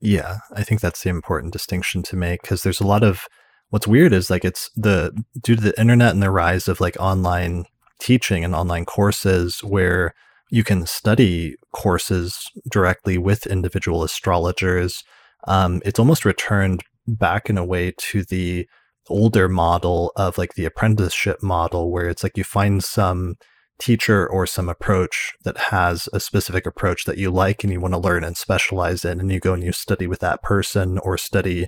[0.00, 3.26] Yeah, I think that's the important distinction to make because there's a lot of
[3.70, 5.12] what's weird is like it's the
[5.42, 7.64] due to the internet and the rise of like online
[8.00, 10.14] teaching and online courses where
[10.50, 15.02] you can study courses directly with individual astrologers.
[15.48, 18.68] Um, it's almost returned back in a way to the
[19.08, 23.36] older model of like the apprenticeship model where it's like you find some
[23.78, 27.92] teacher or some approach that has a specific approach that you like and you want
[27.92, 31.18] to learn and specialize in and you go and you study with that person or
[31.18, 31.66] study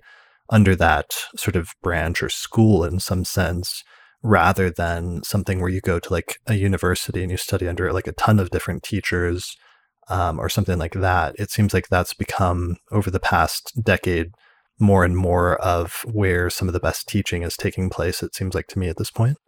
[0.50, 3.82] under that sort of branch or school in some sense
[4.22, 8.06] rather than something where you go to like a university and you study under like
[8.06, 9.56] a ton of different teachers
[10.08, 14.32] um, or something like that it seems like that's become over the past decade
[14.78, 18.54] more and more of where some of the best teaching is taking place, it seems
[18.54, 19.38] like to me at this point.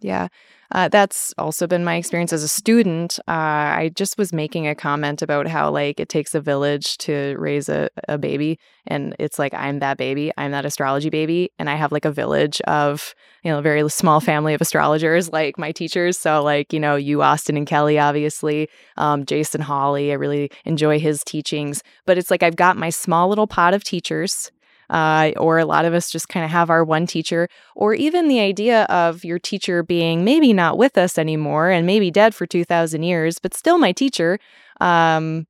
[0.00, 0.28] Yeah.
[0.72, 3.18] Uh, that's also been my experience as a student.
[3.26, 7.34] Uh, I just was making a comment about how, like, it takes a village to
[7.38, 8.56] raise a, a baby.
[8.86, 10.30] And it's like, I'm that baby.
[10.38, 11.50] I'm that astrology baby.
[11.58, 15.32] And I have, like, a village of, you know, a very small family of astrologers,
[15.32, 16.16] like my teachers.
[16.16, 20.12] So, like, you know, you, Austin, and Kelly, obviously, um, Jason Holley.
[20.12, 21.82] I really enjoy his teachings.
[22.06, 24.52] But it's like, I've got my small little pot of teachers
[24.90, 28.28] uh, or a lot of us just kind of have our one teacher, or even
[28.28, 32.46] the idea of your teacher being maybe not with us anymore and maybe dead for
[32.46, 34.38] 2,000 years, but still my teacher.
[34.80, 35.46] Um,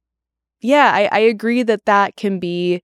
[0.61, 2.83] yeah, I, I agree that that can be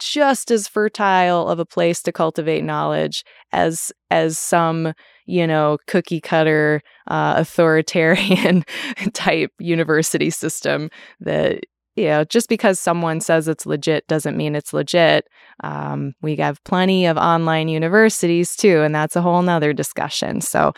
[0.00, 3.22] just as fertile of a place to cultivate knowledge
[3.52, 4.94] as as some
[5.26, 8.64] you know cookie cutter uh, authoritarian
[9.12, 10.88] type university system
[11.20, 11.64] that
[12.00, 15.28] you know, just because someone says it's legit doesn't mean it's legit.
[15.62, 20.40] Um, we have plenty of online universities too, and that's a whole nother discussion.
[20.40, 20.72] So,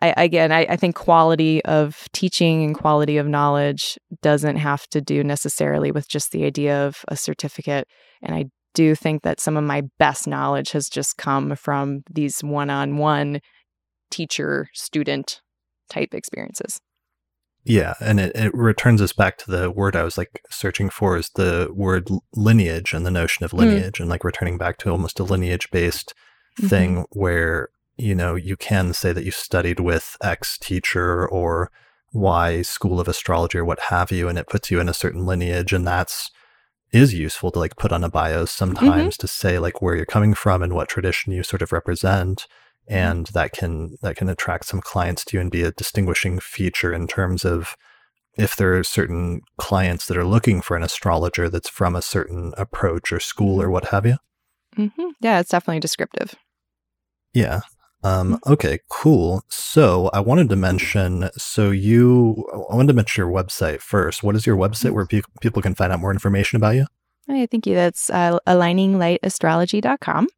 [0.00, 5.00] I, again, I, I think quality of teaching and quality of knowledge doesn't have to
[5.00, 7.88] do necessarily with just the idea of a certificate.
[8.22, 8.44] And I
[8.74, 12.98] do think that some of my best knowledge has just come from these one on
[12.98, 13.40] one
[14.12, 15.40] teacher student
[15.90, 16.80] type experiences.
[17.64, 21.16] Yeah, and it, it returns us back to the word I was like searching for
[21.16, 23.58] is the word lineage and the notion of hmm.
[23.58, 24.00] lineage mm.
[24.00, 26.14] and like returning back to almost a lineage based
[26.58, 26.68] mm-hmm.
[26.68, 31.70] thing where, you know, you can say that you studied with X teacher or
[32.12, 35.26] Y school of astrology or what have you, and it puts you in a certain
[35.26, 36.30] lineage and that's
[36.92, 39.20] is useful to like put on a bio sometimes mm-hmm.
[39.20, 42.46] to say like where you're coming from and what tradition you sort of represent.
[42.90, 42.96] Mm-hmm.
[42.96, 46.92] and that can that can attract some clients to you and be a distinguishing feature
[46.92, 47.76] in terms of
[48.38, 52.54] if there are certain clients that are looking for an astrologer that's from a certain
[52.56, 53.72] approach or school or mm-hmm.
[53.72, 54.16] what have you.
[54.76, 55.08] Mm-hmm.
[55.20, 56.34] Yeah, it's definitely descriptive.
[57.34, 57.60] Yeah.
[58.04, 58.52] Um, mm-hmm.
[58.52, 59.42] okay, cool.
[59.48, 64.22] So I wanted to mention, so you, I wanted to mention your website first.
[64.22, 66.86] What is your website where pe- people can find out more information about you?
[67.26, 67.74] Hey, thank you.
[67.74, 70.28] That's uh, aligninglightastrology.com.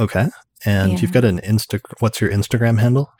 [0.00, 0.26] Okay.
[0.64, 0.98] And yeah.
[0.98, 1.80] you've got an Insta.
[2.00, 3.10] What's your Instagram handle?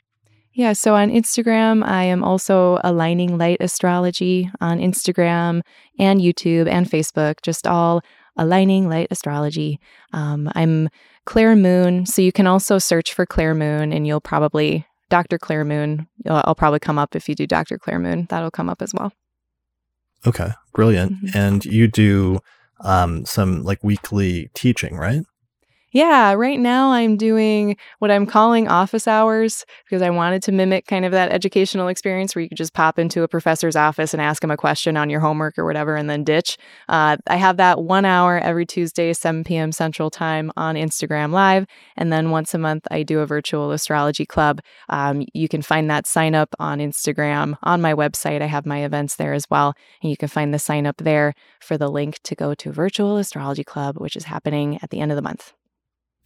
[0.53, 5.61] Yeah, so on Instagram, I am also aligning light astrology on Instagram
[5.99, 8.01] and YouTube and Facebook, just all
[8.39, 9.79] aligning light astrology.
[10.15, 10.89] Um, I'm
[11.27, 15.39] Claire Moon, so you can also search for Claire Moon, and you'll probably Dr.
[15.39, 16.09] Claire Moon.
[16.27, 17.79] I'll probably come up if you do Dr.
[17.79, 18.27] Claire Moon.
[18.31, 19.13] That'll come up as well.
[20.27, 21.13] Okay, brilliant.
[21.13, 21.39] Mm-hmm.
[21.39, 22.41] And you do
[22.81, 25.23] um, some like weekly teaching, right?
[25.97, 30.86] Yeah, right now I'm doing what I'm calling office hours because I wanted to mimic
[30.86, 34.20] kind of that educational experience where you could just pop into a professor's office and
[34.20, 36.59] ask him a question on your homework or whatever and then ditch.
[36.90, 39.73] Uh, I have that one hour every Tuesday, 7 p.m.
[39.73, 41.64] Central Time on Instagram Live.
[41.97, 44.60] And then once a month, I do a virtual astrology club.
[44.90, 48.43] Um, you can find that sign up on Instagram on my website.
[48.43, 49.74] I have my events there as well.
[50.02, 53.16] And you can find the sign up there for the link to go to Virtual
[53.16, 55.55] Astrology Club, which is happening at the end of the month.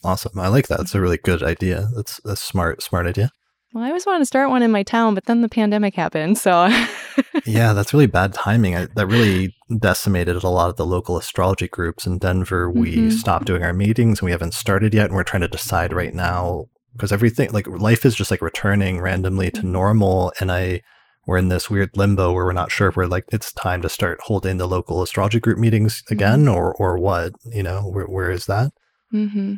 [0.02, 0.38] Awesome.
[0.38, 0.80] I like that.
[0.80, 1.88] It's a really good idea.
[1.94, 3.30] That's a smart, smart idea.
[3.72, 6.38] Well, I always wanted to start one in my town, but then the pandemic happened.
[6.38, 6.68] So,
[7.46, 8.76] yeah, that's really bad timing.
[8.76, 12.68] I, that really decimated a lot of the local astrology groups in Denver.
[12.68, 13.10] We mm-hmm.
[13.10, 15.06] stopped doing our meetings and we haven't started yet.
[15.06, 19.00] And we're trying to decide right now because everything like life is just like returning
[19.00, 19.72] randomly to Mm-hmm.
[19.72, 20.80] normal and i
[21.26, 23.88] we're in this weird limbo where we're not sure if we're like it's time to
[23.88, 26.14] start holding the local astrology group meetings Mm-hmm.
[26.14, 28.72] again or or what you know where, where is that
[29.12, 29.54] Mm-hmm.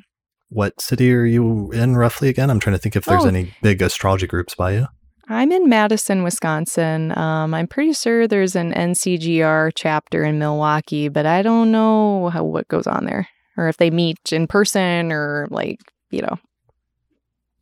[0.52, 3.28] What city are you in roughly again i'm trying to think if there's Oh.
[3.28, 4.86] any big astrology groups by you
[5.28, 7.16] I'm in Madison, Wisconsin.
[7.16, 12.42] Um, I'm pretty sure there's an NCGR chapter in Milwaukee, but I don't know how
[12.44, 15.78] what goes on there, or if they meet in person, or like
[16.10, 16.36] you know.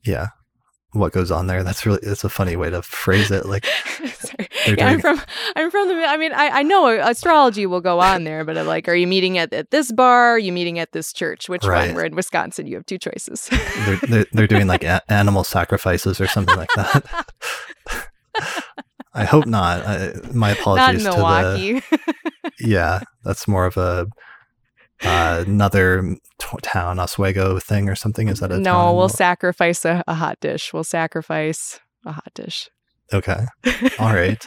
[0.05, 0.29] yeah
[0.93, 3.65] what goes on there that's really that's a funny way to phrase it like
[4.67, 5.21] Yeah, I'm from
[5.57, 5.95] I'm from the.
[6.05, 9.07] I mean, I, I know astrology will go on there, but I'm like, are you
[9.07, 10.33] meeting at, at this bar?
[10.33, 11.49] Are you meeting at this church?
[11.49, 11.87] Which Right.
[11.89, 11.95] one?
[11.97, 12.67] We're in Wisconsin.
[12.67, 13.49] You have two choices.
[13.51, 17.25] they're, they're, they're doing like a- animal sacrifices or something like that
[19.15, 21.83] i hope not I, my Not apologies in to the Milwaukee.
[22.61, 24.07] yeah, that's more of a
[25.03, 28.29] uh, another t- town Oswego thing or something.
[28.29, 28.97] Is that a no, town?
[28.97, 30.73] we'll sacrifice a, a hot dish.
[30.73, 32.69] We'll sacrifice a hot dish.
[33.13, 33.47] okay,
[33.99, 34.47] all right.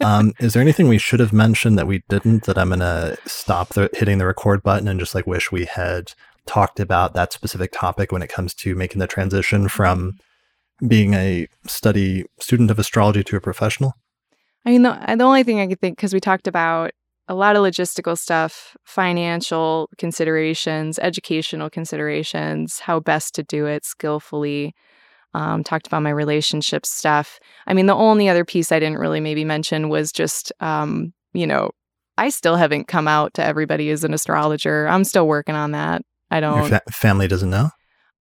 [0.00, 2.44] Um, is there anything we should have mentioned that we didn't?
[2.44, 6.12] That I'm gonna stop the hitting the record button and just like wish we had
[6.46, 10.18] talked about that specific topic when it comes to making the transition from
[10.86, 13.94] being a study student of astrology to a professional.
[14.64, 16.92] I mean, the, the only thing I could think, because we talked about
[17.28, 24.74] a lot of logistical stuff, financial considerations, educational considerations, how best to do it skillfully.
[25.34, 27.38] Um, talked about my relationship stuff.
[27.66, 31.46] I mean, the only other piece I didn't really maybe mention was just, um, you
[31.46, 31.70] know,
[32.18, 34.86] I still haven't come out to everybody as an astrologer.
[34.88, 36.02] I'm still working on that.
[36.30, 36.68] I don't.
[36.68, 37.70] fa- family doesn't know.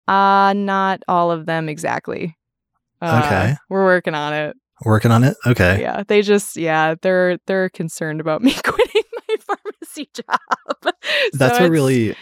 [0.06, 2.36] Uh, not all of them exactly.
[3.02, 3.56] Uh, Okay.
[3.68, 4.56] We're working on it.
[4.84, 5.36] Working on it.
[5.46, 5.80] Okay.
[5.80, 8.89] Yeah, they just yeah, they're they're concerned about me quitting
[10.14, 10.94] job.
[11.32, 12.14] That's So a really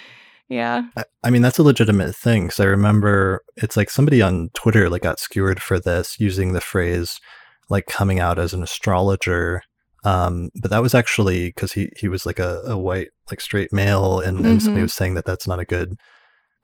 [0.48, 0.84] yeah.
[0.96, 4.88] I- I mean, that's a legitimate thing because I remember it's like somebody on Twitter
[4.88, 7.20] like got skewered for this using the phrase
[7.68, 9.60] like coming out as an astrologer.
[10.04, 13.72] Um, but that was actually because he he was like a, a white like straight
[13.72, 14.84] male, and, and somebody Mhm.
[14.84, 15.96] was saying that that's not a good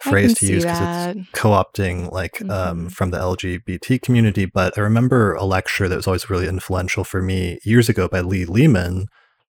[0.00, 2.92] phrase to use because it's co-opting like um, Mhm.
[2.92, 4.46] from the LGBT community.
[4.46, 8.20] But I remember a lecture that was always really influential for me years ago by
[8.20, 9.06] Lee Lehman,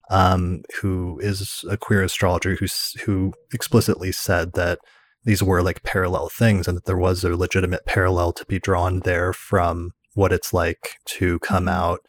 [0.10, 2.68] um, who is a queer astrologer who
[3.06, 4.80] who explicitly said that
[5.23, 8.99] these were like parallel things and that there was a legitimate parallel to be drawn
[9.02, 11.72] there from what it's like to come Mhm.
[11.72, 11.99] out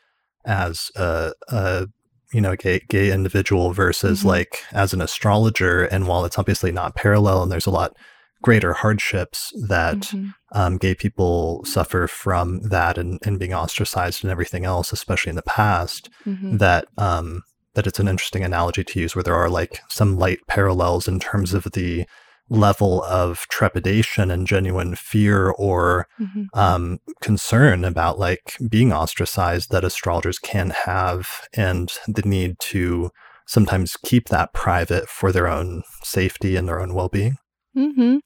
[0.44, 1.86] as a, a
[2.32, 4.26] you know gay gay individual versus Mhm.
[4.26, 7.96] like as an astrologer and while it's obviously not parallel and there's a lot
[8.42, 10.34] greater hardships that Mhm.
[10.52, 15.36] um, gay people suffer from that and, and being ostracized and everything else, especially in
[15.36, 16.58] the past, Mhm.
[16.58, 17.42] that um,
[17.76, 21.20] that it's an interesting analogy to use where there are like some light parallels in
[21.20, 22.04] terms of the
[22.48, 26.46] level of trepidation and genuine fear or Mhm.
[26.54, 33.10] um, concern about like being ostracized that astrologers can have and the need to
[33.46, 37.36] sometimes keep that private for their own safety and their own well-being
[37.76, 38.16] Mm-hmm.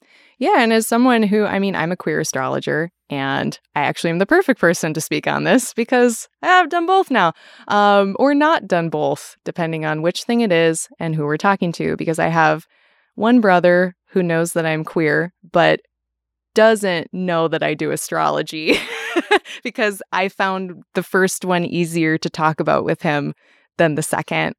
[0.41, 4.17] Yeah, and as someone who, I mean, I'm a queer astrologer, and I actually am
[4.17, 7.33] the perfect person to speak on this because I have done both now,
[7.67, 11.71] um, or not done both, depending on which thing it is and who we're talking
[11.73, 11.95] to.
[11.95, 12.65] Because I have
[13.13, 15.81] one brother who knows that I'm queer, but
[16.55, 18.79] doesn't know that I do astrology
[19.63, 23.35] because I found the first one easier to talk about with him
[23.77, 24.55] than the second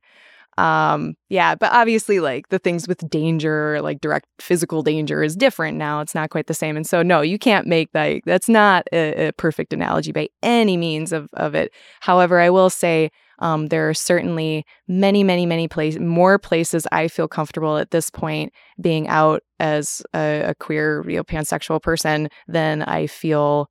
[0.59, 5.79] um yeah but obviously like the things with danger like direct physical danger is different
[5.79, 8.87] now it's not quite the same and so no you can't make that that's not
[8.93, 11.73] a, a perfect analogy by any means of of it.
[12.01, 17.09] However i will say um there are certainly many many many places more places i
[17.09, 22.29] feel comfortable at this point being out as a, a queer you know, pansexual person
[22.47, 23.71] than i feel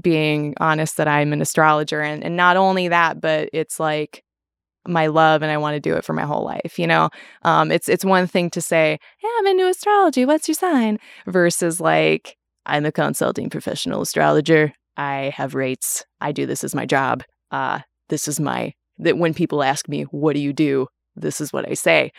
[0.00, 4.22] being honest that i'm an astrologer and and not only that but it's like
[4.86, 6.78] my love and I want to do it for my whole life.
[6.78, 7.10] You know,
[7.42, 10.24] um, it's it's one thing to say, "Yeah, I'm into astrology.
[10.24, 12.36] What's your sign?" versus like,
[12.66, 14.72] "I'm a consulting professional astrologer.
[14.96, 16.04] I have rates.
[16.20, 17.24] I do this as my job.
[17.50, 21.52] Uh, this is my that when people ask me, "What do you do?" This is
[21.52, 22.10] what I say.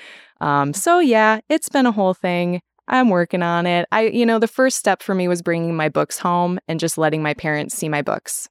[0.41, 2.61] Um, so yeah, it's been a whole thing.
[2.87, 3.87] I'm working on it.
[3.91, 6.97] I, you know, the first step for me was bringing my books home and just
[6.97, 8.49] letting my parents see my books.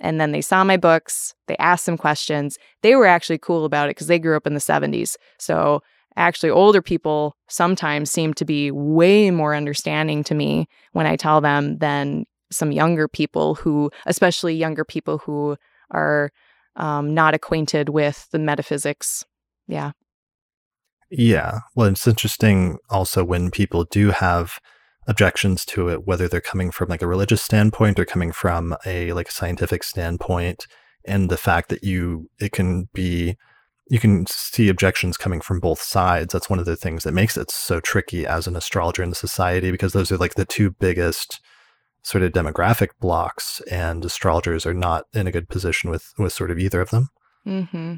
[0.00, 2.58] And then they saw my books, they asked some questions.
[2.82, 5.16] They were actually cool about it because they grew up in the 70s.
[5.38, 5.82] So
[6.16, 11.40] actually, older people sometimes seem to be way more understanding to me when I tell
[11.40, 15.56] them than some younger people who, especially younger people who
[15.90, 16.30] are
[16.76, 19.24] um, not acquainted with the metaphysics.
[19.66, 19.92] Yeah.
[21.10, 21.60] Yeah.
[21.74, 24.58] Well, it's interesting also when people do have
[25.06, 29.12] objections to it, whether they're coming from like a religious standpoint or coming from a
[29.12, 30.66] like scientific standpoint,
[31.04, 33.36] and the fact that you it can be
[33.88, 36.32] you can see objections coming from both sides.
[36.32, 39.72] That's one of the things that makes it so tricky as an astrologer in society
[39.72, 41.40] because those are like the two biggest
[42.02, 46.50] sort of demographic blocks, and astrologers are not in a good position with with sort
[46.50, 47.08] of either of them.
[47.46, 47.96] Mm-hmm.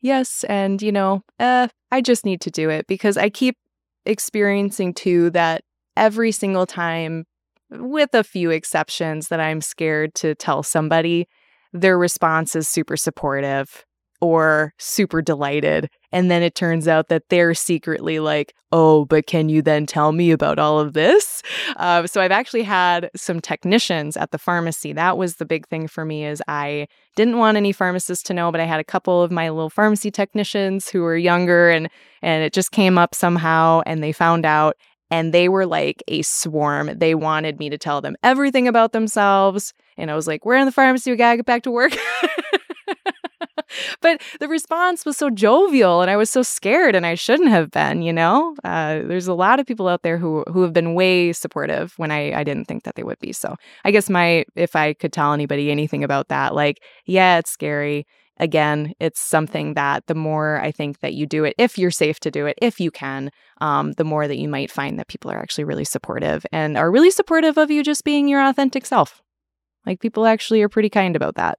[0.00, 3.56] Yes, and you know, uh, I just need to do it because I keep
[4.04, 5.62] experiencing too that
[5.98, 7.24] every single time,
[7.70, 11.28] with a few exceptions, that I'm scared to tell somebody,
[11.72, 13.84] their response is super supportive
[14.20, 15.88] or super delighted.
[16.10, 20.12] And then it turns out that they're secretly like, oh, but can you then tell
[20.12, 21.42] me about all of this?
[21.76, 24.92] Uh, so I've actually had some technicians at the pharmacy.
[24.92, 28.50] That was the big thing for me is I didn't want any pharmacists to know,
[28.50, 31.88] but I had a couple of my little pharmacy technicians who were younger and
[32.20, 34.76] and it just came up somehow and they found out
[35.10, 36.90] and they were like a swarm.
[36.96, 39.74] They wanted me to tell them everything about themselves.
[39.96, 41.10] And I was like, we're in the pharmacy.
[41.10, 41.92] We got to get back to work.
[44.00, 47.70] but the response was so jovial and I was so scared and I shouldn't have
[47.70, 48.54] been, you know?
[48.64, 52.10] Uh, there's a lot of people out there who who have been way supportive when
[52.10, 53.32] I, I didn't think that they would be.
[53.32, 57.50] So I guess my if I could tell anybody anything about that, like, yeah, it's
[57.50, 58.06] scary.
[58.40, 62.20] Again, it's something that the more I think that you do it, if you're safe
[62.20, 65.30] to do it, if you can, um, the more that you might find that people
[65.30, 69.22] are actually really supportive and are really supportive of you just being your authentic self.
[69.86, 71.58] Like people actually are pretty kind about that.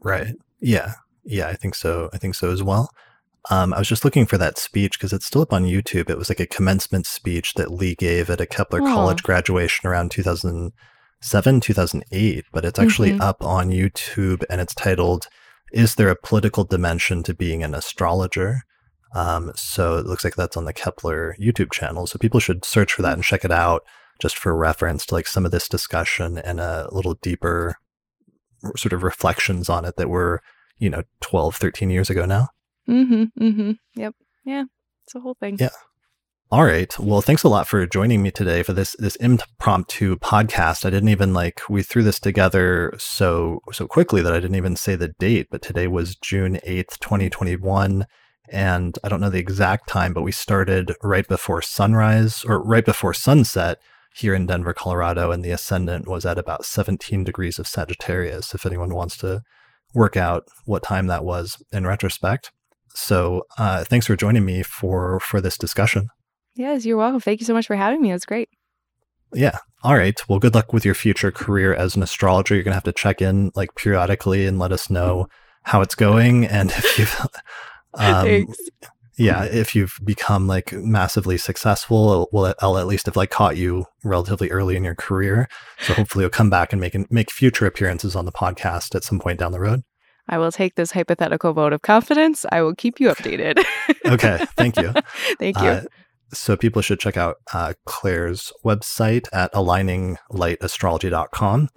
[0.00, 0.34] Right.
[0.60, 0.92] Yeah.
[1.24, 2.08] Yeah, I think so.
[2.12, 2.90] I think so as well.
[3.50, 6.10] Um, I was just looking for that speech because it's still up on YouTube.
[6.10, 8.86] It was like a commencement speech that Lee gave at a Kepler oh.
[8.86, 13.20] College graduation around 2007, 2008, but it's actually mm-hmm.
[13.20, 15.28] up on YouTube and it's titled,
[15.72, 18.62] Is There a Political Dimension to Being an Astrologer?
[19.14, 22.06] Um, so it looks like that's on the Kepler YouTube channel.
[22.06, 23.82] So people should search for that and check it out
[24.20, 27.76] just for reference to like some of this discussion and a little deeper
[28.76, 30.42] sort of reflections on it that were
[30.78, 32.48] you know 12 13 years ago now.
[32.88, 33.72] Mm-hmm mm-hmm.
[33.94, 34.14] Yep.
[34.44, 34.64] Yeah
[35.04, 35.56] it's a whole thing.
[35.58, 35.70] Yeah
[36.50, 40.84] all right well thanks a lot for joining me today for this this impromptu podcast
[40.84, 44.76] i didn't even like we threw this together so so quickly that i didn't even
[44.76, 48.06] say the date but today was june 8th 2021
[48.50, 52.84] and i don't know the exact time but we started right before sunrise or right
[52.84, 53.78] before sunset
[54.14, 58.64] here in denver colorado and the ascendant was at about 17 degrees of sagittarius if
[58.64, 59.42] anyone wants to
[59.96, 62.52] work out what time that was in retrospect.
[62.94, 66.08] So uh, thanks for joining me for for this discussion.
[66.56, 67.20] Yes, you're welcome.
[67.20, 68.10] Thank you so much for having me.
[68.10, 68.48] It was great.
[69.32, 69.58] Yeah.
[69.82, 70.18] All right.
[70.28, 72.54] Well, good luck with your future career as an astrologer.
[72.54, 75.28] You're gonna have to check in like periodically and let us know
[75.64, 77.26] how it's going and if you've
[77.94, 78.46] um,
[79.18, 83.86] yeah, if you've become like massively successful, well, I'll at least have like caught you
[84.04, 85.48] relatively early in your career.
[85.78, 89.18] So hopefully you'll come back and make make future appearances on the podcast at some
[89.18, 89.82] point down the road.
[90.28, 92.44] I will take this hypothetical vote of confidence.
[92.50, 93.64] I will keep you updated.
[94.04, 94.92] okay, thank you.
[95.38, 95.68] thank you.
[95.68, 95.82] Uh,
[96.32, 101.68] so people should check out uh, Claire's website at aligninglightastrology.com.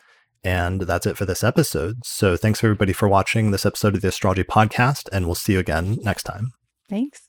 [0.44, 2.06] And that's it for this episode.
[2.06, 5.60] So thanks everybody for watching this episode of the Astrology Podcast, and we'll see you
[5.60, 6.54] again next time.
[6.90, 7.24] Thanks.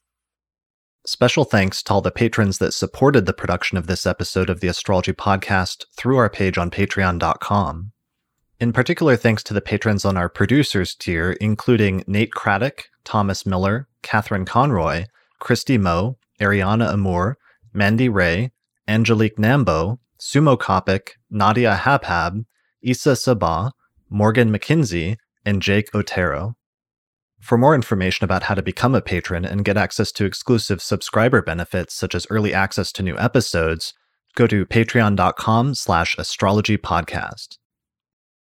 [1.06, 4.68] Special thanks to all the patrons that supported the production of this episode of the
[4.68, 7.92] Astrology Podcast through our page on patreon.com.
[8.60, 13.88] In particular, thanks to the patrons on our producers tier, including Nate Craddock, Thomas Miller,
[14.02, 15.06] Catherine Conroy,
[15.38, 17.36] Christy Moe, Ariana Amour,
[17.72, 18.50] Mandy Ray,
[18.88, 22.44] Angelique Nambo, Sumo Kopic, Nadia Habhab,
[22.82, 23.72] Issa Sabah,
[24.08, 26.56] Morgan McKinsey, and Jake Otero.
[27.40, 31.40] For more information about how to become a patron and get access to exclusive subscriber
[31.40, 33.94] benefits such as early access to new episodes,
[34.36, 37.56] go to patreon.com slash astrologypodcast.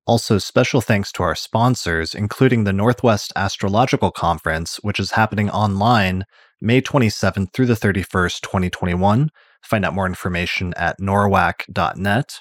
[0.04, 6.24] Also, special thanks to our sponsors, including the Northwest Astrological Conference, which is happening online
[6.62, 9.30] May 27th through the 31st, 2021.
[9.62, 12.40] Find out more information at norwac.net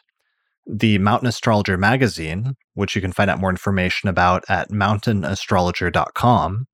[0.66, 6.66] the Mountain Astrologer magazine, which you can find out more information about at mountainastrologer.com,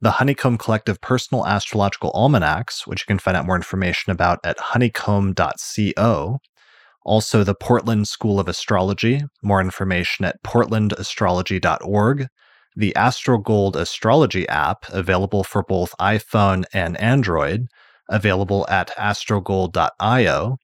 [0.00, 4.58] the Honeycomb Collective Personal Astrological Almanacs, which you can find out more information about at
[4.58, 6.38] honeycomb.co,
[7.04, 12.26] also the Portland School of Astrology, more information at portlandastrology.org,
[12.76, 17.66] the Astrogold Astrology app, available for both iPhone and Android,
[18.08, 20.58] available at astrogold.io,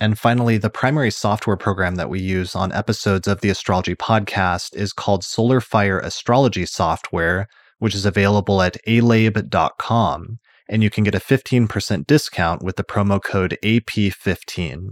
[0.00, 4.74] and finally, the primary software program that we use on episodes of the Astrology podcast
[4.74, 7.46] is called Solar Fire Astrology Software,
[7.78, 10.38] which is available at alabe.com.
[10.68, 14.90] And you can get a 15% discount with the promo code AP15.